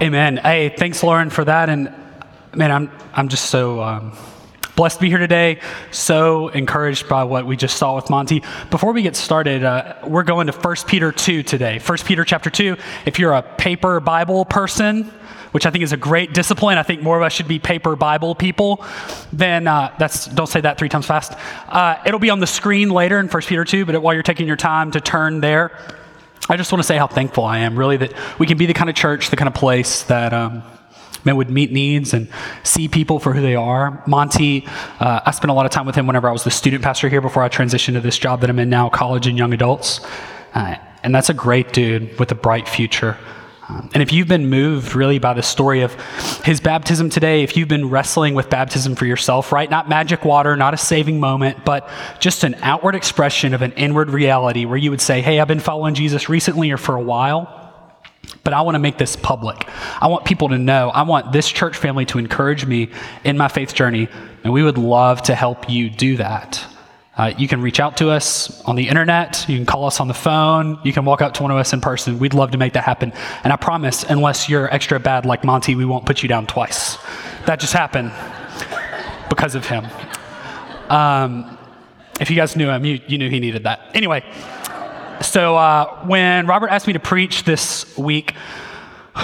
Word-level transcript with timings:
Amen. 0.00 0.36
Hey, 0.36 0.68
thanks, 0.68 1.02
Lauren, 1.02 1.28
for 1.28 1.44
that. 1.44 1.68
And 1.68 1.92
man, 2.54 2.70
I'm 2.70 2.88
I'm 3.14 3.26
just 3.26 3.46
so 3.46 3.82
um, 3.82 4.12
blessed 4.76 4.98
to 4.98 5.02
be 5.02 5.08
here 5.08 5.18
today. 5.18 5.60
So 5.90 6.48
encouraged 6.50 7.08
by 7.08 7.24
what 7.24 7.46
we 7.46 7.56
just 7.56 7.78
saw 7.78 7.96
with 7.96 8.08
Monty. 8.08 8.44
Before 8.70 8.92
we 8.92 9.02
get 9.02 9.16
started, 9.16 9.64
uh, 9.64 9.96
we're 10.06 10.22
going 10.22 10.46
to 10.46 10.52
1 10.52 10.76
Peter 10.86 11.10
2 11.10 11.42
today. 11.42 11.80
1 11.80 11.98
Peter 12.04 12.24
chapter 12.24 12.48
2. 12.48 12.76
If 13.06 13.18
you're 13.18 13.32
a 13.32 13.42
paper 13.42 13.98
Bible 13.98 14.44
person, 14.44 15.10
which 15.50 15.66
I 15.66 15.70
think 15.70 15.82
is 15.82 15.92
a 15.92 15.96
great 15.96 16.32
discipline. 16.32 16.78
I 16.78 16.84
think 16.84 17.02
more 17.02 17.16
of 17.16 17.22
us 17.24 17.32
should 17.32 17.48
be 17.48 17.58
paper 17.58 17.96
Bible 17.96 18.36
people. 18.36 18.84
Then 19.32 19.66
uh, 19.66 19.92
that's 19.98 20.26
don't 20.26 20.46
say 20.46 20.60
that 20.60 20.78
three 20.78 20.88
times 20.88 21.06
fast. 21.06 21.32
Uh, 21.66 21.96
it'll 22.06 22.20
be 22.20 22.30
on 22.30 22.38
the 22.38 22.46
screen 22.46 22.90
later 22.90 23.18
in 23.18 23.26
1 23.26 23.42
Peter 23.42 23.64
2, 23.64 23.84
but 23.84 24.00
while 24.00 24.14
you're 24.14 24.22
taking 24.22 24.46
your 24.46 24.56
time 24.56 24.92
to 24.92 25.00
turn 25.00 25.40
there, 25.40 25.76
I 26.48 26.56
just 26.56 26.72
want 26.72 26.80
to 26.80 26.86
say 26.86 26.96
how 26.96 27.06
thankful 27.06 27.44
I 27.44 27.58
am, 27.58 27.78
really, 27.78 27.96
that 27.98 28.12
we 28.38 28.46
can 28.46 28.56
be 28.56 28.66
the 28.66 28.74
kind 28.74 28.88
of 28.88 28.96
church, 28.96 29.30
the 29.30 29.36
kind 29.36 29.48
of 29.48 29.54
place 29.54 30.02
that 30.04 30.32
um, 30.32 30.62
men 31.24 31.36
would 31.36 31.50
meet 31.50 31.72
needs 31.72 32.14
and 32.14 32.28
see 32.62 32.88
people 32.88 33.18
for 33.18 33.32
who 33.32 33.42
they 33.42 33.54
are. 33.54 34.02
Monty, 34.06 34.66
uh, 35.00 35.20
I 35.24 35.30
spent 35.32 35.50
a 35.50 35.54
lot 35.54 35.66
of 35.66 35.72
time 35.72 35.86
with 35.86 35.94
him 35.94 36.06
whenever 36.06 36.28
I 36.28 36.32
was 36.32 36.44
the 36.44 36.50
student 36.50 36.82
pastor 36.82 37.08
here 37.08 37.20
before 37.20 37.42
I 37.42 37.48
transitioned 37.48 37.94
to 37.94 38.00
this 38.00 38.18
job 38.18 38.40
that 38.40 38.50
I'm 38.50 38.58
in 38.58 38.70
now, 38.70 38.88
college 38.88 39.26
and 39.26 39.36
young 39.36 39.52
adults. 39.52 40.00
Uh, 40.54 40.76
and 41.02 41.14
that's 41.14 41.28
a 41.28 41.34
great 41.34 41.72
dude 41.72 42.18
with 42.18 42.32
a 42.32 42.34
bright 42.34 42.68
future. 42.68 43.16
Um, 43.68 43.90
and 43.92 44.02
if 44.02 44.12
you've 44.12 44.28
been 44.28 44.48
moved 44.48 44.94
really 44.94 45.18
by 45.18 45.34
the 45.34 45.42
story 45.42 45.82
of 45.82 45.92
his 46.42 46.58
baptism 46.58 47.10
today, 47.10 47.42
if 47.42 47.56
you've 47.56 47.68
been 47.68 47.90
wrestling 47.90 48.34
with 48.34 48.48
baptism 48.48 48.94
for 48.94 49.04
yourself, 49.04 49.52
right? 49.52 49.70
Not 49.70 49.88
magic 49.88 50.24
water, 50.24 50.56
not 50.56 50.72
a 50.72 50.78
saving 50.78 51.20
moment, 51.20 51.66
but 51.66 51.88
just 52.18 52.44
an 52.44 52.54
outward 52.62 52.94
expression 52.94 53.52
of 53.52 53.60
an 53.60 53.72
inward 53.72 54.08
reality 54.08 54.64
where 54.64 54.78
you 54.78 54.90
would 54.90 55.02
say, 55.02 55.20
Hey, 55.20 55.38
I've 55.38 55.48
been 55.48 55.60
following 55.60 55.94
Jesus 55.94 56.30
recently 56.30 56.70
or 56.70 56.78
for 56.78 56.96
a 56.96 57.02
while, 57.02 57.54
but 58.42 58.54
I 58.54 58.62
want 58.62 58.76
to 58.76 58.80
make 58.80 58.96
this 58.96 59.16
public. 59.16 59.68
I 60.00 60.06
want 60.06 60.24
people 60.24 60.48
to 60.48 60.58
know. 60.58 60.88
I 60.88 61.02
want 61.02 61.32
this 61.32 61.48
church 61.50 61.76
family 61.76 62.06
to 62.06 62.18
encourage 62.18 62.64
me 62.64 62.90
in 63.22 63.36
my 63.36 63.48
faith 63.48 63.74
journey, 63.74 64.08
and 64.44 64.52
we 64.52 64.62
would 64.62 64.78
love 64.78 65.22
to 65.22 65.34
help 65.34 65.68
you 65.68 65.90
do 65.90 66.16
that. 66.16 66.64
Uh, 67.18 67.34
you 67.36 67.48
can 67.48 67.60
reach 67.60 67.80
out 67.80 67.96
to 67.96 68.10
us 68.10 68.62
on 68.62 68.76
the 68.76 68.88
internet. 68.88 69.44
You 69.48 69.56
can 69.56 69.66
call 69.66 69.84
us 69.86 69.98
on 69.98 70.06
the 70.06 70.14
phone. 70.14 70.78
You 70.84 70.92
can 70.92 71.04
walk 71.04 71.20
up 71.20 71.34
to 71.34 71.42
one 71.42 71.50
of 71.50 71.56
us 71.56 71.72
in 71.72 71.80
person. 71.80 72.20
We'd 72.20 72.32
love 72.32 72.52
to 72.52 72.58
make 72.58 72.74
that 72.74 72.84
happen. 72.84 73.12
And 73.42 73.52
I 73.52 73.56
promise, 73.56 74.04
unless 74.04 74.48
you're 74.48 74.72
extra 74.72 75.00
bad 75.00 75.26
like 75.26 75.42
Monty, 75.42 75.74
we 75.74 75.84
won't 75.84 76.06
put 76.06 76.22
you 76.22 76.28
down 76.28 76.46
twice. 76.46 76.96
That 77.46 77.58
just 77.58 77.72
happened 77.72 78.12
because 79.28 79.56
of 79.56 79.66
him. 79.66 79.84
Um, 80.88 81.58
if 82.20 82.30
you 82.30 82.36
guys 82.36 82.54
knew 82.54 82.70
him, 82.70 82.84
you, 82.84 83.00
you 83.08 83.18
knew 83.18 83.28
he 83.28 83.40
needed 83.40 83.64
that. 83.64 83.80
Anyway, 83.94 84.24
so 85.20 85.56
uh, 85.56 86.04
when 86.04 86.46
Robert 86.46 86.68
asked 86.68 86.86
me 86.86 86.92
to 86.92 87.00
preach 87.00 87.42
this 87.42 87.96
week, 87.98 88.34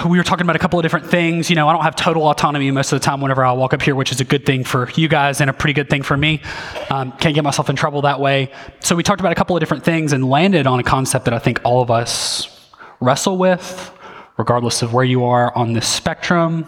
we 0.03 0.17
were 0.17 0.23
talking 0.23 0.45
about 0.45 0.55
a 0.55 0.59
couple 0.59 0.77
of 0.77 0.83
different 0.83 1.07
things. 1.07 1.49
You 1.49 1.55
know, 1.55 1.67
I 1.69 1.73
don't 1.73 1.83
have 1.83 1.95
total 1.95 2.23
autonomy 2.27 2.69
most 2.71 2.91
of 2.91 2.99
the 2.99 3.05
time 3.05 3.21
whenever 3.21 3.45
I 3.45 3.51
walk 3.53 3.73
up 3.73 3.81
here, 3.81 3.95
which 3.95 4.11
is 4.11 4.19
a 4.19 4.25
good 4.25 4.45
thing 4.45 4.63
for 4.63 4.89
you 4.95 5.07
guys 5.07 5.41
and 5.41 5.49
a 5.49 5.53
pretty 5.53 5.73
good 5.73 5.89
thing 5.89 6.03
for 6.03 6.17
me. 6.17 6.41
Um, 6.89 7.11
can't 7.13 7.33
get 7.33 7.43
myself 7.43 7.69
in 7.69 7.75
trouble 7.75 8.01
that 8.01 8.19
way. 8.19 8.51
So 8.81 8.95
we 8.95 9.03
talked 9.03 9.19
about 9.19 9.31
a 9.31 9.35
couple 9.35 9.55
of 9.55 9.61
different 9.61 9.83
things 9.83 10.11
and 10.13 10.29
landed 10.29 10.67
on 10.67 10.79
a 10.79 10.83
concept 10.83 11.25
that 11.25 11.33
I 11.33 11.39
think 11.39 11.61
all 11.63 11.81
of 11.81 11.89
us 11.89 12.69
wrestle 12.99 13.37
with, 13.37 13.91
regardless 14.37 14.81
of 14.81 14.93
where 14.93 15.05
you 15.05 15.23
are 15.25 15.55
on 15.55 15.73
this 15.73 15.87
spectrum, 15.87 16.65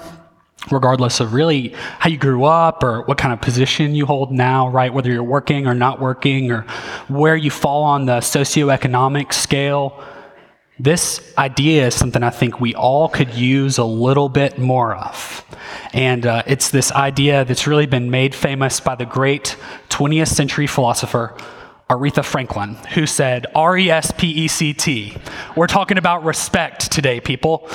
regardless 0.72 1.20
of 1.20 1.34
really 1.34 1.70
how 2.00 2.10
you 2.10 2.18
grew 2.18 2.46
up 2.46 2.84
or 2.84 3.04
what 3.04 3.18
kind 3.18 3.34
of 3.34 3.42
position 3.42 3.94
you 3.94 4.06
hold 4.06 4.32
now, 4.32 4.70
right? 4.70 4.94
Whether 4.94 5.12
you're 5.12 5.24
working 5.24 5.68
or 5.68 5.74
not 5.74 6.00
working 6.00 6.52
or 6.52 6.62
where 7.08 7.36
you 7.36 7.52
fall 7.52 7.84
on 7.84 8.06
the 8.06 8.20
socioeconomic 8.20 9.34
scale 9.34 10.04
this 10.80 11.34
idea 11.38 11.88
is 11.88 11.96
something 11.96 12.22
I 12.22 12.30
think 12.30 12.62
we 12.62 12.76
all 12.76 13.10
could 13.10 13.34
use 13.34 13.78
a 13.78 13.84
little 13.84 14.30
bit 14.30 14.60
more 14.60 14.96
of. 14.96 15.44
And 15.94 16.26
uh, 16.26 16.44
it's 16.46 16.70
this 16.70 16.92
idea 16.92 17.46
that's 17.46 17.66
really 17.66 17.88
been 17.88 18.12
made 18.12 18.36
famous 18.36 18.80
by 18.80 18.96
the 18.96 19.06
great 19.06 19.58
20th 19.90 20.28
century 20.28 20.68
philosopher 20.68 21.36
Aretha 21.90 22.24
Franklin, 22.24 22.76
who 22.94 23.08
said, 23.08 23.48
R 23.56 23.78
E 23.78 23.90
S 23.90 24.12
P 24.12 24.28
E 24.28 24.48
C 24.48 24.74
T. 24.74 25.18
We're 25.56 25.68
talking 25.68 25.98
about 25.98 26.24
respect 26.24 26.92
today, 26.92 27.22
people. 27.22 27.70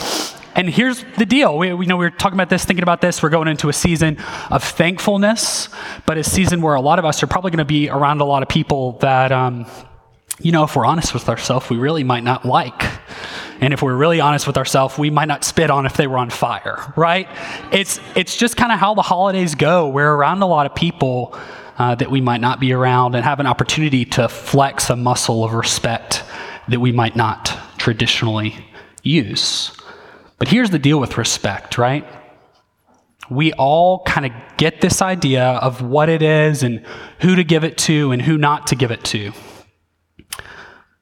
And 0.55 0.69
here's 0.69 1.03
the 1.17 1.25
deal. 1.25 1.57
We, 1.57 1.73
we 1.73 1.87
know 1.87 1.97
we 1.97 2.05
are 2.07 2.11
talking 2.11 2.37
about 2.37 2.51
this, 2.51 2.65
thinking 2.67 2.83
about 2.83 3.01
this. 3.01 3.23
We're 3.23 3.31
going 3.31 3.49
into 3.49 3.71
a 3.71 3.73
season 3.73 4.19
of 4.51 4.63
thankfulness, 4.63 5.71
but 6.05 6.19
a 6.19 6.25
season 6.25 6.61
where 6.61 6.75
a 6.75 6.81
lot 6.81 6.99
of 6.99 7.07
us 7.07 7.23
are 7.23 7.27
probably 7.27 7.53
going 7.53 7.59
to 7.59 7.65
be 7.65 7.89
around 7.89 8.21
a 8.21 8.25
lot 8.25 8.43
of 8.43 8.49
people 8.49 8.93
that. 8.99 9.33
Um, 9.33 9.67
you 10.43 10.53
know, 10.53 10.65
if 10.65 10.75
we're 10.75 10.85
honest 10.85 11.15
with 11.15 11.29
ourselves, 11.29 11.71
we 11.71 11.77
really 11.77 12.05
might 12.05 12.25
not 12.25 12.45
like. 12.45 12.83
And 13.61 13.73
if 13.73 13.81
we're 13.81 13.97
really 13.97 14.21
honest 14.21 14.47
with 14.47 14.59
ourselves, 14.59 14.99
we 14.99 15.09
might 15.09 15.29
not 15.29 15.45
spit 15.45 15.71
on 15.71 15.87
if 15.87 15.97
they 15.97 16.09
were 16.09 16.19
on 16.19 16.31
fire, 16.31 16.93
right? 16.97 17.29
It's, 17.71 18.01
it's 18.17 18.37
just 18.37 18.57
kind 18.57 18.73
of 18.73 18.79
how 18.81 18.95
the 18.95 19.03
holidays 19.03 19.55
go. 19.55 19.89
We're 19.89 20.13
around 20.13 20.43
a 20.43 20.47
lot 20.47 20.67
of 20.67 20.75
people 20.75 21.39
uh, 21.79 21.95
that 21.95 22.11
we 22.11 22.21
might 22.21 22.41
not 22.41 22.59
be 22.59 22.73
around 22.73 23.15
and 23.15 23.25
have 23.25 23.39
an 23.39 23.47
opportunity 23.47 24.05
to 24.05 24.29
flex 24.29 24.91
a 24.91 24.97
muscle 24.97 25.45
of 25.45 25.53
respect 25.53 26.25
that 26.69 26.81
we 26.81 26.91
might 26.91 27.15
not 27.15 27.57
traditionally 27.79 28.57
use. 29.05 29.73
But 30.39 30.49
here's 30.49 30.71
the 30.71 30.79
deal 30.79 30.99
with 30.99 31.17
respect, 31.17 31.79
right? 31.79 32.05
We 33.31 33.53
all 33.53 34.03
kind 34.05 34.27
of 34.27 34.33
get 34.57 34.81
this 34.81 35.01
idea 35.01 35.45
of 35.45 35.83
what 35.83 36.09
it 36.09 36.21
is 36.21 36.65
and 36.65 36.85
who 37.21 37.37
to 37.37 37.45
give 37.45 37.63
it 37.63 37.79
to 37.79 38.11
and 38.11 38.21
who 38.21 38.37
not 38.37 38.67
to 38.69 38.75
give 38.75 38.91
it 38.91 39.05
to. 39.05 39.33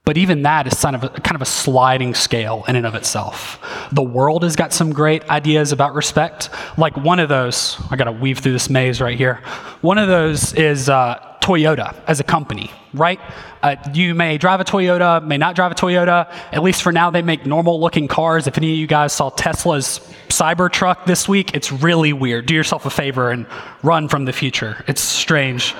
But 0.05 0.17
even 0.17 0.43
that 0.43 0.67
is 0.67 0.75
kind 0.75 0.97
of, 0.97 1.05
a, 1.05 1.09
kind 1.09 1.37
of 1.37 1.43
a 1.43 1.47
sliding 1.47 2.15
scale 2.15 2.65
in 2.67 2.75
and 2.75 2.87
of 2.87 2.95
itself. 2.95 3.61
The 3.93 4.03
world 4.03 4.43
has 4.43 4.57
got 4.57 4.73
some 4.73 4.93
great 4.93 5.29
ideas 5.29 5.73
about 5.73 5.95
respect. 5.95 6.51
Like 6.77 6.97
one 6.97 7.21
of 7.21 7.29
those, 7.29 7.77
I 7.91 7.97
got 7.97 8.05
to 8.05 8.13
weave 8.13 8.39
through 8.39 8.53
this 8.53 8.71
maze 8.71 9.01
right 9.01 9.17
here. 9.17 9.37
One 9.83 9.99
of 9.99 10.09
those 10.09 10.53
is 10.55 10.89
uh, 10.89 11.37
Toyota 11.41 11.95
as 12.07 12.19
a 12.19 12.25
company, 12.25 12.71
right? 12.95 13.21
Uh, 13.63 13.77
you 13.93 14.15
may 14.15 14.39
drive 14.39 14.61
a 14.61 14.65
Toyota, 14.65 15.25
may 15.25 15.39
not 15.39 15.55
drive 15.55 15.71
a 15.71 15.75
Toyota. 15.75 16.29
At 16.51 16.63
least 16.63 16.83
for 16.83 16.93
now, 16.93 17.11
they 17.11 17.23
make 17.23 17.47
normal 17.47 17.81
looking 17.81 18.09
cars. 18.09 18.47
If 18.47 18.57
any 18.57 18.73
of 18.73 18.79
you 18.79 18.87
guys 18.87 19.13
saw 19.13 19.31
Tesla's 19.31 20.01
Cybertruck 20.29 21.07
this 21.07 21.29
week, 21.29 21.55
it's 21.55 21.71
really 21.71 22.13
weird. 22.13 22.47
Do 22.47 22.55
yourself 22.55 22.87
a 22.87 22.91
favor 22.91 23.31
and 23.31 23.47
run 23.83 24.09
from 24.09 24.25
the 24.25 24.33
future. 24.33 24.83
It's 24.89 25.03
strange. 25.03 25.75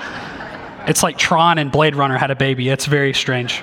It's 0.87 1.03
like 1.03 1.17
Tron 1.17 1.57
and 1.57 1.71
Blade 1.71 1.95
Runner 1.95 2.17
had 2.17 2.31
a 2.31 2.35
baby. 2.35 2.69
It's 2.69 2.85
very 2.85 3.13
strange. 3.13 3.61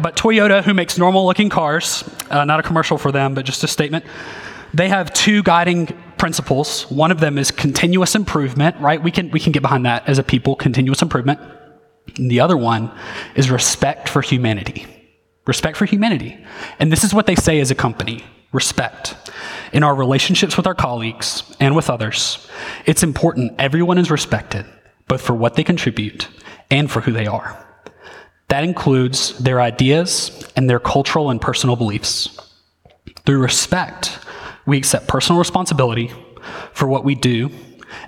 But 0.00 0.16
Toyota, 0.16 0.62
who 0.62 0.74
makes 0.74 0.96
normal 0.98 1.26
looking 1.26 1.48
cars, 1.48 2.08
uh, 2.30 2.44
not 2.44 2.60
a 2.60 2.62
commercial 2.62 2.98
for 2.98 3.12
them, 3.12 3.34
but 3.34 3.44
just 3.44 3.62
a 3.64 3.68
statement, 3.68 4.04
they 4.72 4.88
have 4.88 5.12
two 5.12 5.42
guiding 5.42 5.86
principles. 6.16 6.90
One 6.90 7.10
of 7.10 7.20
them 7.20 7.36
is 7.36 7.50
continuous 7.50 8.14
improvement, 8.14 8.76
right? 8.80 9.02
We 9.02 9.10
can, 9.10 9.30
we 9.30 9.40
can 9.40 9.52
get 9.52 9.62
behind 9.62 9.84
that 9.86 10.08
as 10.08 10.18
a 10.18 10.22
people, 10.22 10.56
continuous 10.56 11.02
improvement. 11.02 11.40
And 12.16 12.30
the 12.30 12.40
other 12.40 12.56
one 12.56 12.90
is 13.34 13.50
respect 13.50 14.08
for 14.08 14.22
humanity. 14.22 14.86
Respect 15.46 15.76
for 15.76 15.84
humanity. 15.84 16.38
And 16.78 16.92
this 16.92 17.04
is 17.04 17.12
what 17.12 17.26
they 17.26 17.34
say 17.34 17.60
as 17.60 17.70
a 17.70 17.74
company 17.74 18.24
respect. 18.52 19.16
In 19.72 19.82
our 19.82 19.94
relationships 19.94 20.56
with 20.56 20.66
our 20.66 20.74
colleagues 20.74 21.42
and 21.58 21.74
with 21.74 21.88
others, 21.88 22.46
it's 22.86 23.02
important 23.02 23.54
everyone 23.58 23.98
is 23.98 24.10
respected, 24.10 24.66
both 25.12 25.20
for 25.20 25.34
what 25.34 25.56
they 25.56 25.62
contribute 25.62 26.26
and 26.70 26.90
for 26.90 27.02
who 27.02 27.12
they 27.12 27.26
are. 27.26 27.62
That 28.48 28.64
includes 28.64 29.36
their 29.38 29.60
ideas 29.60 30.50
and 30.56 30.70
their 30.70 30.80
cultural 30.80 31.28
and 31.28 31.38
personal 31.38 31.76
beliefs. 31.76 32.40
Through 33.26 33.42
respect, 33.42 34.18
we 34.64 34.78
accept 34.78 35.08
personal 35.08 35.38
responsibility 35.38 36.10
for 36.72 36.88
what 36.88 37.04
we 37.04 37.14
do 37.14 37.50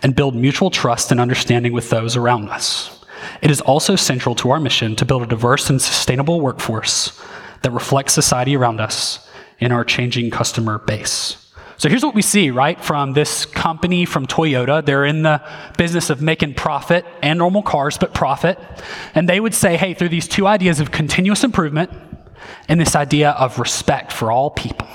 and 0.02 0.16
build 0.16 0.34
mutual 0.34 0.70
trust 0.70 1.10
and 1.10 1.20
understanding 1.20 1.74
with 1.74 1.90
those 1.90 2.16
around 2.16 2.48
us. 2.48 3.04
It 3.42 3.50
is 3.50 3.60
also 3.60 3.96
central 3.96 4.34
to 4.36 4.48
our 4.48 4.58
mission 4.58 4.96
to 4.96 5.04
build 5.04 5.24
a 5.24 5.26
diverse 5.26 5.68
and 5.68 5.82
sustainable 5.82 6.40
workforce 6.40 7.22
that 7.60 7.72
reflects 7.72 8.14
society 8.14 8.56
around 8.56 8.80
us 8.80 9.28
in 9.58 9.72
our 9.72 9.84
changing 9.84 10.30
customer 10.30 10.78
base. 10.78 11.43
So 11.76 11.88
here's 11.88 12.04
what 12.04 12.14
we 12.14 12.22
see, 12.22 12.50
right, 12.50 12.82
from 12.82 13.12
this 13.12 13.46
company 13.46 14.04
from 14.04 14.26
Toyota. 14.26 14.84
They're 14.84 15.04
in 15.04 15.22
the 15.22 15.42
business 15.76 16.10
of 16.10 16.22
making 16.22 16.54
profit 16.54 17.04
and 17.22 17.38
normal 17.38 17.62
cars, 17.62 17.98
but 17.98 18.14
profit. 18.14 18.58
And 19.14 19.28
they 19.28 19.40
would 19.40 19.54
say, 19.54 19.76
hey, 19.76 19.94
through 19.94 20.10
these 20.10 20.28
two 20.28 20.46
ideas 20.46 20.80
of 20.80 20.90
continuous 20.90 21.42
improvement 21.42 21.90
and 22.68 22.80
this 22.80 22.94
idea 22.94 23.30
of 23.30 23.58
respect 23.58 24.12
for 24.12 24.30
all 24.30 24.50
people, 24.50 24.88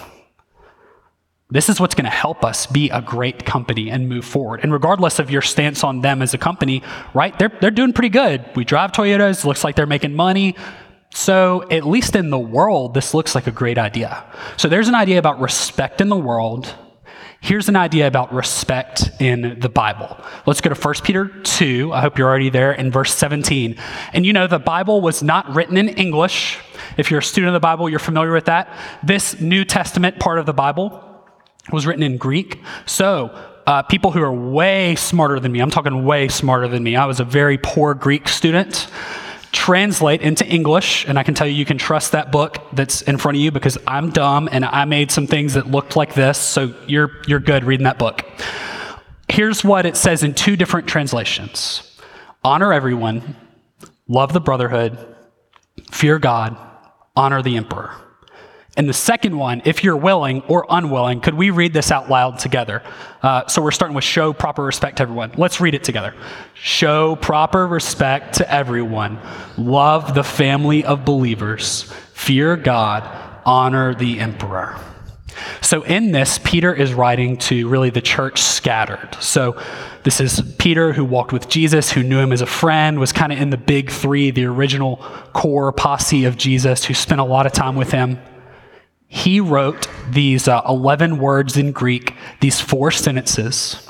this 1.52 1.68
is 1.68 1.80
what's 1.80 1.96
going 1.96 2.06
to 2.06 2.12
help 2.12 2.46
us 2.46 2.68
be 2.68 2.92
a 2.92 3.02
great 3.02 3.44
company 3.44 3.90
and 3.90 4.08
move 4.08 4.24
forward. 4.24 4.60
And 4.62 4.72
regardless 4.72 5.18
of 5.18 5.32
your 5.32 5.42
stance 5.42 5.84
on 5.84 6.02
them 6.02 6.22
as 6.22 6.34
a 6.36 6.38
company, 6.38 6.84
right, 7.14 7.38
they're, 7.40 7.52
they're 7.60 7.72
doing 7.72 7.92
pretty 7.92 8.10
good. 8.10 8.46
We 8.56 8.64
drive 8.66 8.92
Toyotas, 8.92 9.44
looks 9.46 9.64
like 9.64 9.76
they're 9.76 9.88
making 9.88 10.16
money. 10.16 10.56
So, 11.12 11.68
at 11.72 11.86
least 11.86 12.16
in 12.16 12.30
the 12.30 12.40
world, 12.40 12.94
this 12.94 13.14
looks 13.14 13.34
like 13.34 13.48
a 13.48 13.52
great 13.52 13.78
idea. 13.78 14.24
So, 14.58 14.68
there's 14.68 14.88
an 14.88 14.96
idea 14.96 15.18
about 15.18 15.40
respect 15.40 16.02
in 16.02 16.10
the 16.10 16.18
world. 16.18 16.74
Here's 17.42 17.70
an 17.70 17.76
idea 17.76 18.06
about 18.06 18.34
respect 18.34 19.10
in 19.20 19.60
the 19.60 19.70
Bible. 19.70 20.18
Let's 20.46 20.60
go 20.60 20.70
to 20.70 20.80
1 20.80 20.96
Peter 21.04 21.28
2. 21.28 21.94
I 21.94 22.02
hope 22.02 22.18
you're 22.18 22.28
already 22.28 22.50
there 22.50 22.74
in 22.74 22.92
verse 22.92 23.14
17. 23.16 23.78
And 24.12 24.26
you 24.26 24.34
know, 24.34 24.46
the 24.46 24.60
Bible 24.60 25.00
was 25.00 25.24
not 25.24 25.50
written 25.56 25.78
in 25.78 25.88
English. 25.90 26.60
If 26.98 27.10
you're 27.10 27.22
a 27.22 27.24
student 27.24 27.50
of 27.50 27.54
the 27.54 27.62
Bible, 27.62 27.90
you're 27.90 28.00
familiar 28.00 28.34
with 28.34 28.46
that. 28.46 28.78
This 29.04 29.40
New 29.40 29.64
Testament 29.64 30.20
part 30.20 30.38
of 30.38 30.46
the 30.46 30.54
Bible 30.54 31.02
was 31.72 31.88
written 31.88 32.04
in 32.04 32.18
Greek. 32.18 32.62
So, 32.86 33.30
uh, 33.66 33.84
people 33.84 34.12
who 34.12 34.22
are 34.22 34.34
way 34.34 34.96
smarter 34.96 35.40
than 35.40 35.52
me, 35.52 35.60
I'm 35.60 35.70
talking 35.70 36.04
way 36.04 36.28
smarter 36.28 36.68
than 36.68 36.84
me, 36.84 36.96
I 36.96 37.06
was 37.06 37.20
a 37.20 37.24
very 37.24 37.58
poor 37.58 37.94
Greek 37.94 38.28
student, 38.28 38.88
translate 39.60 40.22
into 40.22 40.48
English. 40.48 41.06
And 41.06 41.20
I 41.20 41.24
can 41.24 41.34
tell 41.34 41.46
you, 41.46 41.54
you 41.54 41.66
can 41.66 41.78
trust 41.78 42.14
that 42.14 42.32
book 42.32 42.60
that's 42.72 43.02
in 43.02 43.18
front 43.18 43.36
of 43.36 43.42
you 43.42 43.52
because 43.52 43.78
I'm 43.86 44.10
dumb 44.10 44.48
and 44.54 44.64
I 44.64 44.86
made 44.86 45.12
some 45.12 45.28
things 45.28 45.56
that 45.56 45.68
looked 45.68 45.98
like 45.98 46.14
this. 46.14 46.38
So, 46.38 46.74
you're, 46.88 47.12
you're 47.28 47.42
good 47.42 47.66
reading 47.66 47.84
that 47.84 48.00
book. 48.00 48.26
Here's 49.28 49.62
what 49.62 49.86
it 49.86 49.98
says 49.98 50.24
in 50.24 50.34
two 50.34 50.56
different 50.56 50.88
translations 50.88 51.84
honor 52.42 52.72
everyone, 52.72 53.36
love 54.08 54.32
the 54.32 54.40
brotherhood, 54.40 54.98
fear 55.92 56.20
God, 56.20 56.56
honor 57.18 57.42
the 57.42 57.58
emperor. 57.58 57.94
And 58.78 58.88
the 58.88 58.94
second 58.94 59.38
one, 59.38 59.62
if 59.66 59.84
you're 59.84 59.98
willing 59.98 60.42
or 60.44 60.66
unwilling, 60.70 61.22
could 61.22 61.34
we 61.34 61.50
read 61.50 61.74
this 61.74 61.92
out 61.92 62.10
loud 62.10 62.40
together? 62.40 62.82
Uh, 63.22 63.46
so 63.48 63.62
we're 63.62 63.72
starting 63.72 63.96
with 63.96 64.06
show 64.06 64.32
proper 64.32 64.64
respect 64.64 64.98
to 64.98 65.04
everyone. 65.04 65.32
Let's 65.38 65.60
read 65.60 65.74
it 65.74 65.84
together. 65.84 66.14
Show 66.54 67.16
proper 67.18 67.68
respect 67.68 68.36
to 68.36 68.50
everyone. 68.52 69.20
Love 69.58 70.14
the 70.14 70.24
family 70.24 70.86
of 70.86 71.04
believers. 71.04 71.92
Fear 72.14 72.58
God. 72.58 73.04
Honor 73.46 73.96
the 73.96 74.20
emperor. 74.20 74.80
So, 75.62 75.84
in 75.84 76.12
this, 76.12 76.40
Peter 76.44 76.74
is 76.74 76.94
writing 76.94 77.38
to 77.38 77.68
really 77.68 77.90
the 77.90 78.02
church 78.02 78.42
scattered. 78.42 79.16
So, 79.20 79.62
this 80.04 80.20
is 80.20 80.42
Peter 80.58 80.94
who 80.94 81.04
walked 81.06 81.34
with 81.34 81.50
Jesus, 81.50 81.92
who 81.92 82.04
knew 82.04 82.20
him 82.20 82.32
as 82.32 82.42
a 82.42 82.46
friend, 82.46 83.00
was 83.00 83.12
kind 83.12 83.32
of 83.32 83.40
in 83.40 83.50
the 83.50 83.58
big 83.58 83.90
three, 83.90 84.32
the 84.32 84.46
original 84.46 84.98
core 85.34 85.72
posse 85.72 86.26
of 86.26 86.38
Jesus, 86.38 86.86
who 86.86 86.94
spent 86.94 87.22
a 87.22 87.24
lot 87.24 87.46
of 87.46 87.52
time 87.52 87.76
with 87.76 87.92
him. 87.92 88.20
He 89.10 89.42
wrote 89.42 89.90
these 90.10 90.48
uh, 90.48 90.62
11 90.68 91.18
words 91.18 91.58
in 91.58 91.74
Greek, 91.74 92.16
these 92.40 92.62
four 92.62 92.92
sentences, 92.92 93.86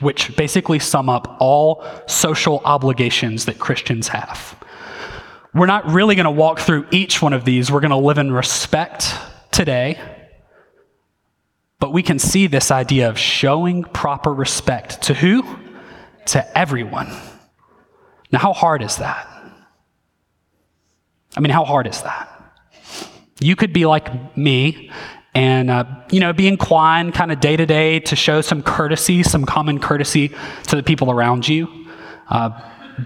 which 0.00 0.36
basically 0.36 0.78
sum 0.78 1.08
up 1.08 1.36
all 1.40 1.84
social 2.06 2.60
obligations 2.64 3.46
that 3.46 3.58
Christians 3.58 4.08
have. 4.08 4.56
We're 5.52 5.66
not 5.66 5.86
really 5.88 6.14
going 6.14 6.24
to 6.24 6.30
walk 6.30 6.60
through 6.60 6.86
each 6.92 7.20
one 7.20 7.32
of 7.32 7.44
these. 7.44 7.70
We're 7.72 7.80
going 7.80 7.90
to 7.90 7.96
live 7.96 8.18
in 8.18 8.30
respect 8.30 9.12
today 9.50 9.98
but 11.84 11.92
we 11.92 12.02
can 12.02 12.18
see 12.18 12.46
this 12.46 12.70
idea 12.70 13.10
of 13.10 13.18
showing 13.18 13.84
proper 13.84 14.32
respect 14.32 15.02
to 15.02 15.12
who? 15.12 15.44
To 16.28 16.58
everyone. 16.58 17.08
Now, 18.32 18.38
how 18.38 18.54
hard 18.54 18.80
is 18.80 18.96
that? 18.96 19.28
I 21.36 21.40
mean, 21.40 21.50
how 21.50 21.66
hard 21.66 21.86
is 21.86 22.00
that? 22.00 22.33
You 23.40 23.56
could 23.56 23.72
be 23.72 23.86
like 23.86 24.36
me 24.36 24.90
and, 25.34 25.70
uh, 25.70 25.84
you 26.10 26.20
know, 26.20 26.32
be 26.32 26.46
inclined 26.46 27.14
kind 27.14 27.32
of 27.32 27.40
day 27.40 27.56
to 27.56 27.66
day 27.66 28.00
to 28.00 28.16
show 28.16 28.40
some 28.40 28.62
courtesy, 28.62 29.22
some 29.22 29.44
common 29.44 29.80
courtesy 29.80 30.28
to 30.68 30.76
the 30.76 30.82
people 30.82 31.10
around 31.10 31.48
you. 31.48 31.68
Uh, 32.28 32.50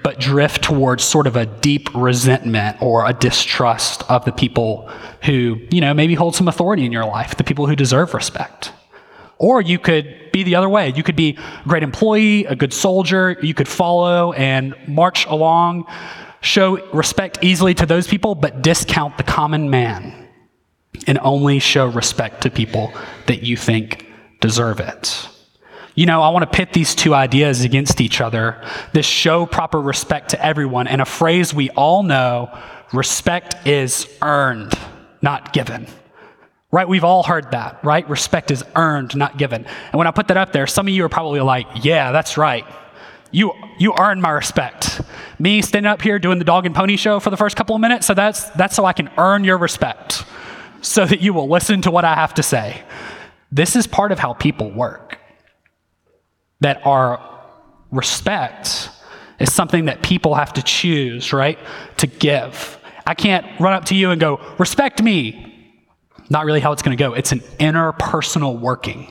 but 0.03 0.21
drift 0.21 0.63
towards 0.63 1.03
sort 1.03 1.27
of 1.27 1.35
a 1.35 1.47
deep 1.47 1.89
resentment 1.95 2.77
or 2.83 3.09
a 3.09 3.15
distrust 3.15 4.03
of 4.11 4.25
the 4.27 4.33
people 4.33 4.91
who, 5.25 5.59
you 5.71 5.81
know, 5.81 5.95
maybe 5.95 6.15
hold 6.15 6.37
some 6.37 6.47
authority 6.47 6.85
in 6.85 6.93
your 6.93 7.07
life, 7.07 7.37
the 7.37 7.45
people 7.45 7.67
who 7.67 7.75
deserve 7.75 8.13
respect. 8.13 8.73
Or 9.39 9.63
you 9.63 9.79
could 9.79 10.31
be 10.33 10.43
the 10.43 10.57
other 10.57 10.69
way. 10.69 10.93
You 10.95 11.03
could 11.03 11.17
be 11.17 11.39
a 11.65 11.69
great 11.69 11.83
employee, 11.83 12.45
a 12.45 12.57
good 12.57 12.73
soldier. 12.73 13.37
You 13.41 13.55
could 13.55 13.69
follow 13.69 14.33
and 14.33 14.75
march 14.87 15.27
along, 15.27 15.87
show 16.41 16.91
respect 16.93 17.39
easily 17.43 17.75
to 17.75 17.87
those 17.87 18.07
people, 18.07 18.35
but 18.35 18.63
discount 18.63 19.17
the 19.17 19.23
common 19.23 19.71
man 19.71 20.29
and 21.07 21.19
only 21.21 21.59
show 21.59 21.87
respect 21.87 22.43
to 22.43 22.51
people 22.51 22.93
that 23.27 23.43
you 23.43 23.57
think 23.57 24.07
deserve 24.41 24.81
it. 24.81 25.29
You 25.95 26.07
know, 26.07 26.23
I 26.23 26.29
want 26.29 26.51
to 26.51 26.57
pit 26.57 26.73
these 26.73 26.95
two 26.95 27.13
ideas 27.13 27.65
against 27.65 28.01
each 28.01 28.21
other. 28.21 28.63
This 28.93 29.07
show 29.07 29.47
proper 29.47 29.81
respect 29.81 30.31
to 30.31 30.45
everyone, 30.45 30.87
and 30.87 31.01
a 31.01 31.05
phrase 31.05 31.53
we 31.53 31.71
all 31.71 32.05
know 32.05 32.57
respect 32.93 33.67
is 33.67 34.09
earned, 34.23 34.79
not 35.23 35.53
given. 35.53 35.87
Right? 36.71 36.87
We've 36.87 37.03
all 37.03 37.23
heard 37.23 37.51
that, 37.53 37.83
right? 37.83 38.09
Respect 38.09 38.51
is 38.51 38.63
earned, 38.77 39.17
not 39.17 39.39
given. 39.39 39.65
And 39.65 39.95
when 39.95 40.07
I 40.07 40.11
put 40.11 40.29
that 40.29 40.37
up 40.37 40.53
there, 40.53 40.67
some 40.67 40.87
of 40.87 40.93
you 40.93 41.03
are 41.05 41.09
probably 41.09 41.41
like, 41.41 41.67
yeah, 41.83 42.13
that's 42.13 42.37
right. 42.37 42.65
You, 43.31 43.53
you 43.79 43.95
earn 43.99 44.21
my 44.21 44.31
respect. 44.31 45.01
Me 45.39 45.63
standing 45.63 45.91
up 45.91 46.03
here 46.03 46.19
doing 46.19 46.39
the 46.39 46.45
dog 46.45 46.67
and 46.67 46.75
pony 46.75 46.97
show 46.97 47.21
for 47.21 47.31
the 47.31 47.37
first 47.37 47.57
couple 47.57 47.75
of 47.75 47.81
minutes, 47.81 48.07
so 48.07 48.15
that's, 48.15 48.49
that's 48.51 48.75
so 48.75 48.85
I 48.85 48.93
can 48.93 49.11
earn 49.19 49.45
your 49.45 49.59
respect, 49.59 50.25
so 50.81 51.05
that 51.05 51.21
you 51.21 51.33
will 51.33 51.49
listen 51.49 51.83
to 51.83 51.91
what 51.91 52.05
I 52.05 52.15
have 52.15 52.35
to 52.35 52.43
say. 52.43 52.83
This 53.53 53.77
is 53.77 53.87
part 53.87 54.13
of 54.13 54.19
how 54.19 54.35
people 54.35 54.71
work 54.71 55.19
that 56.61 56.85
our 56.87 57.21
respect 57.91 58.91
is 59.39 59.53
something 59.53 59.85
that 59.85 60.03
people 60.03 60.35
have 60.35 60.53
to 60.55 60.63
choose, 60.63 61.33
right? 61.33 61.59
To 61.99 62.07
give. 62.07 62.79
I 63.07 63.15
can't 63.15 63.47
run 63.61 63.73
up 63.73 63.87
to 63.87 63.95
you 63.95 64.11
and 64.11 64.21
go, 64.21 64.41
respect 64.59 65.03
me. 65.03 65.45
Not 66.29 66.45
really 66.45 66.61
how 66.61 66.73
it's 66.73 66.83
going 66.83 66.97
to 66.97 67.03
go. 67.03 67.15
It's 67.15 67.33
an 67.33 67.41
interpersonal 67.59 68.61
working. 68.61 69.11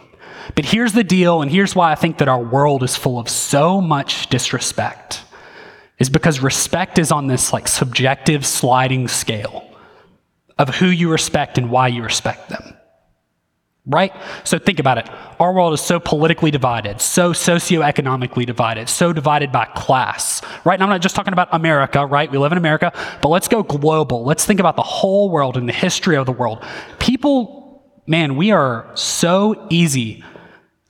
But 0.55 0.65
here's 0.65 0.93
the 0.93 1.03
deal, 1.03 1.41
and 1.41 1.51
here's 1.51 1.75
why 1.75 1.91
I 1.91 1.95
think 1.95 2.17
that 2.17 2.27
our 2.27 2.41
world 2.41 2.83
is 2.83 2.95
full 2.95 3.19
of 3.19 3.29
so 3.29 3.81
much 3.81 4.27
disrespect. 4.27 5.23
Is 5.99 6.09
because 6.09 6.41
respect 6.41 6.99
is 6.99 7.11
on 7.11 7.27
this 7.27 7.51
like 7.51 7.67
subjective 7.67 8.45
sliding 8.45 9.07
scale 9.07 9.67
of 10.57 10.75
who 10.75 10.87
you 10.87 11.11
respect 11.11 11.57
and 11.57 11.71
why 11.71 11.87
you 11.87 12.03
respect 12.03 12.49
them 12.49 12.77
right? 13.87 14.13
So 14.43 14.59
think 14.59 14.79
about 14.79 14.97
it. 14.97 15.09
Our 15.39 15.53
world 15.53 15.73
is 15.73 15.81
so 15.81 15.99
politically 15.99 16.51
divided, 16.51 16.99
so 16.99 17.31
socioeconomically 17.31 18.45
divided, 18.45 18.89
so 18.89 19.13
divided 19.13 19.51
by 19.51 19.65
class, 19.75 20.41
right? 20.65 20.73
And 20.73 20.83
I'm 20.83 20.89
not 20.89 21.01
just 21.01 21.15
talking 21.15 21.33
about 21.33 21.47
America, 21.53 22.05
right? 22.05 22.29
We 22.29 22.37
live 22.37 22.51
in 22.51 22.57
America, 22.57 22.91
but 23.21 23.29
let's 23.29 23.47
go 23.47 23.63
global. 23.63 24.25
Let's 24.25 24.45
think 24.45 24.59
about 24.59 24.75
the 24.75 24.83
whole 24.83 25.29
world 25.29 25.55
and 25.55 25.69
the 25.69 25.73
history 25.73 26.17
of 26.17 26.25
the 26.25 26.33
world. 26.33 26.63
People, 26.99 27.56
man, 28.07 28.37
we 28.37 28.51
are 28.51 28.89
so 28.95 29.67
easy 29.69 30.23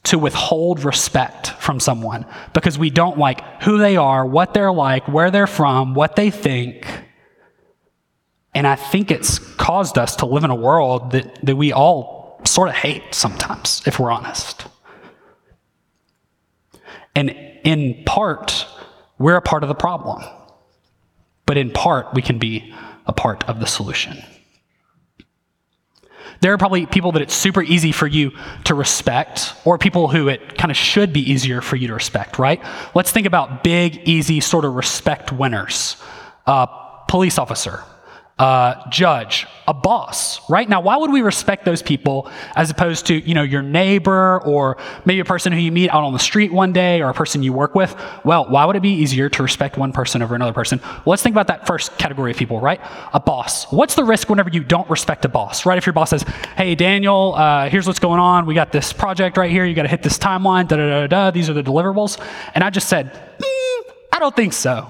to 0.03 0.17
withhold 0.17 0.85
respect 0.85 1.49
from 1.59 1.79
someone 1.79 2.25
because 2.53 2.79
we 2.79 2.89
don't 2.89 3.17
like 3.17 3.41
who 3.63 3.77
they 3.77 3.97
are, 3.97 4.25
what 4.25 4.53
they're 4.53 4.71
like, 4.71 5.07
where 5.07 5.31
they're 5.31 5.47
from, 5.47 5.95
what 5.95 6.15
they 6.15 6.29
think. 6.29 6.87
And 8.53 8.65
I 8.65 8.75
think 8.75 9.11
it's 9.11 9.39
caused 9.39 9.97
us 9.97 10.15
to 10.17 10.25
live 10.25 10.45
in 10.45 10.49
a 10.49 10.55
world 10.55 11.11
that, 11.11 11.37
that 11.43 11.55
we 11.57 11.73
all 11.73 12.39
sort 12.45 12.69
of 12.69 12.75
hate 12.75 13.13
sometimes, 13.13 13.81
if 13.85 13.99
we're 13.99 14.11
honest. 14.11 14.65
And 17.15 17.31
in 17.63 18.03
part, 18.05 18.65
we're 19.17 19.35
a 19.35 19.41
part 19.41 19.63
of 19.63 19.69
the 19.69 19.75
problem. 19.75 20.23
But 21.45 21.57
in 21.57 21.71
part, 21.71 22.13
we 22.13 22.21
can 22.21 22.37
be 22.37 22.73
a 23.05 23.13
part 23.13 23.43
of 23.49 23.59
the 23.59 23.65
solution. 23.65 24.23
There 26.39 26.53
are 26.53 26.57
probably 26.57 26.85
people 26.85 27.11
that 27.13 27.21
it's 27.21 27.33
super 27.33 27.61
easy 27.61 27.91
for 27.91 28.07
you 28.07 28.31
to 28.65 28.75
respect, 28.75 29.53
or 29.65 29.77
people 29.77 30.07
who 30.07 30.27
it 30.27 30.57
kind 30.57 30.71
of 30.71 30.77
should 30.77 31.13
be 31.13 31.31
easier 31.31 31.61
for 31.61 31.75
you 31.75 31.87
to 31.87 31.93
respect, 31.93 32.39
right? 32.39 32.63
Let's 32.93 33.11
think 33.11 33.27
about 33.27 33.63
big, 33.63 34.07
easy, 34.07 34.39
sort 34.39 34.65
of 34.65 34.75
respect 34.75 35.31
winners. 35.31 36.01
Uh, 36.45 36.65
police 37.07 37.37
officer, 37.37 37.83
uh, 38.39 38.87
judge, 38.89 39.47
a 39.67 39.73
boss, 39.73 40.47
right? 40.47 40.69
Now, 40.69 40.79
why 40.79 40.95
would 40.95 41.11
we 41.11 41.21
respect 41.21 41.65
those 41.65 41.81
people 41.81 42.29
as 42.55 42.69
opposed 42.69 43.07
to, 43.07 43.15
you 43.15 43.33
know, 43.33 43.41
your 43.41 43.63
neighbor 43.63 44.39
or 44.43 44.77
maybe 45.05 45.19
a 45.21 45.25
person 45.25 45.51
who 45.51 45.59
you 45.59 45.71
meet 45.71 45.89
out 45.89 46.03
on 46.03 46.13
the 46.13 46.19
street 46.19 46.53
one 46.53 46.71
day 46.71 47.01
or 47.01 47.09
a 47.09 47.13
person 47.15 47.41
you 47.41 47.51
work 47.51 47.73
with? 47.73 47.95
Well, 48.23 48.47
why 48.47 48.65
would 48.65 48.75
it 48.75 48.81
be 48.81 48.91
easier 48.91 49.27
to 49.29 49.43
respect 49.43 49.77
one 49.77 49.91
person 49.91 50.21
over 50.21 50.35
another 50.35 50.53
person? 50.53 50.79
Well, 50.83 51.03
let's 51.07 51.23
think 51.23 51.33
about 51.33 51.47
that 51.47 51.65
first 51.65 51.97
category 51.97 52.29
of 52.29 52.37
people, 52.37 52.59
right? 52.59 52.79
A 53.13 53.19
boss. 53.19 53.65
What's 53.71 53.95
the 53.95 54.03
risk 54.03 54.29
whenever 54.29 54.49
you 54.49 54.63
don't 54.63 54.87
respect 54.87 55.25
a 55.25 55.29
boss, 55.29 55.65
right? 55.65 55.77
If 55.77 55.87
your 55.87 55.93
boss 55.93 56.11
says, 56.11 56.21
hey, 56.55 56.75
Daniel, 56.75 57.33
uh, 57.35 57.69
here's 57.69 57.87
what's 57.87 57.99
going 57.99 58.19
on. 58.19 58.45
We 58.45 58.53
got 58.53 58.71
this 58.71 58.93
project 58.93 59.37
right 59.37 59.49
here. 59.49 59.65
You 59.65 59.73
got 59.73 59.83
to 59.83 59.89
hit 59.89 60.03
this 60.03 60.19
timeline, 60.19 60.67
da 60.67 60.75
da 60.77 60.87
da 60.87 61.07
da. 61.07 61.31
These 61.31 61.49
are 61.49 61.53
the 61.53 61.63
deliverables. 61.63 62.23
And 62.53 62.63
I 62.63 62.69
just 62.69 62.87
said, 62.87 63.11
mm, 63.39 63.93
I 64.13 64.19
don't 64.19 64.35
think 64.35 64.53
so. 64.53 64.87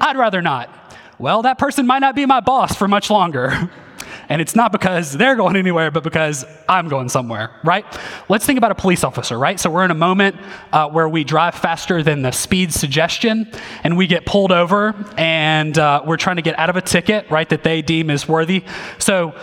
I'd 0.00 0.16
rather 0.16 0.40
not 0.42 0.81
well, 1.22 1.42
that 1.42 1.56
person 1.56 1.86
might 1.86 2.00
not 2.00 2.16
be 2.16 2.26
my 2.26 2.40
boss 2.40 2.74
for 2.74 2.88
much 2.88 3.08
longer. 3.08 3.70
And 4.28 4.40
it's 4.40 4.54
not 4.54 4.72
because 4.72 5.12
they're 5.12 5.36
going 5.36 5.56
anywhere, 5.56 5.90
but 5.90 6.04
because 6.04 6.46
I'm 6.68 6.88
going 6.88 7.08
somewhere, 7.08 7.50
right? 7.64 7.84
Let's 8.28 8.46
think 8.46 8.56
about 8.56 8.70
a 8.70 8.74
police 8.74 9.04
officer, 9.04 9.38
right? 9.38 9.60
So 9.60 9.68
we're 9.68 9.84
in 9.84 9.90
a 9.90 9.96
moment 9.96 10.36
uh, 10.72 10.88
where 10.88 11.08
we 11.08 11.22
drive 11.22 11.54
faster 11.54 12.02
than 12.02 12.22
the 12.22 12.30
speed 12.30 12.72
suggestion, 12.72 13.50
and 13.84 13.96
we 13.96 14.06
get 14.06 14.24
pulled 14.24 14.50
over, 14.50 14.94
and 15.18 15.76
uh, 15.76 16.02
we're 16.06 16.16
trying 16.16 16.36
to 16.36 16.42
get 16.42 16.58
out 16.58 16.70
of 16.70 16.76
a 16.76 16.80
ticket, 16.80 17.30
right, 17.30 17.48
that 17.50 17.62
they 17.62 17.82
deem 17.82 18.10
is 18.10 18.26
worthy. 18.26 18.64
So 18.98 19.34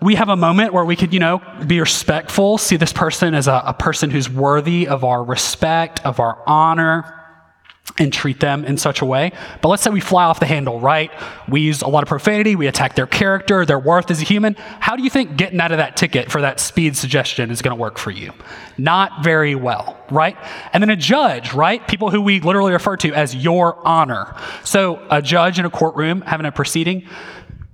we 0.00 0.16
have 0.16 0.28
a 0.28 0.36
moment 0.36 0.74
where 0.74 0.84
we 0.84 0.94
could, 0.94 1.14
you 1.14 1.20
know, 1.20 1.40
be 1.66 1.80
respectful, 1.80 2.58
see 2.58 2.76
this 2.76 2.92
person 2.92 3.34
as 3.34 3.48
a, 3.48 3.62
a 3.66 3.74
person 3.74 4.10
who's 4.10 4.28
worthy 4.28 4.86
of 4.86 5.04
our 5.04 5.24
respect, 5.24 6.04
of 6.04 6.20
our 6.20 6.42
honor. 6.46 7.17
And 7.98 8.12
treat 8.12 8.40
them 8.40 8.64
in 8.64 8.76
such 8.76 9.00
a 9.00 9.04
way. 9.04 9.32
But 9.62 9.68
let's 9.68 9.82
say 9.82 9.90
we 9.90 10.00
fly 10.00 10.24
off 10.24 10.40
the 10.40 10.46
handle, 10.46 10.80
right? 10.80 11.10
We 11.48 11.60
use 11.60 11.82
a 11.82 11.88
lot 11.88 12.02
of 12.02 12.08
profanity, 12.08 12.56
we 12.56 12.66
attack 12.66 12.94
their 12.94 13.06
character, 13.06 13.64
their 13.64 13.78
worth 13.78 14.10
as 14.10 14.20
a 14.20 14.24
human. 14.24 14.54
How 14.54 14.96
do 14.96 15.02
you 15.02 15.10
think 15.10 15.36
getting 15.36 15.60
out 15.60 15.72
of 15.72 15.78
that 15.78 15.96
ticket 15.96 16.30
for 16.30 16.40
that 16.40 16.60
speed 16.60 16.96
suggestion 16.96 17.50
is 17.50 17.62
going 17.62 17.76
to 17.76 17.80
work 17.80 17.98
for 17.98 18.10
you? 18.10 18.32
Not 18.76 19.24
very 19.24 19.54
well, 19.54 19.98
right? 20.10 20.36
And 20.72 20.82
then 20.82 20.90
a 20.90 20.96
judge, 20.96 21.54
right? 21.54 21.86
People 21.88 22.10
who 22.10 22.20
we 22.20 22.40
literally 22.40 22.72
refer 22.72 22.96
to 22.98 23.12
as 23.14 23.34
your 23.34 23.86
honor. 23.86 24.34
So 24.64 25.04
a 25.10 25.22
judge 25.22 25.58
in 25.58 25.64
a 25.64 25.70
courtroom 25.70 26.20
having 26.22 26.46
a 26.46 26.52
proceeding, 26.52 27.06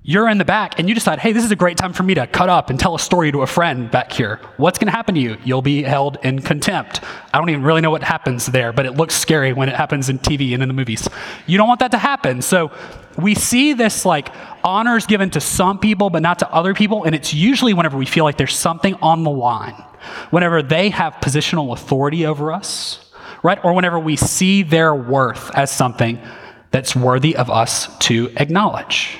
you're 0.06 0.28
in 0.28 0.36
the 0.36 0.44
back 0.44 0.78
and 0.78 0.86
you 0.86 0.94
decide, 0.94 1.18
hey, 1.18 1.32
this 1.32 1.42
is 1.44 1.50
a 1.50 1.56
great 1.56 1.78
time 1.78 1.94
for 1.94 2.02
me 2.02 2.12
to 2.12 2.26
cut 2.26 2.50
up 2.50 2.68
and 2.68 2.78
tell 2.78 2.94
a 2.94 2.98
story 2.98 3.32
to 3.32 3.40
a 3.40 3.46
friend 3.46 3.90
back 3.90 4.12
here. 4.12 4.38
What's 4.58 4.78
going 4.78 4.88
to 4.88 4.92
happen 4.92 5.14
to 5.14 5.20
you? 5.20 5.38
You'll 5.44 5.62
be 5.62 5.82
held 5.82 6.18
in 6.22 6.40
contempt. 6.42 7.00
I 7.32 7.38
don't 7.38 7.48
even 7.48 7.62
really 7.62 7.80
know 7.80 7.90
what 7.90 8.02
happens 8.02 8.44
there, 8.44 8.70
but 8.74 8.84
it 8.84 8.92
looks 8.92 9.14
scary 9.14 9.54
when 9.54 9.70
it 9.70 9.74
happens 9.74 10.10
in 10.10 10.18
TV 10.18 10.52
and 10.52 10.62
in 10.62 10.68
the 10.68 10.74
movies. 10.74 11.08
You 11.46 11.56
don't 11.56 11.66
want 11.66 11.80
that 11.80 11.90
to 11.92 11.98
happen. 11.98 12.42
So 12.42 12.70
we 13.16 13.34
see 13.34 13.72
this 13.72 14.04
like 14.04 14.28
honors 14.62 15.06
given 15.06 15.30
to 15.30 15.40
some 15.40 15.78
people, 15.78 16.10
but 16.10 16.20
not 16.20 16.38
to 16.40 16.52
other 16.52 16.74
people. 16.74 17.04
And 17.04 17.14
it's 17.14 17.32
usually 17.32 17.72
whenever 17.72 17.96
we 17.96 18.04
feel 18.04 18.24
like 18.24 18.36
there's 18.36 18.54
something 18.54 18.96
on 18.96 19.24
the 19.24 19.30
line, 19.30 19.82
whenever 20.28 20.62
they 20.62 20.90
have 20.90 21.14
positional 21.14 21.72
authority 21.72 22.26
over 22.26 22.52
us, 22.52 23.10
right? 23.42 23.58
Or 23.64 23.72
whenever 23.72 23.98
we 23.98 24.16
see 24.16 24.64
their 24.64 24.94
worth 24.94 25.50
as 25.56 25.70
something 25.70 26.20
that's 26.72 26.94
worthy 26.94 27.34
of 27.36 27.48
us 27.48 27.96
to 28.00 28.30
acknowledge. 28.36 29.16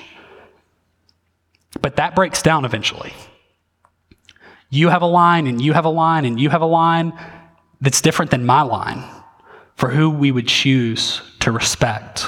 But 1.84 1.96
that 1.96 2.16
breaks 2.16 2.40
down 2.40 2.64
eventually. 2.64 3.12
You 4.70 4.88
have 4.88 5.02
a 5.02 5.06
line, 5.06 5.46
and 5.46 5.60
you 5.60 5.74
have 5.74 5.84
a 5.84 5.90
line, 5.90 6.24
and 6.24 6.40
you 6.40 6.48
have 6.48 6.62
a 6.62 6.66
line 6.66 7.12
that's 7.82 8.00
different 8.00 8.30
than 8.30 8.46
my 8.46 8.62
line 8.62 9.04
for 9.76 9.90
who 9.90 10.08
we 10.08 10.32
would 10.32 10.48
choose 10.48 11.20
to 11.40 11.52
respect 11.52 12.26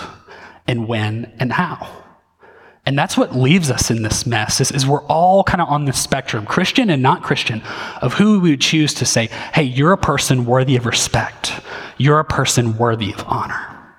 and 0.66 0.86
when 0.86 1.32
and 1.38 1.50
how. 1.50 1.90
And 2.84 2.98
that's 2.98 3.16
what 3.16 3.34
leaves 3.34 3.70
us 3.70 3.90
in 3.90 4.02
this 4.02 4.26
mess 4.26 4.60
is, 4.60 4.70
is 4.72 4.86
we're 4.86 5.06
all 5.06 5.42
kind 5.42 5.62
of 5.62 5.68
on 5.70 5.86
the 5.86 5.94
spectrum, 5.94 6.44
Christian 6.44 6.90
and 6.90 7.02
not 7.02 7.22
Christian, 7.22 7.62
of 8.02 8.12
who 8.12 8.38
we 8.38 8.50
would 8.50 8.60
choose 8.60 8.92
to 8.92 9.06
say, 9.06 9.30
hey, 9.54 9.62
you're 9.62 9.92
a 9.92 9.96
person 9.96 10.44
worthy 10.44 10.76
of 10.76 10.84
respect. 10.84 11.62
You're 11.96 12.20
a 12.20 12.26
person 12.26 12.76
worthy 12.76 13.14
of 13.14 13.24
honor. 13.26 13.94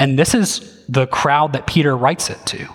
And 0.00 0.18
this 0.18 0.34
is 0.34 0.82
the 0.88 1.06
crowd 1.06 1.52
that 1.52 1.66
Peter 1.66 1.94
writes 1.94 2.30
it 2.30 2.38
to. 2.46 2.68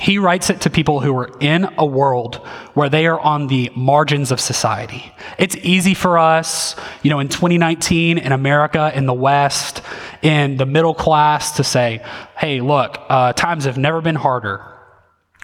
He 0.00 0.18
writes 0.18 0.50
it 0.50 0.62
to 0.62 0.70
people 0.70 1.00
who 1.00 1.16
are 1.16 1.30
in 1.38 1.72
a 1.78 1.86
world 1.86 2.36
where 2.74 2.88
they 2.88 3.06
are 3.06 3.20
on 3.20 3.46
the 3.46 3.70
margins 3.76 4.32
of 4.32 4.40
society. 4.40 5.14
It's 5.38 5.56
easy 5.56 5.94
for 5.94 6.18
us, 6.18 6.74
you 7.02 7.10
know, 7.10 7.20
in 7.20 7.28
2019 7.28 8.18
in 8.18 8.32
America, 8.32 8.90
in 8.92 9.06
the 9.06 9.14
West, 9.14 9.82
in 10.20 10.56
the 10.56 10.66
middle 10.66 10.94
class 10.94 11.56
to 11.58 11.64
say, 11.64 12.04
hey, 12.36 12.60
look, 12.60 12.98
uh, 13.08 13.34
times 13.34 13.66
have 13.66 13.78
never 13.78 14.00
been 14.00 14.16
harder. 14.16 14.64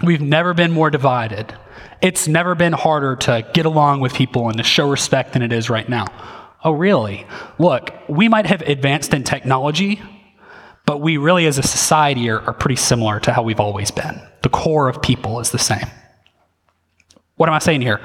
We've 0.03 0.21
never 0.21 0.53
been 0.53 0.73
more 0.73 0.91
divided. 0.91 1.55
It's 2.03 2.27
never 2.27 2.57
been 2.57 2.73
harder 2.73 3.17
to 3.17 3.49
get 3.55 3.67
along 3.67 4.01
with 4.01 4.15
people 4.15 4.49
and 4.49 4.59
to 4.59 4.65
show 4.65 4.91
respect 4.91 5.35
than 5.35 5.43
it 5.43 5.53
is 5.53 5.71
right 5.71 5.89
now. 5.89 6.07
Oh, 6.65 6.73
really? 6.73 7.27
Look, 7.59 7.93
we 8.09 8.29
might 8.29 8.47
have 8.47 8.63
advanced 8.63 9.15
in 9.15 9.23
technology, 9.23 10.03
but 10.87 11.01
we 11.01 11.17
really, 11.17 11.47
as 11.47 11.59
a 11.59 11.63
society, 11.63 12.29
are, 12.31 12.41
are 12.41 12.53
pretty 12.53 12.77
similar 12.77 13.21
to 13.21 13.33
how 13.33 13.43
we've 13.43 13.61
always 13.61 13.91
been. 13.91 14.21
The 14.43 14.49
core 14.49 14.89
of 14.89 15.01
people 15.03 15.41
is 15.41 15.51
the 15.51 15.59
same. 15.59 15.87
What 17.37 17.49
am 17.49 17.55
I 17.55 17.59
saying 17.59 17.83
here? 17.83 18.01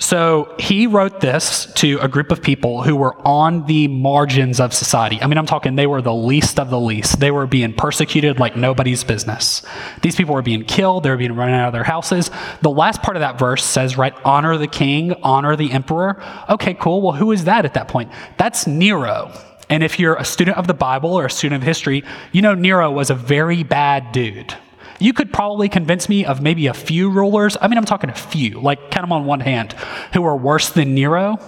So 0.00 0.54
he 0.60 0.86
wrote 0.86 1.20
this 1.20 1.66
to 1.74 1.98
a 1.98 2.06
group 2.06 2.30
of 2.30 2.40
people 2.40 2.82
who 2.82 2.94
were 2.94 3.16
on 3.26 3.66
the 3.66 3.88
margins 3.88 4.60
of 4.60 4.72
society. 4.72 5.20
I 5.20 5.26
mean, 5.26 5.36
I'm 5.38 5.46
talking 5.46 5.74
they 5.74 5.88
were 5.88 6.00
the 6.00 6.14
least 6.14 6.60
of 6.60 6.70
the 6.70 6.78
least. 6.78 7.18
They 7.18 7.32
were 7.32 7.48
being 7.48 7.74
persecuted 7.74 8.38
like 8.38 8.56
nobody's 8.56 9.02
business. 9.02 9.66
These 10.02 10.14
people 10.14 10.34
were 10.34 10.42
being 10.42 10.64
killed, 10.64 11.02
they 11.02 11.10
were 11.10 11.16
being 11.16 11.34
run 11.34 11.50
out 11.50 11.66
of 11.66 11.72
their 11.72 11.82
houses. 11.82 12.30
The 12.62 12.70
last 12.70 13.02
part 13.02 13.16
of 13.16 13.20
that 13.20 13.40
verse 13.40 13.64
says, 13.64 13.98
right, 13.98 14.14
honor 14.24 14.56
the 14.56 14.68
king, 14.68 15.14
honor 15.24 15.56
the 15.56 15.72
emperor. 15.72 16.22
Okay, 16.48 16.74
cool. 16.74 17.02
Well, 17.02 17.14
who 17.14 17.32
is 17.32 17.44
that 17.44 17.64
at 17.64 17.74
that 17.74 17.88
point? 17.88 18.12
That's 18.36 18.68
Nero. 18.68 19.32
And 19.70 19.82
if 19.82 19.98
you're 19.98 20.14
a 20.14 20.24
student 20.24 20.56
of 20.56 20.66
the 20.66 20.74
Bible 20.74 21.12
or 21.14 21.26
a 21.26 21.30
student 21.30 21.62
of 21.62 21.66
history, 21.66 22.04
you 22.32 22.42
know 22.42 22.54
Nero 22.54 22.90
was 22.90 23.10
a 23.10 23.14
very 23.14 23.62
bad 23.62 24.12
dude. 24.12 24.54
You 24.98 25.12
could 25.12 25.32
probably 25.32 25.68
convince 25.68 26.08
me 26.08 26.24
of 26.24 26.42
maybe 26.42 26.66
a 26.66 26.74
few 26.74 27.10
rulers. 27.10 27.56
I 27.60 27.68
mean, 27.68 27.78
I'm 27.78 27.84
talking 27.84 28.10
a 28.10 28.14
few, 28.14 28.60
like 28.60 28.90
count 28.90 29.04
them 29.04 29.12
on 29.12 29.26
one 29.26 29.40
hand, 29.40 29.74
who 30.12 30.24
are 30.24 30.36
worse 30.36 30.70
than 30.70 30.94
Nero, 30.94 31.38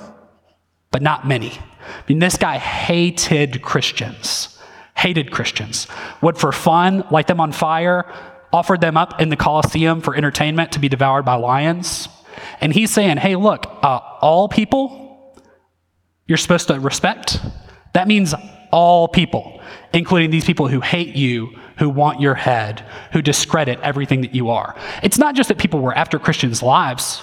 but 0.90 1.02
not 1.02 1.26
many. 1.26 1.50
I 1.50 2.02
mean, 2.08 2.18
this 2.18 2.36
guy 2.36 2.58
hated 2.58 3.62
Christians, 3.62 4.58
hated 4.96 5.32
Christians, 5.32 5.88
would 6.20 6.38
for 6.38 6.52
fun 6.52 7.04
light 7.10 7.26
them 7.26 7.40
on 7.40 7.52
fire, 7.52 8.12
offered 8.52 8.80
them 8.80 8.96
up 8.96 9.20
in 9.20 9.30
the 9.30 9.36
Colosseum 9.36 10.00
for 10.00 10.14
entertainment 10.14 10.72
to 10.72 10.78
be 10.78 10.88
devoured 10.88 11.24
by 11.24 11.34
lions. 11.34 12.08
And 12.60 12.72
he's 12.72 12.90
saying, 12.90 13.16
hey, 13.16 13.36
look, 13.36 13.66
uh, 13.82 14.00
all 14.20 14.48
people 14.48 15.00
you're 16.26 16.38
supposed 16.38 16.68
to 16.68 16.78
respect, 16.78 17.40
that 17.92 18.08
means 18.08 18.34
all 18.70 19.08
people, 19.08 19.60
including 19.92 20.30
these 20.30 20.44
people 20.44 20.68
who 20.68 20.80
hate 20.80 21.16
you, 21.16 21.58
who 21.78 21.88
want 21.88 22.20
your 22.20 22.34
head, 22.34 22.84
who 23.12 23.22
discredit 23.22 23.80
everything 23.80 24.20
that 24.20 24.34
you 24.34 24.50
are. 24.50 24.76
It's 25.02 25.18
not 25.18 25.34
just 25.34 25.48
that 25.48 25.58
people 25.58 25.80
were 25.80 25.94
after 25.94 26.18
Christians' 26.18 26.62
lives, 26.62 27.22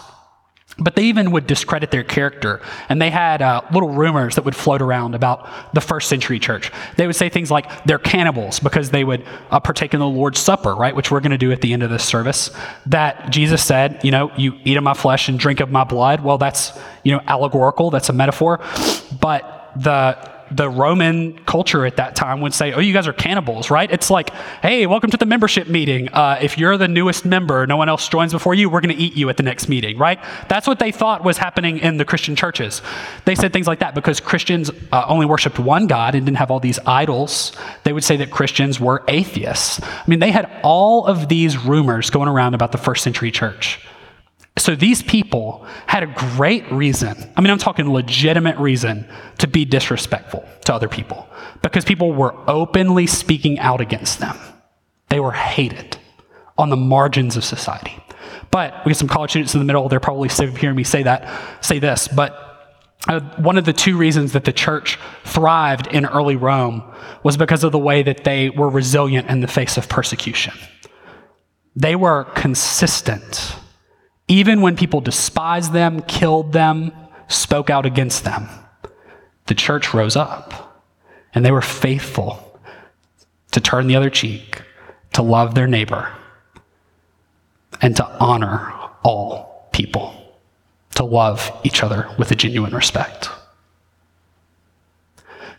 but 0.79 0.95
they 0.95 1.05
even 1.05 1.31
would 1.31 1.47
discredit 1.47 1.89
their 1.89 2.03
character. 2.03 2.61
And 2.89 3.01
they 3.01 3.09
had 3.09 3.41
uh, 3.41 3.61
little 3.73 3.89
rumors 3.89 4.35
that 4.35 4.45
would 4.45 4.55
float 4.55 4.81
around 4.81 5.15
about 5.15 5.73
the 5.73 5.81
first 5.81 6.07
century 6.07 6.37
church. 6.37 6.71
They 6.97 7.07
would 7.07 7.15
say 7.15 7.29
things 7.29 7.49
like 7.49 7.85
they're 7.85 7.97
cannibals 7.97 8.59
because 8.59 8.91
they 8.91 9.03
would 9.03 9.25
uh, 9.49 9.59
partake 9.59 9.93
in 9.93 9.99
the 9.99 10.07
Lord's 10.07 10.39
Supper, 10.39 10.75
right? 10.75 10.95
Which 10.95 11.09
we're 11.09 11.19
going 11.19 11.31
to 11.31 11.37
do 11.37 11.51
at 11.51 11.61
the 11.61 11.73
end 11.73 11.81
of 11.81 11.89
this 11.89 12.03
service. 12.03 12.51
That 12.85 13.31
Jesus 13.31 13.63
said, 13.63 14.03
you 14.03 14.11
know, 14.11 14.31
you 14.37 14.53
eat 14.65 14.77
of 14.77 14.83
my 14.83 14.93
flesh 14.93 15.29
and 15.29 15.39
drink 15.39 15.61
of 15.61 15.71
my 15.71 15.83
blood. 15.83 16.19
Well, 16.19 16.37
that's, 16.37 16.77
you 17.03 17.11
know, 17.11 17.21
allegorical, 17.25 17.89
that's 17.89 18.09
a 18.09 18.13
metaphor. 18.13 18.59
But 19.19 19.71
the 19.77 20.36
the 20.51 20.69
Roman 20.69 21.37
culture 21.45 21.85
at 21.85 21.97
that 21.97 22.15
time 22.15 22.41
would 22.41 22.53
say, 22.53 22.73
oh, 22.73 22.79
you 22.79 22.93
guys 22.93 23.07
are 23.07 23.13
cannibals, 23.13 23.69
right? 23.69 23.89
It's 23.91 24.09
like, 24.09 24.29
hey, 24.61 24.85
welcome 24.85 25.09
to 25.11 25.17
the 25.17 25.25
membership 25.25 25.67
meeting. 25.67 26.09
Uh, 26.09 26.39
if 26.41 26.57
you're 26.57 26.77
the 26.77 26.87
newest 26.87 27.25
member, 27.25 27.67
no 27.67 27.77
one 27.77 27.89
else 27.89 28.07
joins 28.07 28.31
before 28.31 28.53
you, 28.53 28.69
we're 28.69 28.81
going 28.81 28.95
to 28.95 29.01
eat 29.01 29.15
you 29.15 29.29
at 29.29 29.37
the 29.37 29.43
next 29.43 29.67
meeting, 29.67 29.97
right? 29.97 30.19
That's 30.47 30.67
what 30.67 30.79
they 30.79 30.91
thought 30.91 31.23
was 31.23 31.37
happening 31.37 31.79
in 31.79 31.97
the 31.97 32.05
Christian 32.05 32.35
churches. 32.35 32.81
They 33.25 33.35
said 33.35 33.53
things 33.53 33.67
like 33.67 33.79
that 33.79 33.95
because 33.95 34.19
Christians 34.19 34.71
uh, 34.91 35.05
only 35.07 35.25
worshiped 35.25 35.59
one 35.59 35.87
God 35.87 36.15
and 36.15 36.25
didn't 36.25 36.37
have 36.37 36.51
all 36.51 36.59
these 36.59 36.79
idols. 36.85 37.51
They 37.83 37.93
would 37.93 38.03
say 38.03 38.17
that 38.17 38.31
Christians 38.31 38.79
were 38.79 39.03
atheists. 39.07 39.81
I 39.83 40.03
mean, 40.07 40.19
they 40.19 40.31
had 40.31 40.49
all 40.63 41.05
of 41.05 41.27
these 41.27 41.57
rumors 41.57 42.09
going 42.09 42.29
around 42.29 42.53
about 42.53 42.71
the 42.71 42.77
first 42.77 43.03
century 43.03 43.31
church. 43.31 43.79
So 44.57 44.75
these 44.75 45.03
people 45.03 45.65
had 45.85 46.03
a 46.03 46.07
great 46.07 46.69
reason, 46.71 47.31
I 47.35 47.41
mean, 47.41 47.51
I'm 47.51 47.59
talking 47.59 47.91
legitimate 47.91 48.57
reason 48.57 49.07
to 49.37 49.47
be 49.47 49.65
disrespectful 49.65 50.43
to 50.65 50.73
other 50.73 50.87
people 50.87 51.27
because 51.61 51.85
people 51.85 52.11
were 52.11 52.35
openly 52.49 53.05
speaking 53.07 53.59
out 53.59 53.81
against 53.81 54.19
them. 54.19 54.37
They 55.09 55.19
were 55.19 55.31
hated 55.31 55.97
on 56.57 56.69
the 56.69 56.75
margins 56.75 57.37
of 57.37 57.43
society. 57.43 57.95
But 58.49 58.83
we 58.85 58.89
have 58.89 58.97
some 58.97 59.07
college 59.07 59.31
students 59.31 59.53
in 59.53 59.59
the 59.59 59.65
middle, 59.65 59.87
they're 59.89 59.99
probably 59.99 60.29
sick 60.29 60.49
of 60.49 60.57
hearing 60.57 60.75
me 60.75 60.83
say 60.83 61.03
that, 61.03 61.29
say 61.63 61.77
this, 61.79 62.07
but 62.07 62.43
uh, 63.07 63.19
one 63.37 63.57
of 63.57 63.65
the 63.65 63.73
two 63.73 63.95
reasons 63.95 64.33
that 64.33 64.43
the 64.43 64.51
church 64.51 64.97
thrived 65.23 65.87
in 65.87 66.05
early 66.05 66.35
Rome 66.35 66.83
was 67.23 67.37
because 67.37 67.63
of 67.63 67.71
the 67.71 67.79
way 67.79 68.01
that 68.03 68.23
they 68.23 68.49
were 68.49 68.69
resilient 68.69 69.29
in 69.29 69.39
the 69.39 69.47
face 69.47 69.77
of 69.77 69.87
persecution. 69.87 70.53
They 71.75 71.95
were 71.95 72.25
consistent 72.35 73.55
even 74.27 74.61
when 74.61 74.75
people 74.75 75.01
despised 75.01 75.73
them, 75.73 76.01
killed 76.01 76.53
them, 76.53 76.91
spoke 77.27 77.69
out 77.69 77.85
against 77.85 78.23
them, 78.23 78.47
the 79.45 79.55
church 79.55 79.93
rose 79.93 80.15
up 80.15 80.67
and 81.33 81.45
they 81.45 81.51
were 81.51 81.61
faithful 81.61 82.59
to 83.51 83.61
turn 83.61 83.87
the 83.87 83.95
other 83.95 84.09
cheek, 84.09 84.61
to 85.13 85.21
love 85.21 85.55
their 85.55 85.67
neighbor, 85.67 86.11
and 87.81 87.95
to 87.95 88.05
honor 88.19 88.71
all 89.03 89.69
people, 89.71 90.13
to 90.95 91.03
love 91.03 91.51
each 91.63 91.83
other 91.83 92.09
with 92.17 92.31
a 92.31 92.35
genuine 92.35 92.73
respect. 92.73 93.29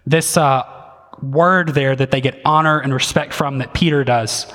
This 0.06 0.36
uh, 0.36 0.64
word 1.22 1.70
there 1.70 1.94
that 1.96 2.10
they 2.10 2.20
get 2.20 2.40
honor 2.44 2.80
and 2.80 2.92
respect 2.92 3.32
from, 3.32 3.58
that 3.58 3.74
Peter 3.74 4.04
does, 4.04 4.46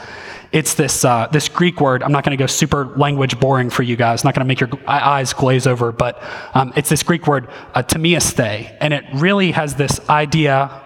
it's 0.53 0.75
this, 0.75 1.03
uh, 1.03 1.27
this 1.31 1.49
Greek 1.49 1.81
word. 1.81 2.03
I'm 2.03 2.11
not 2.11 2.23
going 2.23 2.37
to 2.37 2.41
go 2.41 2.45
super 2.45 2.85
language 2.95 3.39
boring 3.39 3.71
for 3.71 3.81
you 3.81 3.95
guys, 3.95 4.23
not 4.23 4.35
going 4.35 4.45
to 4.45 4.47
make 4.47 4.59
your 4.59 4.69
eyes 4.87 5.33
glaze 5.33 5.65
over, 5.65 5.91
but 5.91 6.21
um, 6.53 6.71
it's 6.75 6.89
this 6.89 7.01
Greek 7.01 7.25
word, 7.25 7.49
uh, 7.73 7.81
and 8.79 8.93
it 8.93 9.03
really 9.15 9.51
has 9.51 9.75
this 9.75 9.99
idea 10.09 10.81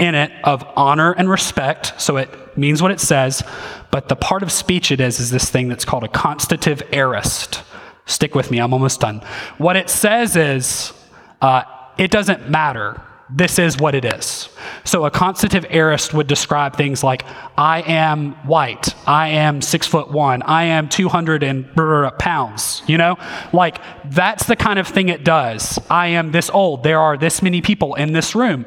in 0.00 0.16
it 0.16 0.32
of 0.42 0.64
honor 0.74 1.12
and 1.12 1.30
respect, 1.30 1.94
so 2.00 2.16
it 2.16 2.58
means 2.58 2.82
what 2.82 2.90
it 2.90 2.98
says, 2.98 3.44
but 3.92 4.08
the 4.08 4.16
part 4.16 4.42
of 4.42 4.50
speech 4.50 4.90
it 4.90 5.00
is 5.00 5.20
is 5.20 5.30
this 5.30 5.48
thing 5.48 5.68
that's 5.68 5.84
called 5.84 6.02
a 6.02 6.08
constative 6.08 6.82
aorist. 6.92 7.62
Stick 8.06 8.34
with 8.34 8.50
me, 8.50 8.58
I'm 8.58 8.72
almost 8.72 8.98
done. 8.98 9.22
What 9.58 9.76
it 9.76 9.88
says 9.88 10.34
is, 10.34 10.92
uh, 11.40 11.62
it 11.96 12.10
doesn't 12.10 12.50
matter 12.50 13.00
this 13.34 13.58
is 13.58 13.78
what 13.78 13.94
it 13.94 14.04
is. 14.04 14.48
So 14.84 15.04
a 15.04 15.10
constitutive 15.10 15.70
aorist 15.70 16.12
would 16.12 16.26
describe 16.26 16.76
things 16.76 17.02
like, 17.02 17.24
I 17.56 17.82
am 17.82 18.32
white, 18.46 18.94
I 19.06 19.28
am 19.28 19.62
six 19.62 19.86
foot 19.86 20.10
one, 20.10 20.42
I 20.42 20.64
am 20.64 20.88
200 20.88 21.42
and 21.42 21.74
pounds, 22.18 22.82
you 22.86 22.98
know? 22.98 23.16
Like, 23.52 23.78
that's 24.10 24.46
the 24.46 24.56
kind 24.56 24.78
of 24.78 24.86
thing 24.86 25.08
it 25.08 25.24
does. 25.24 25.78
I 25.88 26.08
am 26.08 26.32
this 26.32 26.50
old, 26.50 26.82
there 26.82 27.00
are 27.00 27.16
this 27.16 27.42
many 27.42 27.62
people 27.62 27.94
in 27.94 28.12
this 28.12 28.34
room. 28.34 28.66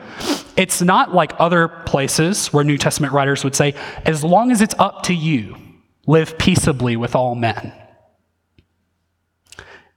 It's 0.58 0.82
not 0.82 1.14
like 1.14 1.34
other 1.38 1.68
places 1.68 2.52
where 2.54 2.64
New 2.64 2.78
Testament 2.78 3.14
writers 3.14 3.44
would 3.44 3.56
say, 3.56 3.76
as 4.06 4.24
long 4.24 4.52
as 4.52 4.62
it's 4.62 4.76
up 4.80 5.04
to 5.04 5.14
you, 5.14 5.58
live 6.08 6.38
peaceably 6.38 6.96
with 6.96 7.16
all 7.16 7.36
men. 7.36 7.74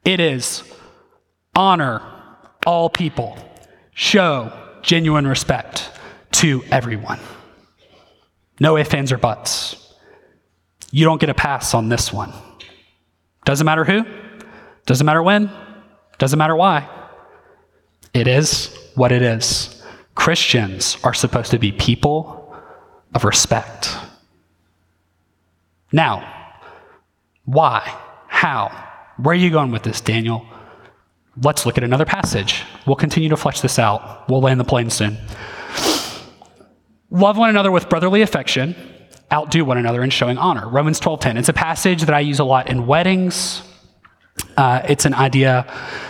It 0.04 0.20
is 0.20 0.62
honor 1.54 2.02
all 2.66 2.90
people, 2.90 3.36
show 3.98 4.52
genuine 4.80 5.26
respect 5.26 5.90
to 6.30 6.62
everyone. 6.70 7.18
No 8.60 8.76
ifs, 8.76 8.94
ands, 8.94 9.10
or 9.10 9.18
buts. 9.18 9.92
You 10.92 11.04
don't 11.04 11.20
get 11.20 11.30
a 11.30 11.34
pass 11.34 11.74
on 11.74 11.88
this 11.88 12.12
one. 12.12 12.32
Doesn't 13.44 13.64
matter 13.64 13.84
who, 13.84 14.04
doesn't 14.86 15.04
matter 15.04 15.22
when, 15.22 15.50
doesn't 16.18 16.38
matter 16.38 16.54
why. 16.54 16.88
It 18.14 18.28
is 18.28 18.72
what 18.94 19.10
it 19.10 19.20
is. 19.20 19.84
Christians 20.14 20.96
are 21.02 21.14
supposed 21.14 21.50
to 21.50 21.58
be 21.58 21.72
people 21.72 22.56
of 23.14 23.24
respect. 23.24 23.96
Now, 25.90 26.54
why? 27.46 27.80
How? 28.28 28.68
Where 29.16 29.32
are 29.32 29.36
you 29.36 29.50
going 29.50 29.72
with 29.72 29.82
this, 29.82 30.00
Daniel? 30.00 30.46
Let's 31.42 31.66
look 31.66 31.78
at 31.78 31.84
another 31.84 32.04
passage. 32.04 32.64
We'll 32.86 32.96
continue 32.96 33.28
to 33.28 33.36
flesh 33.36 33.60
this 33.60 33.78
out. 33.78 34.28
We'll 34.28 34.40
land 34.40 34.58
the 34.58 34.64
plane 34.64 34.90
soon. 34.90 35.18
Love 37.10 37.38
one 37.38 37.48
another 37.48 37.70
with 37.70 37.88
brotherly 37.88 38.22
affection, 38.22 38.74
outdo 39.32 39.64
one 39.64 39.78
another 39.78 40.02
in 40.02 40.10
showing 40.10 40.36
honor. 40.36 40.68
Romans 40.68 41.00
12:10. 41.00 41.36
It's 41.38 41.48
a 41.48 41.54
passage 41.54 42.02
that 42.02 42.14
I 42.14 42.20
use 42.20 42.38
a 42.38 42.44
lot 42.44 42.68
in 42.68 42.86
weddings. 42.86 43.62
Uh, 44.56 44.82
it's 44.88 45.04
an 45.04 45.14
idea 45.14 45.66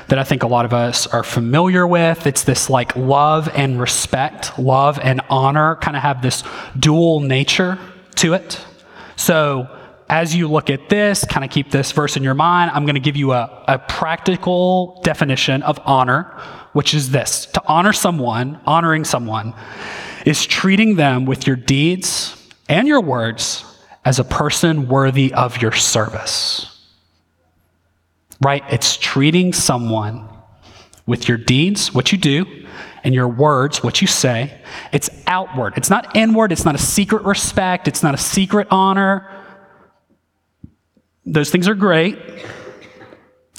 that 0.09 0.19
I 0.19 0.25
think 0.25 0.43
a 0.43 0.47
lot 0.47 0.65
of 0.65 0.73
us 0.73 1.07
are 1.07 1.23
familiar 1.23 1.87
with. 1.87 2.27
It's 2.27 2.45
this 2.45 2.71
like 2.71 2.97
love 2.97 3.49
and 3.55 3.81
respect, 3.81 4.59
love 4.59 4.99
and 5.03 5.21
honor 5.29 5.77
kind 5.77 5.97
of 5.97 6.03
have 6.03 6.23
this 6.23 6.43
dual 6.79 7.21
nature 7.21 7.79
to 8.17 8.35
it. 8.35 8.65
So 9.17 9.69
as 10.09 10.35
you 10.35 10.49
look 10.49 10.71
at 10.71 10.89
this, 10.89 11.25
kind 11.25 11.45
of 11.45 11.51
keep 11.51 11.71
this 11.71 11.93
verse 11.93 12.17
in 12.17 12.23
your 12.23 12.35
mind, 12.35 12.71
I'm 12.73 12.85
going 12.85 12.95
to 12.95 13.01
give 13.01 13.17
you 13.17 13.33
a, 13.33 13.65
a 13.69 13.79
practical 13.79 15.01
definition 15.05 15.63
of 15.63 15.79
honor, 15.85 16.25
which 16.73 16.95
is 16.95 17.11
this 17.11 17.47
to 17.47 17.63
honor 17.67 17.93
someone, 17.93 18.61
honoring 18.67 19.05
someone, 19.05 19.55
is 20.25 20.47
treating 20.47 20.97
them 20.97 21.27
with 21.27 21.47
your 21.47 21.57
deeds 21.57 22.35
and 22.69 22.89
your 22.89 23.01
words 23.01 23.65
as 24.05 24.19
a 24.19 24.25
person 24.25 24.89
worthy 24.89 25.33
of 25.35 25.61
your 25.61 25.73
service. 25.73 26.75
Right? 28.41 28.63
It's 28.71 28.97
treating 28.97 29.53
someone 29.53 30.29
with 31.07 31.29
your 31.29 31.39
deeds, 31.39 31.93
what 31.93 32.13
you 32.13 32.19
do, 32.19 32.47
and 33.05 33.15
your 33.15 33.29
words, 33.29 33.83
what 33.83 34.01
you 34.01 34.07
say. 34.07 34.61
It's 34.93 35.11
outward. 35.27 35.75
It's 35.77 35.91
not 35.91 36.17
inward. 36.17 36.53
It's 36.53 36.65
not 36.65 36.75
a 36.75 36.79
secret 36.79 37.25
respect. 37.25 37.89
It's 37.89 38.03
not 38.03 38.15
a 38.15 38.19
secret 38.19 38.69
honor. 38.71 39.38
Those 41.31 41.51
things 41.51 41.69
are 41.69 41.75
great. 41.75 42.19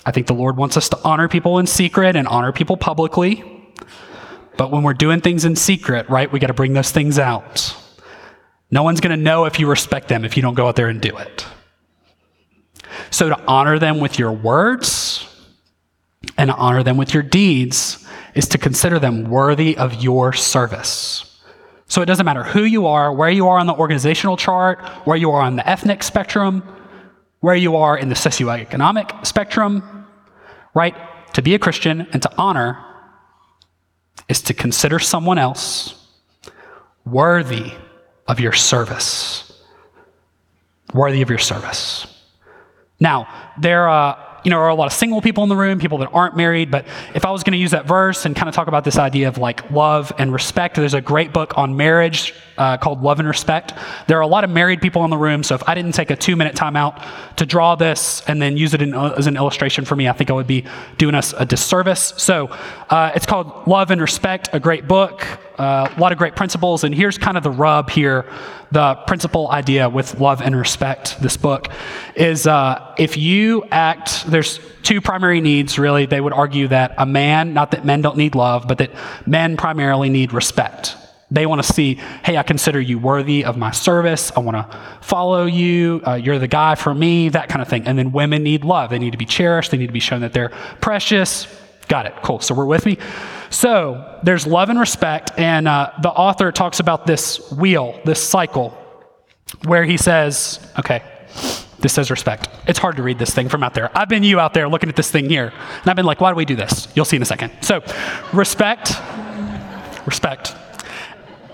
I 0.03 0.11
think 0.11 0.25
the 0.25 0.33
Lord 0.33 0.57
wants 0.57 0.75
us 0.75 0.89
to 0.89 0.99
honor 1.03 1.27
people 1.27 1.59
in 1.59 1.67
secret 1.67 2.15
and 2.15 2.27
honor 2.27 2.51
people 2.51 2.77
publicly. 2.77 3.43
But 4.57 4.71
when 4.71 4.81
we're 4.81 4.95
doing 4.95 5.21
things 5.21 5.45
in 5.45 5.55
secret, 5.55 6.09
right, 6.09 6.31
we 6.31 6.39
got 6.39 6.47
to 6.47 6.53
bring 6.53 6.73
those 6.73 6.91
things 6.91 7.19
out. 7.19 7.75
No 8.71 8.81
one's 8.81 9.01
going 9.01 9.15
to 9.15 9.23
know 9.23 9.45
if 9.45 9.59
you 9.59 9.69
respect 9.69 10.07
them 10.07 10.25
if 10.25 10.35
you 10.35 10.41
don't 10.41 10.55
go 10.55 10.67
out 10.67 10.75
there 10.75 10.87
and 10.87 10.99
do 10.99 11.15
it. 11.15 11.45
So 13.11 13.29
to 13.29 13.39
honor 13.45 13.77
them 13.77 13.99
with 13.99 14.17
your 14.17 14.31
words 14.31 15.25
and 16.37 16.49
to 16.49 16.55
honor 16.55 16.81
them 16.81 16.97
with 16.97 17.13
your 17.13 17.23
deeds 17.23 18.05
is 18.33 18.47
to 18.49 18.57
consider 18.57 18.97
them 18.97 19.29
worthy 19.29 19.77
of 19.77 20.03
your 20.03 20.33
service. 20.33 21.39
So 21.87 22.01
it 22.01 22.05
doesn't 22.05 22.25
matter 22.25 22.43
who 22.43 22.63
you 22.63 22.87
are, 22.87 23.13
where 23.13 23.29
you 23.29 23.47
are 23.47 23.59
on 23.59 23.67
the 23.67 23.73
organizational 23.75 24.37
chart, 24.37 24.81
where 25.05 25.17
you 25.17 25.31
are 25.31 25.41
on 25.41 25.55
the 25.55 25.67
ethnic 25.67 26.03
spectrum, 26.03 26.63
where 27.39 27.55
you 27.55 27.75
are 27.75 27.97
in 27.97 28.09
the 28.09 28.15
socioeconomic 28.15 29.25
spectrum, 29.25 30.07
right? 30.73 30.95
To 31.33 31.41
be 31.41 31.53
a 31.55 31.59
Christian 31.59 32.07
and 32.11 32.21
to 32.21 32.31
honor 32.37 32.83
is 34.27 34.41
to 34.43 34.53
consider 34.53 34.99
someone 34.99 35.37
else 35.37 36.07
worthy 37.05 37.71
of 38.27 38.39
your 38.39 38.53
service. 38.53 39.45
Worthy 40.93 41.21
of 41.21 41.29
your 41.29 41.39
service. 41.39 42.07
Now, 42.99 43.27
there, 43.59 43.87
uh, 43.87 44.28
you 44.43 44.51
know, 44.51 44.57
are 44.57 44.69
a 44.69 44.75
lot 44.75 44.85
of 44.85 44.93
single 44.93 45.21
people 45.21 45.43
in 45.43 45.49
the 45.49 45.55
room, 45.55 45.79
people 45.79 45.97
that 45.99 46.09
aren't 46.13 46.35
married, 46.35 46.71
but 46.71 46.85
if 47.13 47.25
I 47.25 47.31
was 47.31 47.43
going 47.43 47.53
to 47.53 47.57
use 47.57 47.71
that 47.71 47.85
verse 47.85 48.25
and 48.25 48.35
kind 48.35 48.47
of 48.47 48.55
talk 48.55 48.67
about 48.67 48.83
this 48.83 48.97
idea 48.97 49.27
of 49.27 49.37
like 49.37 49.69
love 49.71 50.11
and 50.17 50.31
respect, 50.31 50.75
there's 50.75 50.93
a 50.93 51.01
great 51.01 51.33
book 51.33 51.57
on 51.57 51.75
marriage 51.75 52.33
uh, 52.57 52.77
called 52.77 53.01
Love 53.01 53.19
and 53.19 53.27
Respect. 53.27 53.73
There 54.07 54.17
are 54.17 54.21
a 54.21 54.27
lot 54.27 54.43
of 54.43 54.49
married 54.49 54.81
people 54.81 55.03
in 55.03 55.09
the 55.09 55.17
room, 55.17 55.43
so 55.43 55.55
if 55.55 55.67
I 55.67 55.75
didn't 55.75 55.93
take 55.93 56.09
a 56.09 56.15
two 56.15 56.35
minute 56.35 56.55
timeout 56.55 57.03
to 57.37 57.45
draw 57.45 57.75
this 57.75 58.21
and 58.27 58.41
then 58.41 58.57
use 58.57 58.73
it 58.73 58.81
in, 58.81 58.93
uh, 58.93 59.15
as 59.17 59.27
an 59.27 59.37
illustration 59.37 59.85
for 59.85 59.95
me, 59.95 60.07
I 60.07 60.13
think 60.13 60.29
I 60.29 60.33
would 60.33 60.47
be 60.47 60.65
doing 60.97 61.15
us 61.15 61.33
a 61.37 61.45
disservice. 61.45 62.13
So 62.17 62.47
uh, 62.89 63.11
it's 63.15 63.25
called 63.25 63.67
Love 63.67 63.91
and 63.91 64.01
Respect, 64.01 64.49
a 64.53 64.59
great 64.59 64.87
book, 64.87 65.25
uh, 65.59 65.93
a 65.95 65.99
lot 65.99 66.11
of 66.11 66.17
great 66.17 66.35
principles, 66.35 66.83
and 66.83 66.95
here's 66.95 67.17
kind 67.17 67.37
of 67.37 67.43
the 67.43 67.51
rub 67.51 67.89
here 67.89 68.25
the 68.71 68.95
principal 69.07 69.49
idea 69.49 69.89
with 69.89 70.19
love 70.19 70.41
and 70.41 70.55
respect, 70.55 71.19
this 71.21 71.37
book, 71.37 71.69
is 72.15 72.45
uh, 72.45 72.93
if 72.97 73.17
you 73.17 73.63
act, 73.71 74.25
there's 74.27 74.59
two 74.83 75.01
primary 75.01 75.41
needs, 75.41 75.79
really. 75.79 76.05
They 76.05 76.21
would 76.21 76.33
argue 76.33 76.67
that 76.67 76.93
a 76.97 77.05
man, 77.05 77.53
not 77.53 77.71
that 77.71 77.83
men 77.83 78.01
don't 78.01 78.17
need 78.17 78.35
love, 78.35 78.67
but 78.67 78.77
that 78.77 78.91
men 79.25 79.57
primarily 79.57 80.09
need 80.09 80.33
respect. 80.33 80.95
They 81.31 81.45
want 81.45 81.63
to 81.63 81.73
see, 81.73 81.95
hey, 82.23 82.37
I 82.37 82.43
consider 82.43 82.79
you 82.81 82.97
worthy 82.97 83.45
of 83.45 83.55
my 83.55 83.71
service. 83.71 84.31
I 84.35 84.39
want 84.39 84.57
to 84.57 84.79
follow 85.01 85.45
you. 85.45 86.01
Uh, 86.05 86.15
you're 86.15 86.39
the 86.39 86.47
guy 86.47 86.75
for 86.75 86.93
me, 86.93 87.29
that 87.29 87.49
kind 87.49 87.61
of 87.61 87.67
thing. 87.67 87.85
And 87.87 87.97
then 87.99 88.11
women 88.11 88.41
need 88.41 88.63
love. 88.63 88.89
They 88.89 88.97
need 88.97 89.11
to 89.11 89.17
be 89.17 89.25
cherished. 89.25 89.69
They 89.69 89.77
need 89.77 89.87
to 89.87 89.93
be 89.93 89.99
shown 89.99 90.21
that 90.21 90.33
they're 90.33 90.49
precious. 90.81 91.47
Got 91.89 92.05
it. 92.05 92.13
Cool. 92.23 92.39
So 92.39 92.55
we're 92.55 92.65
with 92.65 92.85
me. 92.85 92.97
So 93.49 94.19
there's 94.23 94.45
love 94.45 94.69
and 94.69 94.79
respect, 94.79 95.31
and 95.37 95.67
uh, 95.67 95.91
the 96.01 96.09
author 96.09 96.51
talks 96.51 96.79
about 96.79 97.07
this 97.07 97.51
wheel, 97.51 97.99
this 98.05 98.21
cycle, 98.21 98.77
where 99.65 99.83
he 99.83 99.97
says, 99.97 100.59
okay, 100.77 101.01
this 101.79 101.93
says 101.93 102.11
respect. 102.11 102.47
It's 102.67 102.77
hard 102.77 102.97
to 102.97 103.03
read 103.03 103.17
this 103.17 103.33
thing 103.33 103.49
from 103.49 103.63
out 103.63 103.73
there. 103.73 103.89
I've 103.97 104.07
been 104.07 104.23
you 104.23 104.39
out 104.39 104.53
there 104.53 104.69
looking 104.69 104.87
at 104.87 104.95
this 104.95 105.09
thing 105.09 105.29
here, 105.29 105.51
and 105.81 105.87
I've 105.87 105.95
been 105.95 106.05
like, 106.05 106.21
why 106.21 106.29
do 106.29 106.35
we 106.35 106.45
do 106.45 106.55
this? 106.55 106.87
You'll 106.93 107.05
see 107.05 107.15
in 107.15 107.23
a 107.23 107.25
second. 107.25 107.51
So, 107.61 107.81
respect, 108.33 108.93
respect. 110.05 110.55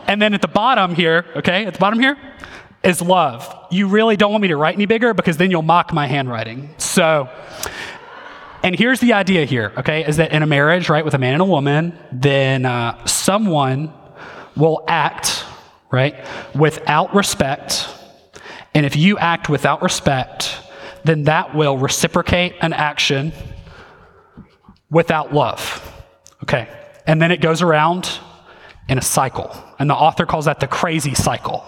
And 0.07 0.21
then 0.21 0.33
at 0.33 0.41
the 0.41 0.49
bottom 0.49 0.95
here, 0.95 1.25
okay, 1.37 1.65
at 1.65 1.73
the 1.73 1.79
bottom 1.79 1.99
here 1.99 2.17
is 2.83 3.01
love. 3.01 3.67
You 3.71 3.87
really 3.87 4.17
don't 4.17 4.31
want 4.31 4.41
me 4.41 4.49
to 4.49 4.57
write 4.57 4.75
any 4.75 4.85
bigger 4.85 5.13
because 5.13 5.37
then 5.37 5.49
you'll 5.49 5.61
mock 5.61 5.93
my 5.93 6.07
handwriting. 6.07 6.75
So, 6.77 7.29
and 8.65 8.75
here's 8.75 8.99
the 8.99 9.13
idea 9.13 9.45
here, 9.45 9.71
okay, 9.77 10.03
is 10.07 10.17
that 10.17 10.31
in 10.31 10.41
a 10.41 10.47
marriage, 10.47 10.89
right, 10.89 11.05
with 11.05 11.13
a 11.13 11.19
man 11.19 11.33
and 11.33 11.41
a 11.43 11.45
woman, 11.45 11.95
then 12.11 12.65
uh, 12.65 13.05
someone 13.05 13.93
will 14.55 14.83
act, 14.87 15.45
right, 15.91 16.15
without 16.55 17.13
respect. 17.13 17.87
And 18.73 18.83
if 18.83 18.95
you 18.95 19.19
act 19.19 19.49
without 19.49 19.83
respect, 19.83 20.57
then 21.03 21.25
that 21.25 21.53
will 21.53 21.77
reciprocate 21.77 22.55
an 22.59 22.73
action 22.73 23.33
without 24.89 25.31
love. 25.31 25.83
Okay, 26.41 26.67
and 27.05 27.21
then 27.21 27.31
it 27.31 27.41
goes 27.41 27.61
around 27.61 28.17
in 28.89 28.97
a 28.97 29.03
cycle. 29.03 29.55
And 29.77 29.87
the 29.87 29.93
author 29.93 30.25
calls 30.25 30.45
that 30.45 30.59
the 30.59 30.67
crazy 30.67 31.13
cycle. 31.13 31.63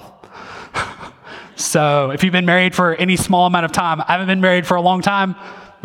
so 1.56 2.10
if 2.10 2.24
you've 2.24 2.34
been 2.34 2.48
married 2.48 2.74
for 2.74 2.96
any 2.96 3.18
small 3.18 3.46
amount 3.46 3.66
of 3.66 3.72
time, 3.72 4.02
I 4.02 4.14
haven't 4.14 4.28
been 4.28 4.42
married 4.42 4.66
for 4.66 4.78
a 4.78 4.82
long 4.82 5.04
time, 5.04 5.36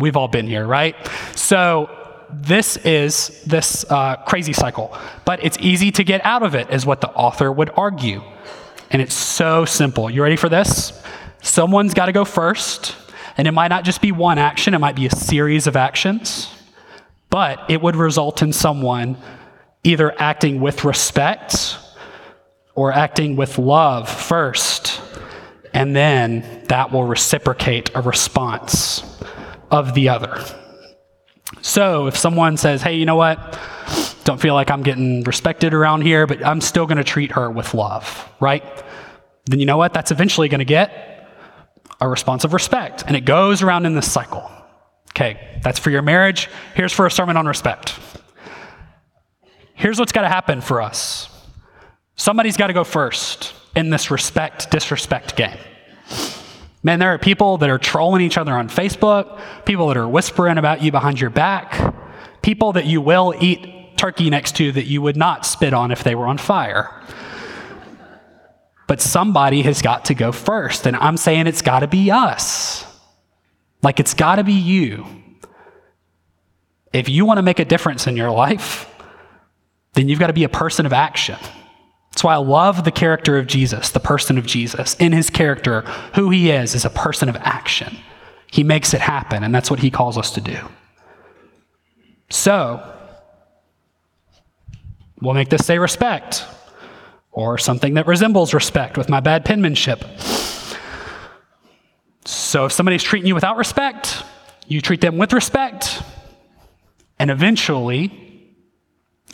We've 0.03 0.17
all 0.17 0.27
been 0.27 0.47
here, 0.47 0.67
right? 0.67 0.97
So 1.33 1.89
this 2.29 2.75
is 2.75 3.41
this 3.45 3.89
uh, 3.89 4.17
crazy 4.17 4.51
cycle, 4.51 4.93
but 5.23 5.41
it's 5.41 5.57
easy 5.61 5.91
to 5.91 6.03
get 6.03 6.19
out 6.25 6.43
of 6.43 6.55
it, 6.55 6.69
is 6.71 6.85
what 6.85 6.99
the 6.99 7.09
author 7.11 7.49
would 7.49 7.69
argue. 7.77 8.21
And 8.91 9.01
it's 9.01 9.13
so 9.13 9.63
simple. 9.63 10.09
You 10.09 10.21
ready 10.21 10.35
for 10.35 10.49
this? 10.49 11.01
Someone's 11.41 11.93
got 11.93 12.07
to 12.07 12.11
go 12.11 12.25
first, 12.25 12.97
and 13.37 13.47
it 13.47 13.53
might 13.53 13.69
not 13.69 13.85
just 13.85 14.01
be 14.01 14.11
one 14.11 14.37
action, 14.37 14.73
it 14.73 14.79
might 14.79 14.97
be 14.97 15.05
a 15.05 15.09
series 15.09 15.67
of 15.67 15.77
actions, 15.77 16.53
but 17.29 17.63
it 17.69 17.81
would 17.81 17.95
result 17.95 18.41
in 18.41 18.51
someone 18.51 19.15
either 19.85 20.13
acting 20.19 20.59
with 20.59 20.83
respect 20.83 21.77
or 22.75 22.91
acting 22.91 23.37
with 23.37 23.57
love 23.57 24.09
first, 24.09 24.99
and 25.73 25.95
then 25.95 26.65
that 26.67 26.91
will 26.91 27.05
reciprocate 27.05 27.89
a 27.95 28.01
response 28.01 29.09
of 29.73 29.93
the 29.93 30.07
other. 30.07 30.41
So 31.61 32.07
if 32.07 32.15
someone 32.15 32.55
says, 32.55 32.81
hey, 32.81 32.95
you 32.95 33.05
know 33.05 33.17
what? 33.17 33.59
don't 34.23 34.39
feel 34.39 34.53
like 34.53 34.71
I'm 34.71 34.83
getting 34.83 35.23
respected 35.23 35.73
around 35.73 36.01
here, 36.01 36.25
but 36.25 36.45
I'm 36.45 36.61
still 36.61 36.85
going 36.85 36.97
to 36.97 37.03
treat 37.03 37.31
her 37.33 37.49
with 37.49 37.73
love, 37.73 38.29
right? 38.39 38.63
Then 39.45 39.59
you 39.59 39.65
know 39.65 39.77
what? 39.77 39.93
That's 39.93 40.11
eventually 40.11 40.47
going 40.47 40.59
to 40.59 40.65
get 40.65 41.29
a 41.99 42.07
response 42.07 42.43
of 42.43 42.53
respect. 42.53 43.03
And 43.05 43.15
it 43.15 43.25
goes 43.25 43.61
around 43.61 43.85
in 43.85 43.95
this 43.95 44.09
cycle. 44.09 44.49
Okay, 45.09 45.59
that's 45.61 45.77
for 45.77 45.89
your 45.89 46.01
marriage. 46.01 46.49
Here's 46.75 46.93
for 46.93 47.05
a 47.05 47.11
sermon 47.11 47.37
on 47.37 47.45
respect. 47.45 47.99
Here's 49.75 49.99
what's 49.99 50.11
got 50.11 50.21
to 50.21 50.29
happen 50.29 50.61
for 50.61 50.81
us 50.81 51.29
somebody's 52.15 52.57
got 52.57 52.67
to 52.67 52.73
go 52.73 52.83
first 52.83 53.53
in 53.75 53.89
this 53.89 54.11
respect 54.11 54.71
disrespect 54.71 55.35
game. 55.35 55.57
Man, 56.83 56.99
there 56.99 57.13
are 57.13 57.17
people 57.17 57.57
that 57.59 57.69
are 57.69 57.79
trolling 57.79 58.21
each 58.21 58.37
other 58.37 58.53
on 58.53 58.67
Facebook, 58.67 59.39
people 59.65 59.87
that 59.87 59.97
are 59.97 60.07
whispering 60.07 60.57
about 60.57 60.81
you 60.81 60.91
behind 60.91 61.19
your 61.19 61.29
back, 61.29 61.95
people 62.41 62.73
that 62.73 62.85
you 62.85 62.99
will 62.99 63.33
eat 63.39 63.97
turkey 63.97 64.29
next 64.29 64.57
to 64.57 64.71
that 64.73 64.85
you 64.85 65.01
would 65.01 65.15
not 65.15 65.45
spit 65.45 65.73
on 65.73 65.91
if 65.91 66.03
they 66.03 66.13
were 66.13 66.27
on 66.27 66.37
fire. 66.37 67.01
But 68.85 68.99
somebody 68.99 69.61
has 69.61 69.81
got 69.81 70.05
to 70.05 70.13
go 70.13 70.33
first, 70.33 70.85
and 70.85 70.97
I'm 70.97 71.15
saying 71.15 71.47
it's 71.47 71.61
got 71.61 71.79
to 71.79 71.87
be 71.87 72.11
us. 72.11 72.85
Like 73.81 74.01
it's 74.01 74.13
got 74.13 74.35
to 74.35 74.43
be 74.43 74.53
you. 74.53 75.05
If 76.91 77.07
you 77.07 77.25
want 77.25 77.37
to 77.37 77.41
make 77.41 77.59
a 77.59 77.65
difference 77.65 78.07
in 78.07 78.17
your 78.17 78.29
life, 78.29 78.93
then 79.93 80.09
you've 80.09 80.19
got 80.19 80.27
to 80.27 80.33
be 80.33 80.43
a 80.43 80.49
person 80.49 80.85
of 80.85 80.91
action. 80.91 81.37
That's 82.13 82.23
why 82.23 82.35
I 82.35 82.37
love 82.37 82.83
the 82.83 82.91
character 82.91 83.39
of 83.39 83.47
Jesus, 83.47 83.89
the 83.89 83.99
person 83.99 84.37
of 84.37 84.45
Jesus. 84.45 84.93
In 84.99 85.13
his 85.13 85.31
character, 85.31 85.81
who 86.13 86.29
he 86.29 86.51
is, 86.51 86.75
is 86.75 86.85
a 86.85 86.91
person 86.91 87.27
of 87.27 87.35
action. 87.37 87.97
He 88.51 88.63
makes 88.63 88.93
it 88.93 89.01
happen, 89.01 89.43
and 89.43 89.53
that's 89.53 89.71
what 89.71 89.79
he 89.79 89.89
calls 89.89 90.15
us 90.15 90.29
to 90.35 90.41
do. 90.41 90.59
So, 92.29 92.87
we'll 95.21 95.33
make 95.33 95.49
this 95.49 95.65
say 95.65 95.79
respect, 95.79 96.45
or 97.31 97.57
something 97.57 97.95
that 97.95 98.05
resembles 98.05 98.53
respect 98.53 98.95
with 98.95 99.09
my 99.09 99.19
bad 99.19 99.43
penmanship. 99.43 100.05
So, 102.25 102.65
if 102.65 102.71
somebody's 102.71 103.01
treating 103.01 103.27
you 103.27 103.33
without 103.33 103.57
respect, 103.57 104.23
you 104.67 104.81
treat 104.81 105.01
them 105.01 105.17
with 105.17 105.33
respect, 105.33 106.03
and 107.17 107.31
eventually, 107.31 108.53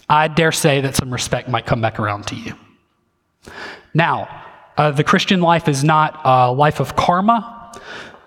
I 0.08 0.30
dare 0.30 0.54
say 0.54 0.80
that 0.80 0.96
some 0.96 1.12
respect 1.12 1.50
might 1.50 1.66
come 1.66 1.82
back 1.82 2.00
around 2.00 2.26
to 2.28 2.36
you. 2.36 2.56
Now, 3.94 4.44
uh, 4.78 4.92
the 4.92 5.04
Christian 5.04 5.42
life 5.42 5.68
is 5.68 5.84
not 5.84 6.22
a 6.24 6.52
life 6.52 6.80
of 6.80 6.96
karma, 6.96 7.74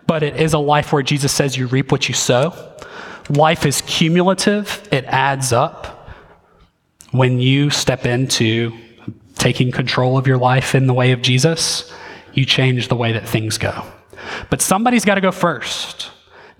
but 0.06 0.22
it 0.22 0.36
is 0.36 0.52
a 0.52 0.58
life 0.58 0.92
where 0.92 1.02
Jesus 1.02 1.32
says 1.32 1.56
you 1.56 1.66
reap 1.66 1.90
what 1.90 2.08
you 2.08 2.14
sow. 2.14 2.54
Life 3.30 3.64
is 3.64 3.80
cumulative, 3.82 4.86
it 4.92 5.04
adds 5.06 5.52
up. 5.52 6.08
When 7.10 7.40
you 7.40 7.70
step 7.70 8.06
into 8.06 8.72
taking 9.34 9.72
control 9.72 10.16
of 10.16 10.26
your 10.26 10.38
life 10.38 10.74
in 10.74 10.86
the 10.86 10.94
way 10.94 11.12
of 11.12 11.22
Jesus, 11.22 11.92
you 12.32 12.44
change 12.44 12.88
the 12.88 12.96
way 12.96 13.12
that 13.12 13.28
things 13.28 13.58
go. 13.58 13.84
But 14.50 14.60
somebody's 14.60 15.04
got 15.04 15.16
to 15.16 15.20
go 15.20 15.32
first. 15.32 16.11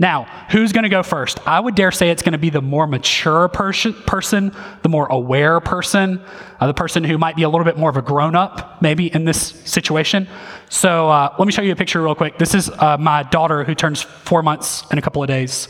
Now, 0.03 0.25
who's 0.51 0.73
going 0.73 0.83
to 0.83 0.89
go 0.89 1.05
first? 1.05 1.39
I 1.47 1.61
would 1.61 1.77
dare 1.77 1.93
say 1.93 2.11
it's 2.11 2.23
going 2.23 2.33
to 2.33 2.39
be 2.39 2.51
the 2.51 2.61
more 2.61 2.89
mature 2.89 3.47
pers- 3.47 3.87
person, 4.05 4.53
the 4.83 4.89
more 4.89 5.07
aware 5.07 5.61
person, 5.61 6.21
uh, 6.59 6.67
the 6.67 6.75
person 6.75 7.05
who 7.05 7.19
might 7.19 7.37
be 7.37 7.45
a 7.45 7.49
little 7.49 7.65
bit 7.65 7.79
more 7.79 7.89
of 7.89 7.97
a 7.97 8.03
grown 8.03 8.35
up, 8.35 8.83
maybe 8.83 9.07
in 9.15 9.25
this 9.25 9.39
situation. 9.39 10.27
So 10.69 11.09
uh, 11.09 11.33
let 11.39 11.47
me 11.47 11.53
show 11.53 11.63
you 11.63 11.71
a 11.71 11.77
picture 11.77 12.03
real 12.03 12.17
quick. 12.17 12.37
This 12.37 12.53
is 12.53 12.69
uh, 12.69 12.97
my 12.99 13.23
daughter 13.23 13.63
who 13.63 13.77
turns 13.77 14.03
four 14.03 14.43
months 14.43 14.83
in 14.91 14.99
a 14.99 15.03
couple 15.03 15.23
of 15.23 15.29
days. 15.29 15.69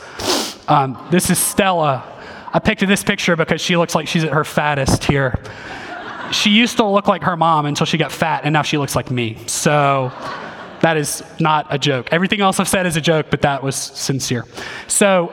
Um, 0.67 0.97
this 1.11 1.29
is 1.29 1.39
Stella. 1.39 2.03
I 2.55 2.59
picked 2.59 2.87
this 2.87 3.05
picture 3.05 3.37
because 3.37 3.61
she 3.61 3.77
looks 3.77 3.95
like 3.95 4.09
she's 4.09 4.25
at 4.25 4.33
her 4.33 4.45
fattest 4.45 5.05
here. 5.05 5.39
She 6.33 6.49
used 6.49 6.79
to 6.79 6.87
look 6.87 7.07
like 7.07 7.23
her 7.25 7.37
mom 7.37 7.67
until 7.67 7.85
she 7.85 7.99
got 7.99 8.11
fat, 8.11 8.45
and 8.45 8.55
now 8.55 8.63
she 8.63 8.79
looks 8.79 8.97
like 8.97 9.11
me. 9.11 9.37
So 9.47 10.11
that 10.83 10.97
is 10.97 11.23
not 11.39 11.67
a 11.71 11.79
joke. 11.79 12.09
Everything 12.11 12.41
else 12.41 12.61
I've 12.61 12.69
said 12.69 12.87
is 12.87 12.97
a 12.97 13.01
joke, 13.01 13.27
but 13.31 13.43
that 13.43 13.63
was 13.63 13.77
sincere. 13.77 14.45
So, 14.89 15.33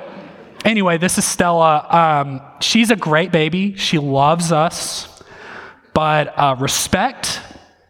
anyway, 0.64 1.00
this 1.00 1.18
is 1.18 1.26
Stella. 1.26 1.88
Um, 1.90 2.42
she's 2.62 2.92
a 2.92 2.96
great 2.96 3.32
baby. 3.32 3.76
She 3.76 3.98
loves 3.98 4.52
us, 4.52 5.24
but 5.94 6.38
uh, 6.38 6.56
respect, 6.60 7.42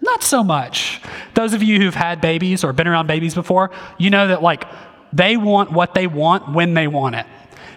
not 0.01 0.23
so 0.23 0.41
much. 0.41 1.01
Those 1.33 1.53
of 1.53 1.61
you 1.61 1.79
who've 1.79 1.93
had 1.93 2.21
babies 2.21 2.63
or 2.63 2.71
been 2.71 2.87
around 2.87 3.07
babies 3.07 3.35
before, 3.35 3.71
you 3.97 4.09
know 4.09 4.29
that 4.29 4.41
like 4.41 4.63
they 5.11 5.35
want 5.35 5.71
what 5.71 5.93
they 5.93 6.07
want 6.07 6.53
when 6.53 6.73
they 6.73 6.87
want 6.87 7.15
it. 7.15 7.25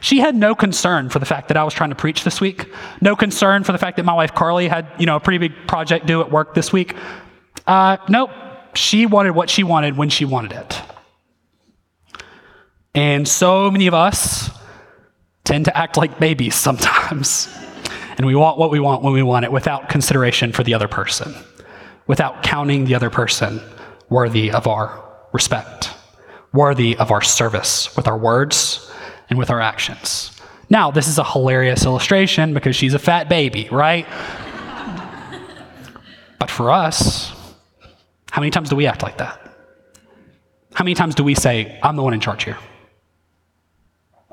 She 0.01 0.18
had 0.18 0.37
no 0.37 0.55
concern 0.55 1.09
for 1.11 1.18
the 1.18 1.27
fact 1.27 1.49
that 1.49 1.57
I 1.57 1.64
was 1.64 1.75
trying 1.75 1.90
to 1.90 1.97
preach 1.97 2.23
this 2.23 2.40
week. 2.40 2.73
No 3.01 3.16
concern 3.16 3.64
for 3.64 3.73
the 3.73 3.79
fact 3.79 3.97
that 3.97 4.05
my 4.05 4.14
wife 4.14 4.35
Carly 4.35 4.68
had, 4.68 4.87
you 4.99 5.07
know, 5.07 5.16
a 5.16 5.21
pretty 5.21 5.38
big 5.38 5.66
project 5.66 6.07
due 6.07 6.21
at 6.21 6.31
work 6.31 6.55
this 6.55 6.73
week. 6.73 6.95
Uh, 7.66 7.97
nope 8.09 8.31
she 8.74 9.06
wanted 9.06 9.32
what 9.32 9.50
she 9.50 9.62
wanted 9.62 9.96
when 9.96 10.08
she 10.08 10.24
wanted 10.24 10.52
it. 10.52 10.82
And 12.94 13.26
so 13.26 13.70
many 13.70 13.87
of 13.87 13.94
us 13.94 14.50
tend 15.44 15.64
to 15.64 15.76
act 15.76 15.96
like 15.96 16.18
babies 16.18 16.54
sometimes. 16.54 17.48
and 18.16 18.26
we 18.26 18.35
want 18.35 18.58
what 18.58 18.70
we 18.70 18.80
want 18.80 19.02
when 19.02 19.12
we 19.12 19.22
want 19.22 19.44
it 19.44 19.52
without 19.52 19.88
consideration 19.88 20.52
for 20.52 20.62
the 20.62 20.74
other 20.74 20.88
person, 20.88 21.35
without 22.06 22.42
counting 22.42 22.85
the 22.85 22.94
other 22.94 23.11
person 23.11 23.61
worthy 24.08 24.50
of 24.50 24.66
our 24.66 25.02
respect, 25.32 25.90
worthy 26.52 26.96
of 26.96 27.11
our 27.11 27.22
service 27.22 27.94
with 27.96 28.06
our 28.06 28.18
words 28.18 28.90
and 29.30 29.38
with 29.38 29.50
our 29.50 29.61
actions. 29.61 30.30
Now, 30.68 30.90
this 30.90 31.08
is 31.08 31.18
a 31.18 31.24
hilarious 31.24 31.85
illustration 31.85 32.54
because 32.54 32.76
she's 32.76 32.94
a 32.94 32.98
fat 32.98 33.28
baby, 33.28 33.68
right? 33.70 34.06
but 36.38 36.50
for 36.50 36.70
us, 36.70 37.32
how 38.33 38.40
many 38.40 38.51
times 38.51 38.71
do 38.71 38.77
we 38.77 38.87
act 38.87 39.03
like 39.03 39.18
that? 39.18 39.38
How 40.73 40.85
many 40.85 40.95
times 40.95 41.14
do 41.14 41.23
we 41.23 41.35
say, 41.35 41.79
I'm 41.83 41.97
the 41.97 42.03
one 42.03 42.14
in 42.14 42.21
charge 42.21 42.45
here? 42.45 42.57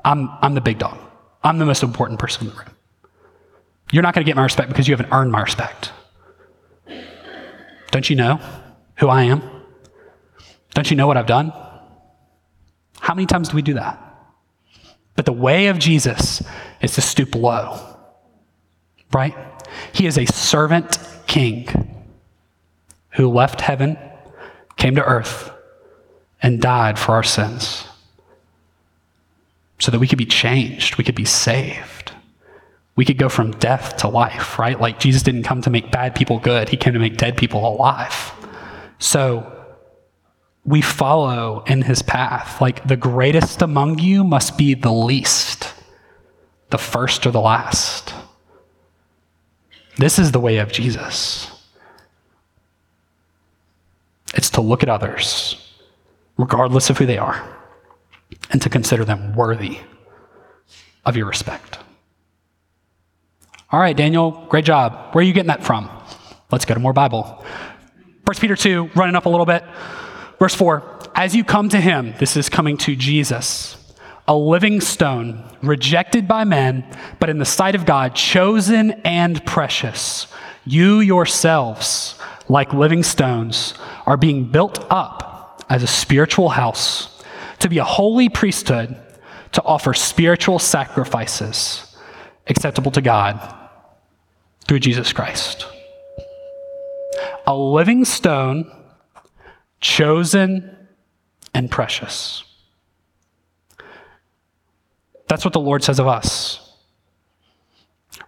I'm, 0.02 0.30
I'm 0.40 0.54
the 0.54 0.62
big 0.62 0.78
dog. 0.78 0.98
I'm 1.44 1.58
the 1.58 1.66
most 1.66 1.82
important 1.82 2.18
person 2.18 2.46
in 2.46 2.54
the 2.54 2.58
room. 2.58 2.74
You're 3.92 4.02
not 4.02 4.14
going 4.14 4.24
to 4.24 4.26
get 4.26 4.36
my 4.36 4.42
respect 4.42 4.70
because 4.70 4.88
you 4.88 4.96
haven't 4.96 5.12
earned 5.12 5.30
my 5.30 5.42
respect. 5.42 5.92
Don't 7.90 8.08
you 8.08 8.16
know 8.16 8.40
who 8.96 9.08
I 9.08 9.24
am? 9.24 9.42
Don't 10.72 10.90
you 10.90 10.96
know 10.96 11.06
what 11.06 11.18
I've 11.18 11.26
done? 11.26 11.52
How 13.00 13.14
many 13.14 13.26
times 13.26 13.50
do 13.50 13.56
we 13.56 13.60
do 13.60 13.74
that? 13.74 14.02
But 15.14 15.26
the 15.26 15.34
way 15.34 15.66
of 15.66 15.78
Jesus 15.78 16.42
is 16.80 16.94
to 16.94 17.02
stoop 17.02 17.34
low, 17.34 17.78
right? 19.12 19.36
He 19.92 20.06
is 20.06 20.16
a 20.16 20.24
servant 20.24 20.98
king 21.26 21.89
who 23.12 23.28
left 23.28 23.60
heaven, 23.60 23.98
came 24.76 24.94
to 24.96 25.04
earth, 25.04 25.50
and 26.42 26.60
died 26.60 26.98
for 26.98 27.12
our 27.12 27.22
sins 27.22 27.86
so 29.78 29.90
that 29.90 29.98
we 29.98 30.06
could 30.06 30.18
be 30.18 30.26
changed, 30.26 30.96
we 30.96 31.04
could 31.04 31.14
be 31.14 31.24
saved. 31.24 32.12
We 32.96 33.04
could 33.04 33.18
go 33.18 33.30
from 33.30 33.52
death 33.52 33.96
to 33.98 34.08
life, 34.08 34.58
right? 34.58 34.78
Like 34.78 35.00
Jesus 35.00 35.22
didn't 35.22 35.44
come 35.44 35.62
to 35.62 35.70
make 35.70 35.90
bad 35.90 36.14
people 36.14 36.38
good, 36.38 36.68
he 36.68 36.76
came 36.76 36.92
to 36.92 36.98
make 36.98 37.16
dead 37.16 37.36
people 37.36 37.66
alive. 37.66 38.32
So 38.98 39.56
we 40.64 40.82
follow 40.82 41.64
in 41.66 41.82
his 41.82 42.02
path. 42.02 42.60
Like 42.60 42.86
the 42.86 42.96
greatest 42.96 43.62
among 43.62 43.98
you 43.98 44.22
must 44.22 44.58
be 44.58 44.74
the 44.74 44.92
least, 44.92 45.72
the 46.68 46.78
first 46.78 47.26
or 47.26 47.30
the 47.30 47.40
last. 47.40 48.12
This 49.96 50.18
is 50.18 50.32
the 50.32 50.40
way 50.40 50.58
of 50.58 50.70
Jesus. 50.70 51.50
It's 54.34 54.50
to 54.50 54.60
look 54.60 54.82
at 54.82 54.88
others, 54.88 55.56
regardless 56.36 56.90
of 56.90 56.98
who 56.98 57.06
they 57.06 57.18
are, 57.18 57.48
and 58.50 58.62
to 58.62 58.68
consider 58.68 59.04
them 59.04 59.34
worthy 59.34 59.78
of 61.04 61.16
your 61.16 61.26
respect. 61.26 61.78
All 63.72 63.80
right, 63.80 63.96
Daniel, 63.96 64.46
great 64.48 64.64
job. 64.64 65.14
Where 65.14 65.22
are 65.22 65.26
you 65.26 65.32
getting 65.32 65.48
that 65.48 65.64
from? 65.64 65.88
Let's 66.50 66.64
go 66.64 66.74
to 66.74 66.80
more 66.80 66.92
Bible. 66.92 67.44
1 68.24 68.36
Peter 68.40 68.56
2, 68.56 68.90
running 68.94 69.14
up 69.14 69.26
a 69.26 69.28
little 69.28 69.46
bit. 69.46 69.64
Verse 70.38 70.54
4 70.54 71.10
As 71.14 71.34
you 71.34 71.44
come 71.44 71.68
to 71.68 71.80
him, 71.80 72.14
this 72.18 72.36
is 72.36 72.48
coming 72.48 72.76
to 72.78 72.96
Jesus, 72.96 73.76
a 74.26 74.36
living 74.36 74.80
stone, 74.80 75.44
rejected 75.62 76.26
by 76.26 76.44
men, 76.44 76.84
but 77.20 77.28
in 77.28 77.38
the 77.38 77.44
sight 77.44 77.74
of 77.74 77.86
God, 77.86 78.14
chosen 78.14 78.92
and 79.04 79.44
precious. 79.46 80.26
You 80.64 81.00
yourselves 81.00 82.18
like 82.50 82.74
living 82.74 83.02
stones, 83.04 83.74
are 84.06 84.16
being 84.16 84.44
built 84.44 84.84
up 84.90 85.64
as 85.70 85.82
a 85.82 85.86
spiritual 85.86 86.48
house 86.48 87.22
to 87.60 87.68
be 87.68 87.78
a 87.78 87.84
holy 87.84 88.28
priesthood 88.28 88.96
to 89.52 89.62
offer 89.62 89.94
spiritual 89.94 90.58
sacrifices 90.58 91.96
acceptable 92.48 92.90
to 92.90 93.00
God 93.00 93.56
through 94.66 94.80
Jesus 94.80 95.12
Christ. 95.12 95.66
A 97.46 97.56
living 97.56 98.04
stone, 98.04 98.70
chosen 99.80 100.76
and 101.54 101.70
precious. 101.70 102.42
That's 105.28 105.44
what 105.44 105.54
the 105.54 105.60
Lord 105.60 105.84
says 105.84 106.00
of 106.00 106.08
us. 106.08 106.59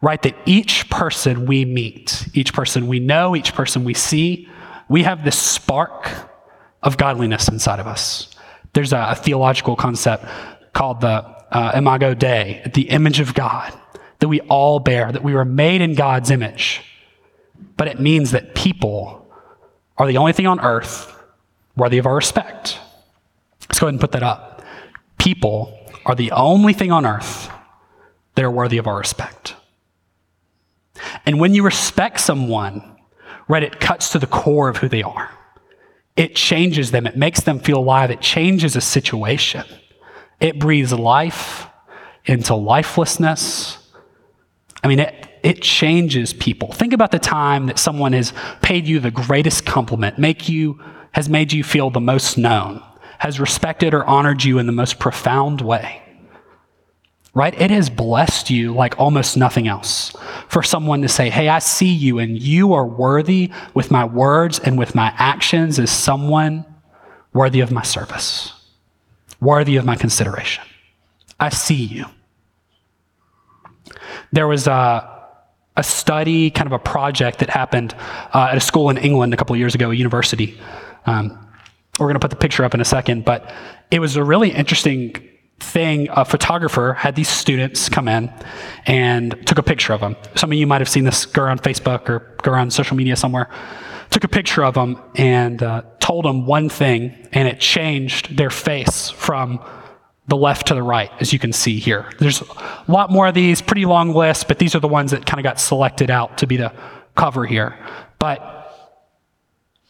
Right? 0.03 0.21
That 0.23 0.37
each 0.45 0.91
person 0.91 1.47
we 1.47 1.65
meet, 1.65 2.29
each 2.35 2.53
person 2.53 2.89
we 2.89 2.99
know, 2.99 3.35
each 3.35 3.55
person 3.55 3.85
we 3.85 3.95
see, 3.95 4.49
we 4.89 5.05
have 5.05 5.25
this 5.25 5.39
spark 5.39 6.11
of 6.83 6.99
godliness 6.99 7.49
inside 7.49 7.79
of 7.79 7.87
us. 7.87 8.29
There's 8.75 8.93
a, 8.93 9.09
a 9.11 9.15
theological 9.15 9.77
concept 9.77 10.27
called 10.75 11.01
the 11.01 11.25
uh, 11.53 11.73
Imago 11.75 12.15
Dei, 12.15 12.63
the 12.75 12.91
image 12.91 13.21
of 13.21 13.33
God, 13.33 13.73
that 14.19 14.29
we 14.29 14.41
all 14.43 14.81
bear, 14.81 15.13
that 15.13 15.23
we 15.23 15.35
were 15.35 15.45
made 15.45 15.81
in 15.81 15.95
God's 15.95 16.31
image. 16.31 16.83
But 17.77 17.89
it 17.89 18.01
means 18.01 18.33
that 18.33 18.55
people 18.55 19.27
are 19.99 20.07
the 20.07 20.17
only 20.17 20.33
thing 20.33 20.47
on 20.47 20.61
earth 20.61 21.15
worthy 21.77 21.99
of 21.99 22.07
our 22.07 22.17
respect. 22.17 22.79
Let's 23.69 23.79
go 23.79 23.87
ahead 23.87 23.95
and 23.95 24.01
put 24.01 24.13
that 24.13 24.23
up. 24.23 24.63
People 25.19 25.79
are 26.05 26.15
the 26.15 26.33
only 26.33 26.73
thing 26.73 26.91
on 26.91 27.07
earth 27.07 27.51
that 28.35 28.45
are 28.45 28.51
worthy 28.51 28.79
of 28.79 28.87
our 28.87 28.99
respect. 28.99 29.55
And 31.27 31.39
when 31.39 31.55
you 31.55 31.63
respect 31.63 32.21
someone, 32.21 32.97
right, 33.49 33.63
it 33.63 33.81
cuts 33.81 34.11
to 34.11 34.19
the 34.19 34.27
core 34.27 34.69
of 34.69 34.79
who 34.79 34.89
they 34.89 35.03
are. 35.03 35.31
It 36.17 36.35
changes 36.35 36.91
them, 36.91 37.07
it 37.07 37.17
makes 37.17 37.41
them 37.41 37.59
feel 37.59 37.79
alive, 37.79 38.11
it 38.11 38.21
changes 38.21 38.77
a 38.77 38.81
situation. 38.81 39.65
It 40.41 40.59
breathes 40.59 40.93
life 40.93 41.67
into 42.27 42.55
lifelessness. 42.55 43.79
I 44.85 44.89
mean, 44.89 44.99
it, 44.99 45.29
it 45.43 45.63
changes 45.63 46.33
people. 46.33 46.73
Think 46.73 46.93
about 46.93 47.13
the 47.13 47.19
time 47.19 47.67
that 47.67 47.79
someone 47.79 48.13
has 48.13 48.33
paid 48.61 48.87
you 48.87 49.01
the 49.01 49.11
greatest 49.11 49.65
compliment, 49.65 50.19
make 50.19 50.49
you, 50.49 50.83
has 51.13 51.29
made 51.29 51.53
you 51.53 51.65
feel 51.65 51.91
the 51.91 52.01
most 52.01 52.37
known, 52.37 52.83
has 53.19 53.41
respected 53.41 53.95
or 53.95 54.05
honored 54.05 54.45
you 54.45 54.59
in 54.59 54.67
the 54.67 54.73
most 54.73 54.99
profound 54.99 55.61
way 55.61 56.02
right? 57.35 57.59
It 57.59 57.71
has 57.71 57.89
blessed 57.89 58.51
you 58.51 58.75
like 58.75 58.99
almost 58.99 59.37
nothing 59.37 59.67
else 59.67 60.15
for 60.49 60.63
someone 60.63 61.03
to 61.03 61.09
say, 61.09 61.31
Hey, 61.31 61.49
I 61.49 61.61
see 61.61 61.93
you 61.93 62.19
and 62.19 62.41
you 62.41 62.75
are 62.75 62.87
worthy 62.87 63.51
with 63.75 63.91
my 63.91 64.05
words 64.05 64.59
and 64.59 64.79
with 64.79 64.95
my 64.95 65.13
actions 65.17 65.79
as 65.79 65.91
someone 65.91 66.65
worthy 67.33 67.61
of 67.61 67.71
my 67.71 67.83
service, 67.83 68.53
worthy 69.41 69.77
of 69.77 69.85
my 69.85 69.97
consideration. 69.97 70.65
I 71.41 71.49
see 71.49 71.75
you. 71.75 72.05
There 74.31 74.47
was 74.47 74.67
a, 74.67 75.27
a 75.77 75.83
study, 75.83 76.51
kind 76.51 76.67
of 76.67 76.73
a 76.73 76.79
project 76.79 77.39
that 77.39 77.49
happened 77.49 77.95
uh, 78.35 78.49
at 78.51 78.57
a 78.57 78.61
school 78.61 78.91
in 78.91 78.99
England 78.99 79.33
a 79.33 79.37
couple 79.37 79.55
of 79.55 79.59
years 79.59 79.75
ago, 79.75 79.91
a 79.91 79.95
university. 79.95 80.59
Um, 81.07 81.39
we're 81.99 82.07
going 82.07 82.15
to 82.15 82.21
put 82.21 82.31
the 82.31 82.37
picture 82.37 82.65
up 82.65 82.75
in 82.75 82.81
a 82.81 82.85
second, 82.85 83.25
but 83.25 83.53
it 83.91 83.99
was 83.99 84.17
a 84.17 84.25
really 84.25 84.51
interesting 84.51 85.29
thing, 85.63 86.09
a 86.11 86.25
photographer 86.25 86.95
had 86.95 87.15
these 87.15 87.29
students 87.29 87.89
come 87.89 88.09
in 88.09 88.33
and 88.87 89.35
took 89.47 89.59
a 89.59 89.63
picture 89.63 89.93
of 89.93 90.01
them. 90.01 90.17
Some 90.35 90.53
of 90.53 90.59
you 90.59 90.67
might 90.67 90.81
have 90.81 90.89
seen 90.89 91.05
this 91.05 91.25
go 91.27 91.43
around 91.43 91.63
Facebook 91.63 92.09
or 92.09 92.37
go 92.43 92.53
around 92.53 92.73
social 92.73 92.97
media 92.97 93.17
somewhere. 93.17 93.49
Took 94.11 94.25
a 94.25 94.29
picture 94.29 94.65
of 94.65 94.75
them 94.75 95.01
and 95.15 95.63
uh, 95.63 95.83
told 96.01 96.25
them 96.27 96.47
one 96.47 96.69
thing, 96.69 97.29
and 97.33 97.49
it 97.49 97.61
changed 97.61 98.37
their 98.37 98.51
face 98.51 99.09
from 99.09 99.65
the 100.29 100.37
left 100.37 100.67
to 100.69 100.75
the 100.75 100.83
right, 100.83 101.11
as 101.21 101.33
you 101.33 101.39
can 101.39 101.53
see 101.53 101.79
here. 101.79 102.11
There's 102.19 102.43
a 102.43 102.85
lot 102.89 103.11
more 103.11 103.27
of 103.27 103.35
these, 103.35 103.63
pretty 103.63 103.87
long 103.87 104.15
list, 104.15 104.49
but 104.49 104.59
these 104.59 104.75
are 104.75 104.81
the 104.81 104.89
ones 104.89 105.11
that 105.13 105.27
kind 105.27 105.41
of 105.41 105.45
got 105.45 105.59
selected 105.59 106.11
out 106.11 106.39
to 106.39 106.47
be 106.47 106.57
the 106.57 106.73
cover 107.17 107.45
here. 107.47 107.79
But 108.19 108.41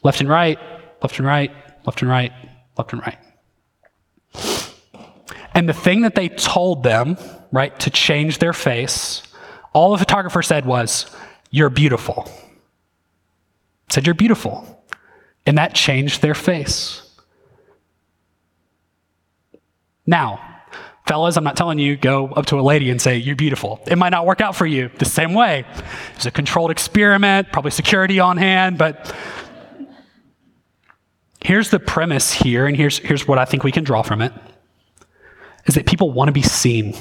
left 0.02 0.20
and 0.20 0.28
right, 0.28 0.58
left 1.02 1.18
and 1.18 1.26
right, 1.26 1.50
left 1.84 2.02
and 2.02 2.10
right, 2.10 2.32
left 2.76 2.92
and 2.92 3.02
right. 3.02 3.18
And 5.54 5.68
the 5.68 5.74
thing 5.74 6.02
that 6.02 6.14
they 6.14 6.28
told 6.28 6.82
them, 6.82 7.16
right, 7.50 7.78
to 7.80 7.90
change 7.90 8.38
their 8.38 8.52
face, 8.52 9.22
all 9.72 9.92
the 9.92 9.98
photographer 9.98 10.42
said 10.42 10.64
was, 10.66 11.06
You're 11.50 11.70
beautiful. 11.70 12.30
Said, 13.90 14.06
You're 14.06 14.14
beautiful. 14.14 14.84
And 15.46 15.58
that 15.58 15.74
changed 15.74 16.22
their 16.22 16.34
face. 16.34 17.02
Now, 20.06 20.40
fellas, 21.06 21.36
I'm 21.36 21.44
not 21.44 21.56
telling 21.56 21.78
you 21.78 21.96
go 21.96 22.28
up 22.28 22.46
to 22.46 22.58
a 22.58 22.62
lady 22.62 22.90
and 22.90 23.00
say, 23.00 23.16
You're 23.18 23.36
beautiful. 23.36 23.80
It 23.86 23.96
might 23.96 24.10
not 24.10 24.26
work 24.26 24.40
out 24.40 24.56
for 24.56 24.66
you 24.66 24.90
the 24.98 25.04
same 25.04 25.34
way. 25.34 25.64
It's 26.16 26.26
a 26.26 26.30
controlled 26.30 26.70
experiment, 26.70 27.52
probably 27.52 27.70
security 27.70 28.20
on 28.20 28.38
hand, 28.38 28.78
but 28.78 29.14
here's 31.44 31.70
the 31.70 31.80
premise 31.80 32.32
here, 32.32 32.66
and 32.66 32.76
here's, 32.76 32.98
here's 32.98 33.26
what 33.26 33.38
I 33.38 33.44
think 33.44 33.64
we 33.64 33.72
can 33.72 33.84
draw 33.84 34.02
from 34.02 34.22
it 34.22 34.32
is 35.66 35.74
that 35.74 35.86
people 35.86 36.10
want 36.10 36.28
to 36.28 36.32
be 36.32 36.42
seen 36.42 36.94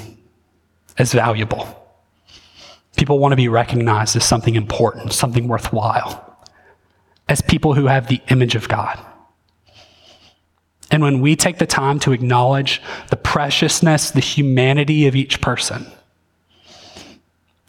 as 0.98 1.12
valuable. 1.12 1.78
People 2.96 3.18
want 3.18 3.32
to 3.32 3.36
be 3.36 3.48
recognized 3.48 4.16
as 4.16 4.24
something 4.24 4.54
important, 4.54 5.12
something 5.12 5.48
worthwhile, 5.48 6.38
as 7.28 7.40
people 7.40 7.74
who 7.74 7.86
have 7.86 8.08
the 8.08 8.20
image 8.28 8.54
of 8.54 8.68
God. 8.68 8.98
And 10.90 11.02
when 11.02 11.20
we 11.20 11.34
take 11.36 11.58
the 11.58 11.66
time 11.66 11.98
to 12.00 12.12
acknowledge 12.12 12.82
the 13.08 13.16
preciousness, 13.16 14.10
the 14.10 14.20
humanity 14.20 15.06
of 15.06 15.16
each 15.16 15.40
person, 15.40 15.86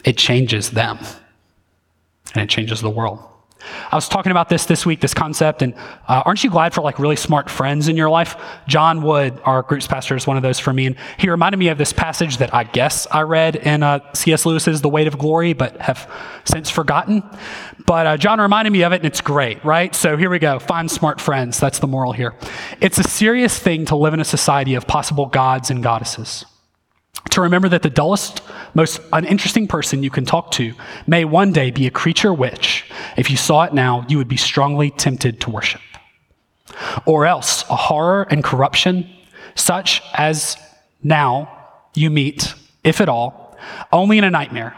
it 0.04 0.18
changes 0.18 0.70
them 0.70 0.98
and 2.34 2.42
it 2.42 2.50
changes 2.50 2.82
the 2.82 2.90
world. 2.90 3.18
I 3.90 3.96
was 3.96 4.08
talking 4.08 4.30
about 4.30 4.48
this 4.48 4.66
this 4.66 4.84
week, 4.84 5.00
this 5.00 5.14
concept, 5.14 5.62
and 5.62 5.74
uh, 6.08 6.22
aren't 6.24 6.42
you 6.44 6.50
glad 6.50 6.74
for 6.74 6.82
like 6.82 6.98
really 6.98 7.16
smart 7.16 7.50
friends 7.50 7.88
in 7.88 7.96
your 7.96 8.10
life? 8.10 8.36
John 8.66 9.02
Wood, 9.02 9.40
our 9.44 9.62
group's 9.62 9.86
pastor, 9.86 10.16
is 10.16 10.26
one 10.26 10.36
of 10.36 10.42
those 10.42 10.58
for 10.58 10.72
me, 10.72 10.86
and 10.86 10.96
he 11.18 11.28
reminded 11.28 11.58
me 11.58 11.68
of 11.68 11.78
this 11.78 11.92
passage 11.92 12.38
that 12.38 12.54
I 12.54 12.64
guess 12.64 13.06
I 13.10 13.22
read 13.22 13.56
in 13.56 13.82
uh, 13.82 14.00
C.S. 14.14 14.46
Lewis's 14.46 14.80
The 14.80 14.88
Weight 14.88 15.06
of 15.06 15.18
Glory, 15.18 15.52
but 15.52 15.76
have 15.80 16.10
since 16.44 16.70
forgotten. 16.70 17.22
But 17.86 18.06
uh, 18.06 18.16
John 18.16 18.40
reminded 18.40 18.70
me 18.70 18.82
of 18.82 18.92
it, 18.92 18.96
and 18.96 19.06
it's 19.06 19.20
great, 19.20 19.64
right? 19.64 19.94
So 19.94 20.16
here 20.16 20.30
we 20.30 20.38
go. 20.38 20.58
Find 20.58 20.90
smart 20.90 21.20
friends. 21.20 21.60
That's 21.60 21.78
the 21.78 21.86
moral 21.86 22.12
here. 22.12 22.34
It's 22.80 22.98
a 22.98 23.04
serious 23.04 23.58
thing 23.58 23.84
to 23.86 23.96
live 23.96 24.14
in 24.14 24.20
a 24.20 24.24
society 24.24 24.74
of 24.74 24.86
possible 24.86 25.26
gods 25.26 25.70
and 25.70 25.82
goddesses 25.82 26.44
to 27.30 27.40
remember 27.40 27.68
that 27.68 27.82
the 27.82 27.90
dullest, 27.90 28.42
most 28.74 29.00
uninteresting 29.12 29.66
person 29.66 30.02
you 30.02 30.10
can 30.10 30.24
talk 30.24 30.50
to 30.52 30.74
may 31.06 31.24
one 31.24 31.52
day 31.52 31.70
be 31.70 31.86
a 31.86 31.90
creature 31.90 32.32
which, 32.32 32.90
if 33.16 33.30
you 33.30 33.36
saw 33.36 33.64
it 33.64 33.74
now, 33.74 34.04
you 34.08 34.18
would 34.18 34.28
be 34.28 34.36
strongly 34.36 34.90
tempted 34.90 35.40
to 35.40 35.50
worship. 35.50 35.80
Or 37.06 37.26
else 37.26 37.62
a 37.70 37.76
horror 37.76 38.26
and 38.30 38.44
corruption, 38.44 39.08
such 39.54 40.02
as 40.14 40.56
now 41.02 41.50
you 41.94 42.10
meet, 42.10 42.54
if 42.82 43.00
at 43.00 43.08
all, 43.08 43.56
only 43.92 44.18
in 44.18 44.24
a 44.24 44.30
nightmare. 44.30 44.76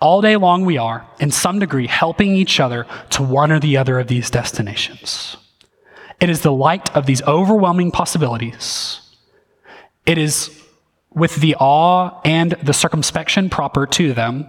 All 0.00 0.20
day 0.20 0.36
long 0.36 0.64
we 0.64 0.76
are, 0.76 1.06
in 1.20 1.30
some 1.30 1.58
degree, 1.58 1.86
helping 1.86 2.34
each 2.34 2.60
other 2.60 2.86
to 3.10 3.22
one 3.22 3.50
or 3.50 3.60
the 3.60 3.76
other 3.76 3.98
of 3.98 4.08
these 4.08 4.30
destinations. 4.30 5.36
It 6.20 6.30
is 6.30 6.42
the 6.42 6.52
light 6.52 6.94
of 6.96 7.06
these 7.06 7.22
overwhelming 7.22 7.90
possibilities. 7.90 9.00
It 10.04 10.18
is 10.18 10.62
with 11.16 11.34
the 11.36 11.56
awe 11.56 12.20
and 12.24 12.52
the 12.62 12.72
circumspection 12.72 13.50
proper 13.50 13.86
to 13.86 14.12
them, 14.12 14.46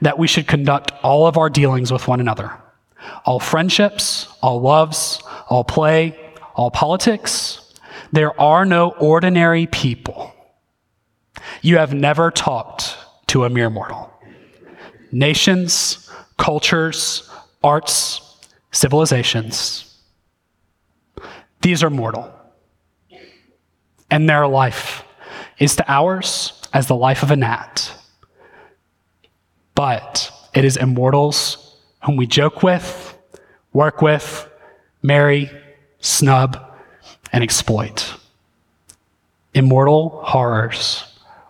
that 0.00 0.18
we 0.18 0.26
should 0.26 0.48
conduct 0.48 0.90
all 1.04 1.28
of 1.28 1.36
our 1.36 1.48
dealings 1.48 1.92
with 1.92 2.08
one 2.08 2.18
another. 2.18 2.50
All 3.24 3.38
friendships, 3.38 4.26
all 4.42 4.60
loves, 4.60 5.22
all 5.48 5.62
play, 5.62 6.18
all 6.54 6.70
politics. 6.70 7.72
There 8.10 8.38
are 8.40 8.64
no 8.64 8.90
ordinary 8.92 9.66
people. 9.66 10.34
You 11.62 11.76
have 11.76 11.94
never 11.94 12.32
talked 12.32 12.96
to 13.28 13.44
a 13.44 13.50
mere 13.50 13.70
mortal. 13.70 14.10
Nations, 15.12 16.10
cultures, 16.36 17.30
arts, 17.62 18.38
civilizations, 18.72 19.90
these 21.62 21.82
are 21.82 21.90
mortal. 21.90 22.32
And 24.10 24.28
their 24.28 24.46
life 24.46 25.04
is 25.60 25.76
to 25.76 25.84
ours 25.86 26.60
as 26.72 26.88
the 26.88 26.96
life 26.96 27.22
of 27.22 27.30
a 27.30 27.36
gnat. 27.36 27.94
But 29.74 30.32
it 30.54 30.64
is 30.64 30.76
immortals 30.76 31.76
whom 32.04 32.16
we 32.16 32.26
joke 32.26 32.62
with, 32.62 33.16
work 33.72 34.02
with, 34.02 34.48
marry, 35.02 35.50
snub, 36.00 36.74
and 37.32 37.44
exploit. 37.44 38.14
Immortal 39.54 40.22
horrors 40.24 41.04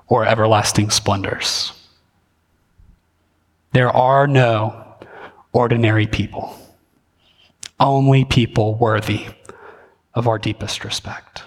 or 0.09 0.27
everlasting 0.27 0.90
splendors. 0.90 1.73
There 3.73 3.90
are 3.90 4.27
no 4.27 4.85
ordinary 5.53 6.07
people, 6.07 6.59
only 7.79 8.25
people 8.25 8.75
worthy 8.75 9.27
of 10.14 10.27
our 10.27 10.38
deepest 10.38 10.85
respect. 10.85 11.44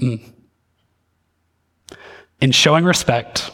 Mm. 0.00 0.32
In 2.40 2.52
showing 2.52 2.84
respect, 2.84 3.50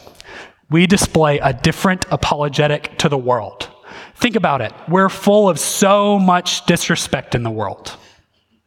we 0.69 0.87
display 0.87 1.39
a 1.39 1.53
different 1.53 2.05
apologetic 2.11 2.97
to 2.99 3.09
the 3.09 3.17
world. 3.17 3.69
Think 4.15 4.35
about 4.35 4.61
it. 4.61 4.73
We're 4.87 5.09
full 5.09 5.49
of 5.49 5.59
so 5.59 6.19
much 6.19 6.65
disrespect 6.65 7.35
in 7.35 7.43
the 7.43 7.51
world. 7.51 7.95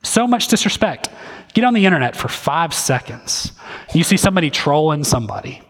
So 0.02 0.26
much 0.26 0.48
disrespect. 0.48 1.09
Get 1.54 1.64
on 1.64 1.74
the 1.74 1.87
internet 1.87 2.14
for 2.14 2.28
five 2.28 2.74
seconds. 2.74 3.52
You 3.94 4.04
see 4.04 4.16
somebody 4.16 4.50
trolling 4.50 5.04
somebody, 5.04 5.62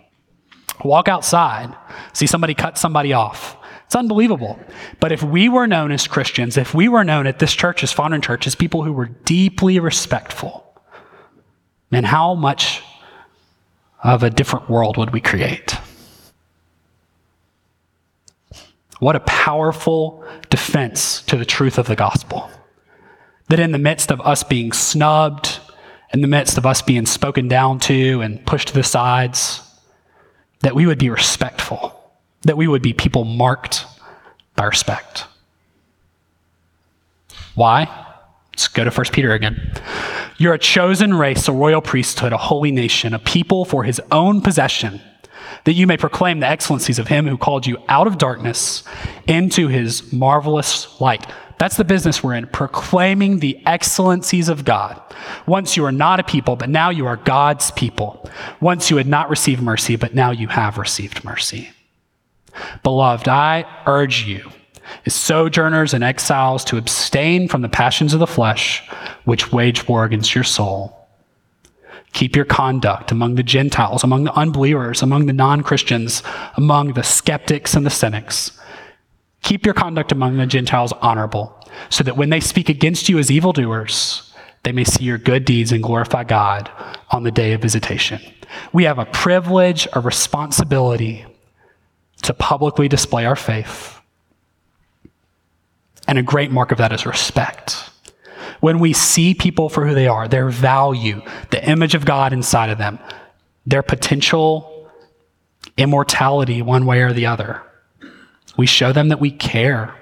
Walk 0.85 1.09
outside, 1.09 1.75
see 2.13 2.27
somebody 2.27 2.55
cut 2.55 2.79
somebody 2.79 3.13
off. 3.13 3.57
It's 3.87 3.97
unbelievable. 3.97 4.59
But 5.01 5.13
if 5.13 5.23
we 5.23 5.49
were 5.49 5.67
known 5.67 5.93
as 5.93 6.07
Christians, 6.07 6.57
if 6.57 6.75
we 6.75 6.89
were 6.89 7.05
known 7.05 7.27
at 7.27 7.39
this 7.39 7.55
church 7.55 7.83
as 7.83 7.93
Fondren 7.93 8.23
Church 8.23 8.47
as 8.47 8.55
people 8.55 8.85
who 8.85 8.93
were 8.93 9.07
deeply 9.07 9.81
respectful, 9.81 10.65
man, 11.91 12.05
how 12.05 12.35
much 12.35 12.83
of 14.03 14.23
a 14.23 14.31
different 14.31 14.69
world 14.69 14.97
would 14.97 15.11
we 15.11 15.21
create? 15.21 15.77
What 19.01 19.17
a 19.17 19.21
powerful 19.21 20.25
defense 20.51 21.23
to 21.23 21.37
the 21.37 21.45
truth 21.45 21.79
of 21.79 21.87
the 21.87 21.97
gospel. 21.97 22.51
That 23.49 23.61
in 23.61 23.73
the 23.73 23.79
midst 23.79 24.11
of 24.11 24.21
us 24.21 24.43
being 24.43 24.73
snubbed, 24.73 25.61
in 26.13 26.21
the 26.21 26.27
midst 26.27 26.59
of 26.59 26.67
us 26.67 26.83
being 26.83 27.07
spoken 27.07 27.49
down 27.49 27.79
to 27.81 28.21
and 28.21 28.45
pushed 28.45 28.69
to 28.69 28.75
the 28.75 28.83
sides, 28.83 29.63
that 30.61 30.75
we 30.75 30.87
would 30.87 30.99
be 30.99 31.11
respectful, 31.11 32.13
that 32.43 32.57
we 32.57 32.67
would 32.67 32.83
be 32.83 32.93
people 32.93 33.25
marked 33.25 33.87
by 34.57 34.65
respect. 34.65 35.27
Why? 37.55 38.07
Let's 38.53 38.69
go 38.69 38.85
to 38.85 38.91
1 38.91 39.07
Peter 39.13 39.33
again. 39.33 39.73
You're 40.39 40.55
a 40.55 40.59
chosen 40.59 41.15
race, 41.15 41.49
a 41.49 41.53
royal 41.53 41.83
priesthood, 41.83 42.33
a 42.33 42.39
holy 42.39 42.71
nation, 42.71 43.13
a 43.13 43.19
people 43.19 43.65
for 43.65 43.83
his 43.83 44.01
own 44.13 44.41
possession 44.41 45.01
that 45.65 45.73
you 45.75 45.87
may 45.87 45.97
proclaim 45.97 46.41
the 46.41 46.49
excellencies 46.49 46.99
of 46.99 47.09
him 47.09 47.27
who 47.27 47.37
called 47.37 47.67
you 47.67 47.77
out 47.89 48.07
of 48.07 48.19
darkness 48.19 48.85
into 49.27 49.69
his 49.69 50.13
marvelous 50.13 51.01
light. 51.01 51.27
That's 51.59 51.77
the 51.77 51.85
business 51.85 52.23
we're 52.23 52.35
in, 52.35 52.47
proclaiming 52.47 53.41
the 53.41 53.61
excellencies 53.67 54.49
of 54.49 54.65
God. 54.65 55.01
Once 55.47 55.77
you 55.77 55.83
were 55.83 55.93
not 55.93 56.21
a 56.21 56.25
people, 56.25 56.55
but 56.55 56.69
now 56.69 56.91
you 56.91 57.07
are 57.07 57.17
God's 57.17 57.73
people. 57.73 58.31
Once 58.61 58.91
you 58.91 58.97
had 58.97 59.09
not 59.09 59.29
received 59.29 59.61
mercy, 59.61 59.97
but 59.97 60.15
now 60.15 60.31
you 60.31 60.47
have 60.49 60.79
received 60.79 61.25
mercy. 61.25 61.71
Beloved, 62.85 63.29
I 63.29 63.65
urge 63.87 64.25
you, 64.25 64.51
as 65.05 65.15
sojourners 65.15 65.95
and 65.95 66.05
exiles, 66.05 66.65
to 66.67 66.77
abstain 66.77 67.49
from 67.49 67.63
the 67.63 67.69
passions 67.69 68.15
of 68.15 68.21
the 68.21 68.27
flesh, 68.27 68.89
which 69.25 69.53
wage 69.53 69.87
war 69.89 70.05
against 70.05 70.35
your 70.35 70.45
soul. 70.45 70.99
Keep 72.13 72.37
your 72.37 72.45
conduct 72.45 73.13
among 73.13 73.35
the 73.35 73.43
Gentiles, 73.43 74.03
among 74.03 74.25
the 74.25 74.33
unbelievers, 74.33 75.03
among 75.03 75.27
the 75.27 75.33
non 75.33 75.63
Christians, 75.63 76.23
among 76.57 76.95
the 76.95 77.03
skeptics 77.03 77.75
and 77.75 77.85
the 77.85 77.91
cynics. 77.91 78.59
Keep 79.43 79.65
your 79.65 79.75
conduct 79.75 80.11
among 80.11 80.37
the 80.37 80.47
Gentiles 80.47 80.93
honorable, 81.01 81.55
so 81.91 82.03
that 82.05 82.17
when 82.17 82.31
they 82.31 82.41
speak 82.41 82.69
against 82.69 83.09
you 83.09 83.19
as 83.19 83.31
evildoers, 83.31 84.33
they 84.65 84.73
may 84.73 84.85
see 84.85 85.05
your 85.05 85.19
good 85.19 85.45
deeds 85.45 85.71
and 85.71 85.83
glorify 85.83 86.25
God 86.25 86.71
on 87.11 87.23
the 87.23 87.31
day 87.31 87.53
of 87.53 87.63
visitation. 87.63 88.21
We 88.73 88.85
have 88.85 88.99
a 88.99 89.07
privilege, 89.07 89.87
a 89.93 90.01
responsibility 90.01 91.25
to 92.23 92.35
publicly 92.35 92.89
display 92.89 93.27
our 93.27 93.37
faith. 93.37 94.01
And 96.09 96.19
a 96.19 96.23
great 96.23 96.51
mark 96.51 96.73
of 96.73 96.79
that 96.79 96.93
is 96.93 97.07
respect 97.07 97.88
when 98.61 98.79
we 98.79 98.93
see 98.93 99.35
people 99.35 99.69
for 99.69 99.87
who 99.87 99.95
they 99.95 100.09
are, 100.09 100.29
their 100.29 100.49
value, 100.49 101.23
the 101.51 101.69
image 101.69 101.95
of 101.95 102.05
God 102.05 102.33
inside 102.33 102.71
of 102.71 102.79
them, 102.79 102.99
their 103.67 103.83
potential 103.83 104.91
immortality, 105.77 106.63
one 106.63 106.87
way 106.87 107.03
or 107.03 107.13
the 107.13 107.27
other, 107.27 107.63
we 108.57 108.67
show 108.67 108.93
them 108.93 109.09
that 109.09 109.21
we 109.21 109.31
care. 109.31 109.95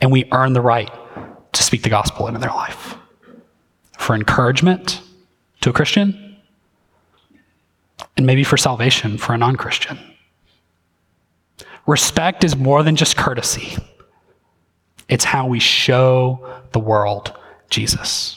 And 0.00 0.12
we 0.12 0.28
earn 0.32 0.52
the 0.52 0.60
right 0.60 0.90
to 1.52 1.62
speak 1.62 1.82
the 1.82 1.88
gospel 1.88 2.28
into 2.28 2.38
their 2.38 2.50
life. 2.50 2.96
For 3.98 4.14
encouragement 4.14 5.02
to 5.60 5.70
a 5.70 5.72
Christian, 5.72 6.28
and 8.16 8.26
maybe 8.26 8.44
for 8.44 8.56
salvation 8.56 9.16
for 9.16 9.32
a 9.32 9.38
non 9.38 9.56
Christian. 9.56 9.98
Respect 11.86 12.44
is 12.44 12.54
more 12.54 12.82
than 12.82 12.96
just 12.96 13.16
courtesy. 13.16 13.78
It's 15.08 15.24
how 15.24 15.46
we 15.46 15.58
show 15.58 16.60
the 16.72 16.78
world 16.78 17.34
Jesus. 17.70 18.34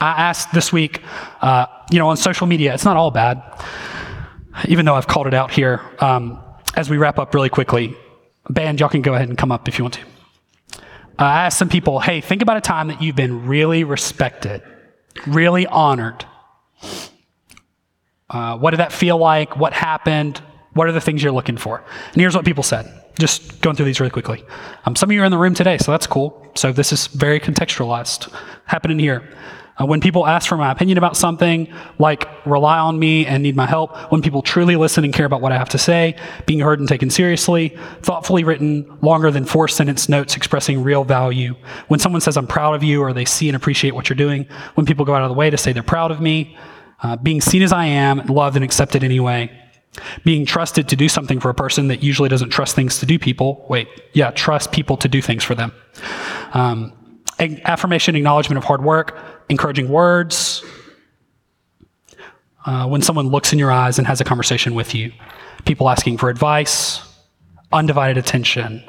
I 0.00 0.28
asked 0.28 0.52
this 0.52 0.72
week, 0.72 1.02
uh, 1.40 1.66
you 1.90 1.98
know, 1.98 2.08
on 2.08 2.16
social 2.16 2.46
media, 2.46 2.74
it's 2.74 2.84
not 2.84 2.96
all 2.96 3.10
bad, 3.10 3.42
even 4.66 4.84
though 4.84 4.94
I've 4.94 5.06
called 5.06 5.26
it 5.26 5.34
out 5.34 5.50
here. 5.50 5.82
Um, 5.98 6.40
as 6.76 6.88
we 6.88 6.96
wrap 6.96 7.18
up 7.18 7.34
really 7.34 7.48
quickly, 7.48 7.96
band, 8.48 8.80
y'all 8.80 8.88
can 8.88 9.02
go 9.02 9.14
ahead 9.14 9.28
and 9.28 9.36
come 9.36 9.52
up 9.52 9.68
if 9.68 9.78
you 9.78 9.84
want 9.84 9.94
to. 9.94 10.00
I 11.18 11.46
asked 11.46 11.58
some 11.58 11.68
people, 11.68 12.00
hey, 12.00 12.20
think 12.20 12.42
about 12.42 12.56
a 12.56 12.60
time 12.60 12.88
that 12.88 13.00
you've 13.00 13.16
been 13.16 13.46
really 13.46 13.84
respected, 13.84 14.62
really 15.26 15.66
honored. 15.66 16.24
Uh, 18.28 18.58
what 18.58 18.70
did 18.70 18.78
that 18.78 18.92
feel 18.92 19.16
like? 19.16 19.56
What 19.56 19.72
happened? 19.72 20.40
What 20.72 20.88
are 20.88 20.92
the 20.92 21.00
things 21.00 21.22
you're 21.22 21.32
looking 21.32 21.56
for? 21.56 21.84
And 22.12 22.20
here's 22.20 22.34
what 22.34 22.44
people 22.44 22.64
said. 22.64 23.03
Just 23.18 23.60
going 23.60 23.76
through 23.76 23.86
these 23.86 24.00
really 24.00 24.10
quickly. 24.10 24.44
Um, 24.86 24.96
some 24.96 25.10
of 25.10 25.14
you 25.14 25.22
are 25.22 25.24
in 25.24 25.30
the 25.30 25.38
room 25.38 25.54
today, 25.54 25.78
so 25.78 25.92
that's 25.92 26.06
cool. 26.06 26.50
So 26.56 26.72
this 26.72 26.92
is 26.92 27.06
very 27.06 27.38
contextualized 27.40 28.32
happening 28.66 28.98
here. 28.98 29.28
Uh, 29.80 29.86
when 29.86 30.00
people 30.00 30.26
ask 30.26 30.48
for 30.48 30.56
my 30.56 30.70
opinion 30.70 30.98
about 30.98 31.16
something, 31.16 31.72
like 31.98 32.28
rely 32.46 32.78
on 32.78 32.98
me 32.98 33.26
and 33.26 33.42
need 33.42 33.56
my 33.56 33.66
help, 33.66 33.96
when 34.12 34.22
people 34.22 34.40
truly 34.40 34.76
listen 34.76 35.02
and 35.04 35.12
care 35.12 35.26
about 35.26 35.40
what 35.40 35.50
I 35.50 35.58
have 35.58 35.68
to 35.70 35.78
say, 35.78 36.16
being 36.46 36.60
heard 36.60 36.78
and 36.78 36.88
taken 36.88 37.10
seriously, 37.10 37.76
thoughtfully 38.02 38.44
written, 38.44 38.98
longer 39.02 39.32
than 39.32 39.44
four 39.44 39.66
sentence 39.66 40.08
notes 40.08 40.36
expressing 40.36 40.82
real 40.84 41.02
value, 41.02 41.56
when 41.88 41.98
someone 41.98 42.20
says 42.20 42.36
I'm 42.36 42.46
proud 42.46 42.76
of 42.76 42.84
you 42.84 43.00
or 43.02 43.12
they 43.12 43.24
see 43.24 43.48
and 43.48 43.56
appreciate 43.56 43.96
what 43.96 44.08
you're 44.08 44.16
doing, 44.16 44.46
when 44.74 44.86
people 44.86 45.04
go 45.04 45.14
out 45.14 45.22
of 45.22 45.28
the 45.28 45.34
way 45.34 45.50
to 45.50 45.58
say 45.58 45.72
they're 45.72 45.82
proud 45.82 46.12
of 46.12 46.20
me, 46.20 46.56
uh, 47.02 47.16
being 47.16 47.40
seen 47.40 47.62
as 47.62 47.72
I 47.72 47.86
am, 47.86 48.24
loved 48.26 48.54
and 48.54 48.64
accepted 48.64 49.02
anyway, 49.02 49.50
being 50.24 50.44
trusted 50.46 50.88
to 50.88 50.96
do 50.96 51.08
something 51.08 51.40
for 51.40 51.50
a 51.50 51.54
person 51.54 51.88
that 51.88 52.02
usually 52.02 52.28
doesn't 52.28 52.50
trust 52.50 52.74
things 52.74 52.98
to 52.98 53.06
do 53.06 53.18
people. 53.18 53.64
Wait, 53.68 53.88
yeah, 54.12 54.30
trust 54.30 54.72
people 54.72 54.96
to 54.96 55.08
do 55.08 55.22
things 55.22 55.44
for 55.44 55.54
them. 55.54 55.72
Um, 56.52 56.92
affirmation, 57.38 58.16
acknowledgement 58.16 58.58
of 58.58 58.64
hard 58.64 58.82
work, 58.82 59.18
encouraging 59.48 59.88
words. 59.88 60.64
Uh, 62.66 62.86
when 62.86 63.02
someone 63.02 63.28
looks 63.28 63.52
in 63.52 63.58
your 63.58 63.70
eyes 63.70 63.98
and 63.98 64.06
has 64.06 64.20
a 64.20 64.24
conversation 64.24 64.74
with 64.74 64.94
you, 64.94 65.12
people 65.64 65.88
asking 65.88 66.16
for 66.16 66.30
advice, 66.30 67.00
undivided 67.72 68.16
attention, 68.16 68.82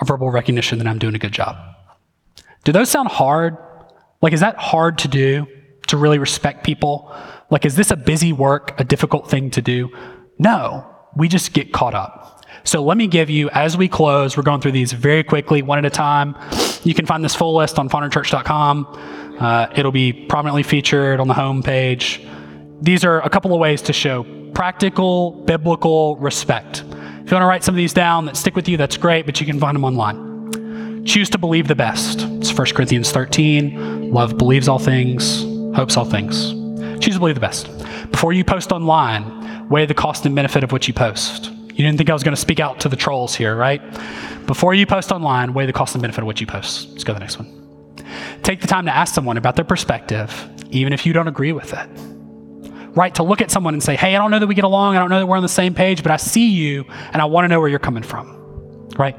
a 0.00 0.04
verbal 0.04 0.30
recognition 0.30 0.78
that 0.78 0.86
I'm 0.86 0.98
doing 0.98 1.14
a 1.14 1.18
good 1.18 1.32
job. 1.32 1.56
Do 2.64 2.72
those 2.72 2.90
sound 2.90 3.08
hard? 3.08 3.56
Like, 4.20 4.32
is 4.32 4.40
that 4.40 4.56
hard 4.56 4.98
to 4.98 5.08
do 5.08 5.46
to 5.86 5.96
really 5.96 6.18
respect 6.18 6.64
people? 6.64 7.14
Like, 7.48 7.64
is 7.64 7.76
this 7.76 7.90
a 7.90 7.96
busy 7.96 8.32
work, 8.32 8.78
a 8.78 8.84
difficult 8.84 9.30
thing 9.30 9.50
to 9.52 9.62
do? 9.62 9.90
No, 10.38 10.86
we 11.16 11.28
just 11.28 11.52
get 11.52 11.72
caught 11.72 11.94
up. 11.94 12.44
So 12.64 12.82
let 12.82 12.96
me 12.96 13.06
give 13.06 13.30
you, 13.30 13.48
as 13.50 13.76
we 13.76 13.88
close, 13.88 14.36
we're 14.36 14.42
going 14.42 14.60
through 14.60 14.72
these 14.72 14.92
very 14.92 15.22
quickly, 15.22 15.62
one 15.62 15.78
at 15.78 15.84
a 15.84 15.90
time. 15.90 16.36
You 16.82 16.94
can 16.94 17.06
find 17.06 17.24
this 17.24 17.34
full 17.34 17.56
list 17.56 17.78
on 17.78 17.88
fondrenchurch.com. 17.88 19.36
Uh, 19.38 19.68
it'll 19.76 19.92
be 19.92 20.12
prominently 20.12 20.62
featured 20.62 21.20
on 21.20 21.28
the 21.28 21.34
home 21.34 21.62
page. 21.62 22.26
These 22.80 23.04
are 23.04 23.20
a 23.20 23.30
couple 23.30 23.54
of 23.54 23.60
ways 23.60 23.82
to 23.82 23.92
show 23.92 24.24
practical, 24.52 25.32
biblical 25.44 26.16
respect. 26.16 26.80
If 26.80 27.30
you 27.30 27.34
want 27.34 27.42
to 27.42 27.46
write 27.46 27.64
some 27.64 27.74
of 27.74 27.76
these 27.76 27.92
down 27.92 28.26
that 28.26 28.36
stick 28.36 28.56
with 28.56 28.68
you, 28.68 28.76
that's 28.76 28.96
great, 28.96 29.26
but 29.26 29.40
you 29.40 29.46
can 29.46 29.60
find 29.60 29.74
them 29.74 29.84
online. 29.84 31.04
Choose 31.04 31.30
to 31.30 31.38
believe 31.38 31.68
the 31.68 31.74
best. 31.74 32.22
It's 32.22 32.52
1 32.52 32.66
Corinthians 32.68 33.12
13. 33.12 34.12
Love 34.12 34.38
believes 34.38 34.68
all 34.68 34.78
things, 34.78 35.42
hopes 35.76 35.96
all 35.96 36.04
things. 36.04 36.50
Choose 37.00 37.14
to 37.14 37.20
believe 37.20 37.34
the 37.34 37.40
best. 37.40 37.68
Before 38.10 38.32
you 38.32 38.44
post 38.44 38.72
online, 38.72 39.24
weigh 39.68 39.86
the 39.86 39.94
cost 39.94 40.26
and 40.26 40.34
benefit 40.34 40.64
of 40.64 40.72
what 40.72 40.86
you 40.88 40.94
post. 40.94 41.50
You 41.50 41.84
didn't 41.84 41.98
think 41.98 42.08
I 42.08 42.14
was 42.14 42.22
going 42.22 42.34
to 42.34 42.40
speak 42.40 42.58
out 42.58 42.80
to 42.80 42.88
the 42.88 42.96
trolls 42.96 43.34
here, 43.34 43.54
right? 43.54 43.82
Before 44.46 44.72
you 44.72 44.86
post 44.86 45.12
online, 45.12 45.52
weigh 45.52 45.66
the 45.66 45.72
cost 45.72 45.94
and 45.94 46.02
benefit 46.02 46.20
of 46.20 46.26
what 46.26 46.40
you 46.40 46.46
post. 46.46 46.88
Let's 46.90 47.04
go 47.04 47.12
to 47.12 47.18
the 47.18 47.20
next 47.20 47.38
one. 47.38 47.52
Take 48.42 48.60
the 48.60 48.66
time 48.66 48.86
to 48.86 48.94
ask 48.94 49.14
someone 49.14 49.36
about 49.36 49.56
their 49.56 49.64
perspective, 49.64 50.48
even 50.70 50.92
if 50.92 51.04
you 51.04 51.12
don't 51.12 51.28
agree 51.28 51.52
with 51.52 51.74
it. 51.74 51.88
Right? 52.96 53.14
To 53.16 53.22
look 53.22 53.42
at 53.42 53.50
someone 53.50 53.74
and 53.74 53.82
say, 53.82 53.94
hey, 53.94 54.16
I 54.16 54.18
don't 54.18 54.30
know 54.30 54.38
that 54.38 54.46
we 54.46 54.54
get 54.54 54.64
along. 54.64 54.96
I 54.96 55.00
don't 55.00 55.10
know 55.10 55.18
that 55.18 55.26
we're 55.26 55.36
on 55.36 55.42
the 55.42 55.48
same 55.48 55.74
page, 55.74 56.02
but 56.02 56.10
I 56.10 56.16
see 56.16 56.48
you 56.48 56.86
and 57.12 57.20
I 57.20 57.26
want 57.26 57.44
to 57.44 57.48
know 57.48 57.60
where 57.60 57.68
you're 57.68 57.78
coming 57.78 58.02
from. 58.02 58.88
Right? 58.96 59.16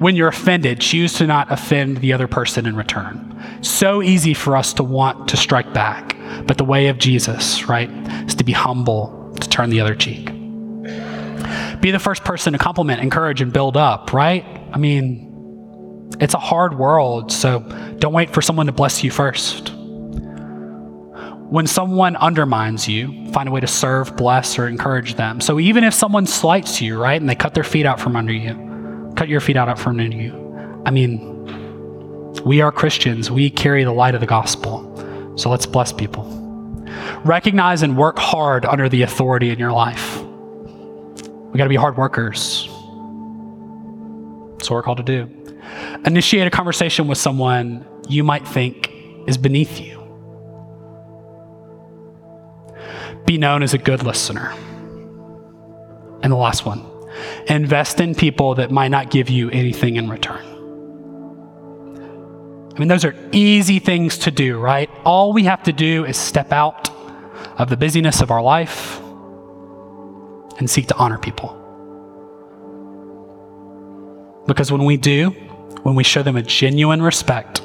When 0.00 0.16
you're 0.16 0.28
offended, 0.28 0.80
choose 0.80 1.12
to 1.14 1.26
not 1.28 1.52
offend 1.52 1.98
the 1.98 2.12
other 2.12 2.26
person 2.26 2.66
in 2.66 2.74
return. 2.74 3.40
So 3.60 4.02
easy 4.02 4.34
for 4.34 4.56
us 4.56 4.72
to 4.74 4.82
want 4.82 5.28
to 5.28 5.36
strike 5.36 5.72
back, 5.72 6.16
but 6.48 6.58
the 6.58 6.64
way 6.64 6.88
of 6.88 6.98
Jesus, 6.98 7.68
right, 7.68 7.88
is 8.26 8.34
to 8.34 8.42
be 8.42 8.50
humble 8.50 9.21
to 9.40 9.48
turn 9.48 9.70
the 9.70 9.80
other 9.80 9.94
cheek. 9.94 10.26
Be 11.80 11.90
the 11.90 11.98
first 11.98 12.24
person 12.24 12.52
to 12.52 12.58
compliment, 12.58 13.00
encourage, 13.00 13.40
and 13.40 13.52
build 13.52 13.76
up, 13.76 14.12
right? 14.12 14.44
I 14.72 14.78
mean, 14.78 16.10
it's 16.20 16.34
a 16.34 16.38
hard 16.38 16.78
world, 16.78 17.32
so 17.32 17.60
don't 17.98 18.12
wait 18.12 18.30
for 18.30 18.42
someone 18.42 18.66
to 18.66 18.72
bless 18.72 19.02
you 19.02 19.10
first. 19.10 19.72
When 21.52 21.66
someone 21.66 22.16
undermines 22.16 22.88
you, 22.88 23.30
find 23.32 23.48
a 23.48 23.52
way 23.52 23.60
to 23.60 23.66
serve, 23.66 24.16
bless, 24.16 24.58
or 24.58 24.68
encourage 24.68 25.14
them. 25.16 25.40
So 25.40 25.60
even 25.60 25.84
if 25.84 25.92
someone 25.92 26.26
slights 26.26 26.80
you, 26.80 26.98
right, 26.98 27.20
and 27.20 27.28
they 27.28 27.34
cut 27.34 27.54
their 27.54 27.64
feet 27.64 27.84
out 27.84 28.00
from 28.00 28.16
under 28.16 28.32
you, 28.32 29.12
cut 29.16 29.28
your 29.28 29.40
feet 29.40 29.56
out 29.56 29.78
from 29.78 30.00
under 30.00 30.16
you. 30.16 30.82
I 30.86 30.90
mean, 30.90 31.30
we 32.44 32.60
are 32.60 32.72
Christians. 32.72 33.30
We 33.30 33.50
carry 33.50 33.84
the 33.84 33.92
light 33.92 34.14
of 34.14 34.20
the 34.20 34.26
gospel. 34.26 34.88
So 35.36 35.50
let's 35.50 35.66
bless 35.66 35.92
people. 35.92 36.41
Recognize 37.24 37.82
and 37.82 37.96
work 37.96 38.18
hard 38.18 38.64
under 38.64 38.88
the 38.88 39.02
authority 39.02 39.50
in 39.50 39.58
your 39.58 39.72
life. 39.72 40.20
We 40.20 41.58
got 41.58 41.64
to 41.64 41.68
be 41.68 41.76
hard 41.76 41.96
workers. 41.96 42.64
That's 44.52 44.70
what 44.70 44.76
we're 44.76 44.82
called 44.82 44.98
to 44.98 45.02
do. 45.04 45.28
Initiate 46.04 46.46
a 46.46 46.50
conversation 46.50 47.08
with 47.08 47.18
someone 47.18 47.86
you 48.08 48.24
might 48.24 48.46
think 48.46 48.90
is 49.26 49.36
beneath 49.38 49.80
you. 49.80 49.98
Be 53.26 53.38
known 53.38 53.62
as 53.62 53.74
a 53.74 53.78
good 53.78 54.02
listener. 54.02 54.52
And 56.22 56.32
the 56.32 56.36
last 56.36 56.64
one 56.64 56.86
invest 57.48 58.00
in 58.00 58.14
people 58.14 58.54
that 58.54 58.70
might 58.70 58.88
not 58.88 59.10
give 59.10 59.28
you 59.28 59.50
anything 59.50 59.96
in 59.96 60.08
return. 60.08 60.51
I 62.74 62.78
mean, 62.78 62.88
those 62.88 63.04
are 63.04 63.14
easy 63.32 63.78
things 63.78 64.18
to 64.18 64.30
do, 64.30 64.58
right? 64.58 64.88
All 65.04 65.32
we 65.32 65.44
have 65.44 65.62
to 65.64 65.72
do 65.72 66.04
is 66.06 66.16
step 66.16 66.52
out 66.52 66.90
of 67.58 67.68
the 67.68 67.76
busyness 67.76 68.22
of 68.22 68.30
our 68.30 68.42
life 68.42 68.98
and 70.58 70.70
seek 70.70 70.86
to 70.88 70.96
honor 70.96 71.18
people. 71.18 71.58
Because 74.46 74.72
when 74.72 74.84
we 74.84 74.96
do, 74.96 75.30
when 75.82 75.94
we 75.94 76.02
show 76.02 76.22
them 76.22 76.36
a 76.36 76.42
genuine 76.42 77.02
respect, 77.02 77.60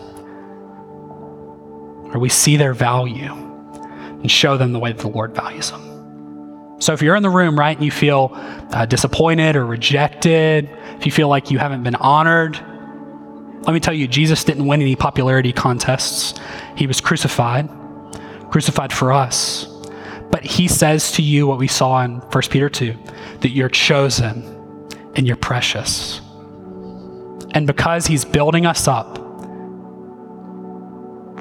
or 2.13 2.19
we 2.19 2.29
see 2.29 2.57
their 2.57 2.73
value 2.73 3.31
and 3.31 4.29
show 4.29 4.57
them 4.57 4.73
the 4.73 4.79
way 4.79 4.91
that 4.91 5.01
the 5.01 5.09
Lord 5.09 5.35
values 5.35 5.71
them. 5.71 6.77
So 6.79 6.93
if 6.93 7.01
you're 7.01 7.15
in 7.15 7.23
the 7.23 7.29
room, 7.29 7.57
right, 7.57 7.75
and 7.75 7.83
you 7.83 7.91
feel 7.91 8.31
uh, 8.33 8.85
disappointed 8.85 9.55
or 9.55 9.65
rejected, 9.65 10.69
if 10.97 11.05
you 11.05 11.11
feel 11.11 11.27
like 11.27 11.49
you 11.49 11.57
haven't 11.57 11.83
been 11.83 11.95
honored, 11.95 12.59
let 13.67 13.73
me 13.73 13.81
tell 13.81 13.93
you, 13.93 14.07
Jesus 14.07 14.45
didn't 14.45 14.65
win 14.65 14.81
any 14.81 14.95
popularity 14.95 15.51
contests. 15.51 16.39
He 16.77 16.87
was 16.87 17.01
crucified, 17.01 17.69
crucified 18.49 18.93
for 18.93 19.11
us. 19.11 19.65
But 20.31 20.45
he 20.45 20.69
says 20.69 21.11
to 21.13 21.21
you 21.21 21.47
what 21.47 21.57
we 21.57 21.67
saw 21.67 22.01
in 22.03 22.19
1 22.19 22.43
Peter 22.49 22.69
2 22.69 22.95
that 23.41 23.49
you're 23.49 23.67
chosen 23.67 24.41
and 25.15 25.27
you're 25.27 25.35
precious. 25.35 26.21
And 27.51 27.67
because 27.67 28.07
he's 28.07 28.23
building 28.23 28.65
us 28.65 28.87
up, 28.87 29.19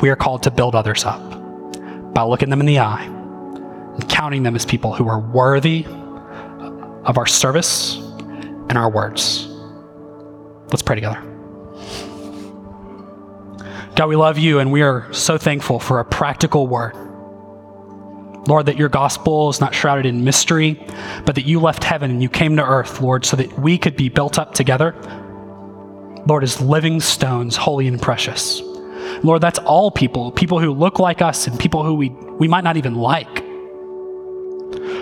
we 0.03 0.11
are 0.11 0.16
called 0.16 0.43
to 0.43 0.51
build 0.51 0.74
others 0.74 1.05
up 1.05 1.22
by 2.12 2.22
looking 2.22 2.51
them 2.51 2.59
in 2.59 2.66
the 2.66 2.81
eye 2.81 3.05
and 3.05 4.09
counting 4.09 4.43
them 4.43 4.57
as 4.57 4.64
people 4.64 4.93
who 4.95 5.09
are 5.09 5.20
worthy 5.20 5.85
of 7.05 7.18
our 7.18 7.27
service 7.27 7.97
and 8.68 8.77
our 8.77 8.91
words. 8.91 9.47
Let's 10.70 10.83
pray 10.83 10.97
together. 10.97 11.36
God, 13.97 14.09
we 14.09 14.16
love 14.16 14.36
you 14.36 14.59
and 14.59 14.70
we 14.70 14.82
are 14.82 15.11
so 15.11 15.38
thankful 15.38 15.80
for 15.80 16.01
a 16.01 16.05
practical 16.05 16.66
word. 16.66 16.94
Lord, 18.47 18.66
that 18.66 18.76
your 18.76 18.90
gospel 18.90 19.49
is 19.49 19.59
not 19.59 19.74
shrouded 19.74 20.05
in 20.05 20.22
mystery, 20.22 20.74
but 21.24 21.34
that 21.34 21.47
you 21.47 21.61
left 21.61 21.82
heaven 21.82 22.11
and 22.11 22.22
you 22.22 22.28
came 22.28 22.57
to 22.57 22.62
earth, 22.62 23.01
Lord, 23.01 23.24
so 23.24 23.38
that 23.38 23.59
we 23.59 23.78
could 23.78 23.97
be 23.97 24.11
built 24.11 24.38
up 24.38 24.53
together, 24.53 24.94
Lord, 26.26 26.44
as 26.44 26.61
living 26.61 27.01
stones, 27.01 27.57
holy 27.57 27.88
and 27.88 28.01
precious. 28.01 28.61
Lord, 29.22 29.40
that's 29.40 29.59
all 29.61 29.90
people, 29.90 30.30
people 30.30 30.61
who 30.61 30.72
look 30.74 30.99
like 30.99 31.22
us 31.22 31.47
and 31.47 31.59
people 31.59 31.82
who 31.82 31.94
we, 31.94 32.11
we 32.11 32.49
might 32.49 32.64
not 32.64 32.76
even 32.76 32.97
like. 32.97 33.34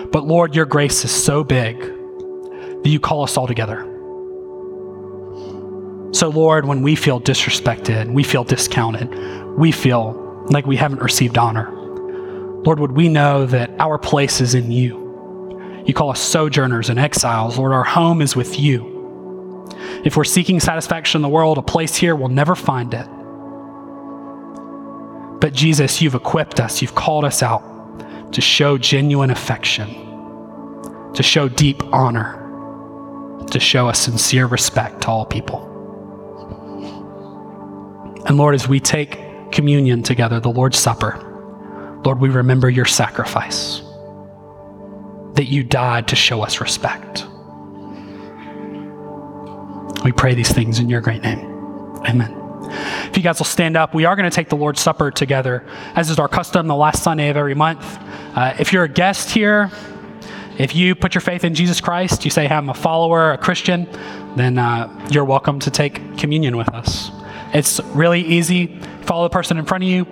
But 0.09 0.23
Lord, 0.23 0.55
your 0.55 0.65
grace 0.65 1.03
is 1.03 1.11
so 1.11 1.43
big 1.43 1.77
that 1.79 2.87
you 2.89 3.01
call 3.01 3.23
us 3.23 3.35
all 3.35 3.45
together. 3.45 3.94
So, 6.11 6.29
Lord, 6.29 6.65
when 6.65 6.81
we 6.81 6.95
feel 6.95 7.19
disrespected, 7.19 8.13
we 8.13 8.23
feel 8.23 8.43
discounted, 8.43 9.13
we 9.57 9.71
feel 9.71 10.45
like 10.49 10.65
we 10.65 10.75
haven't 10.75 11.01
received 11.01 11.37
honor, 11.37 11.71
Lord, 12.65 12.79
would 12.79 12.93
we 12.93 13.09
know 13.09 13.45
that 13.45 13.69
our 13.79 13.99
place 13.99 14.41
is 14.41 14.55
in 14.55 14.71
you? 14.71 15.83
You 15.85 15.93
call 15.93 16.09
us 16.09 16.19
sojourners 16.19 16.89
and 16.89 16.97
exiles. 16.97 17.59
Lord, 17.59 17.73
our 17.73 17.83
home 17.83 18.23
is 18.23 18.35
with 18.35 18.59
you. 18.59 19.67
If 20.03 20.17
we're 20.17 20.23
seeking 20.23 20.59
satisfaction 20.59 21.19
in 21.19 21.21
the 21.21 21.29
world, 21.29 21.59
a 21.59 21.61
place 21.61 21.95
here 21.95 22.15
will 22.15 22.29
never 22.29 22.55
find 22.55 22.91
it. 22.95 23.07
But 25.39 25.53
Jesus, 25.53 26.01
you've 26.01 26.15
equipped 26.15 26.59
us, 26.59 26.81
you've 26.81 26.95
called 26.95 27.23
us 27.23 27.43
out 27.43 28.33
to 28.33 28.41
show 28.41 28.79
genuine 28.79 29.29
affection, 29.29 29.87
to 31.13 31.21
show 31.21 31.47
deep 31.47 31.83
honor, 31.93 32.41
to 33.51 33.59
show 33.59 33.89
a 33.89 33.93
sincere 33.93 34.47
respect 34.47 35.01
to 35.01 35.09
all 35.09 35.25
people. 35.25 35.74
And 38.27 38.37
Lord, 38.37 38.55
as 38.55 38.67
we 38.67 38.79
take 38.79 39.19
communion 39.51 40.03
together, 40.03 40.39
the 40.39 40.49
Lord's 40.49 40.77
Supper, 40.77 41.21
Lord, 42.03 42.19
we 42.19 42.29
remember 42.29 42.69
your 42.69 42.85
sacrifice, 42.85 43.81
that 45.33 45.45
you 45.45 45.63
died 45.63 46.07
to 46.09 46.15
show 46.15 46.41
us 46.41 46.59
respect. 46.59 47.25
We 50.03 50.11
pray 50.11 50.33
these 50.33 50.51
things 50.51 50.79
in 50.79 50.89
your 50.89 51.01
great 51.01 51.21
name. 51.21 51.39
Amen. 52.07 52.41
If 53.09 53.17
you 53.17 53.23
guys 53.23 53.39
will 53.39 53.45
stand 53.45 53.77
up, 53.77 53.93
we 53.93 54.05
are 54.05 54.15
going 54.15 54.29
to 54.29 54.35
take 54.35 54.49
the 54.49 54.55
Lord's 54.55 54.81
Supper 54.81 55.11
together, 55.11 55.65
as 55.95 56.09
is 56.09 56.19
our 56.19 56.27
custom 56.27 56.67
the 56.67 56.75
last 56.75 57.03
Sunday 57.03 57.29
of 57.29 57.37
every 57.37 57.55
month. 57.55 57.83
Uh, 58.35 58.55
if 58.59 58.73
you're 58.73 58.83
a 58.83 58.89
guest 58.89 59.29
here, 59.31 59.71
if 60.57 60.75
you 60.75 60.95
put 60.95 61.13
your 61.13 61.21
faith 61.21 61.43
in 61.43 61.53
Jesus 61.53 61.79
Christ, 61.81 62.25
you 62.25 62.31
say, 62.31 62.47
I'm 62.47 62.69
a 62.69 62.73
follower, 62.73 63.33
a 63.33 63.37
Christian, 63.37 63.87
then 64.35 64.57
uh, 64.57 65.07
you're 65.11 65.25
welcome 65.25 65.59
to 65.59 65.71
take 65.71 66.17
communion 66.17 66.57
with 66.57 66.69
us. 66.69 67.11
It's 67.55 67.79
really 67.95 68.21
easy. 68.21 68.77
Follow 69.03 69.23
the 69.23 69.29
person 69.29 69.57
in 69.57 69.63
front 69.63 69.85
of 69.85 69.89
you, 69.89 70.05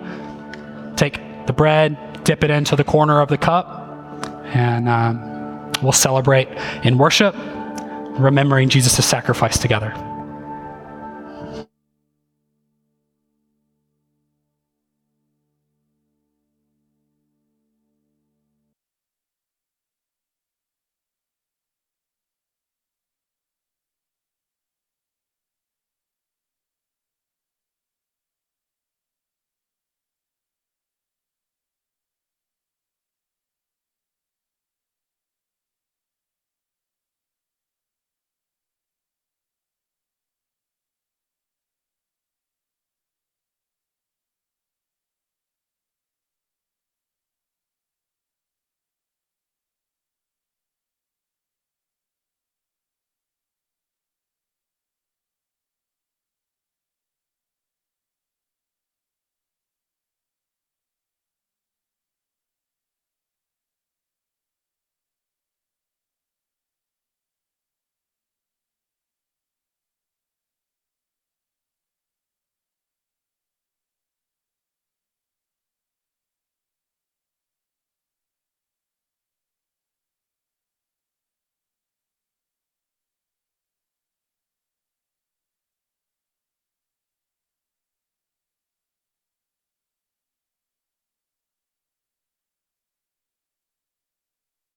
take 0.96 1.20
the 1.46 1.52
bread, 1.52 2.24
dip 2.24 2.42
it 2.42 2.50
into 2.50 2.74
the 2.74 2.84
corner 2.84 3.20
of 3.20 3.28
the 3.28 3.36
cup, 3.36 4.26
and 4.54 4.88
um, 4.88 5.70
we'll 5.82 5.92
celebrate 5.92 6.48
in 6.84 6.96
worship, 6.96 7.34
remembering 8.18 8.70
Jesus' 8.70 9.04
sacrifice 9.04 9.58
together. 9.58 9.92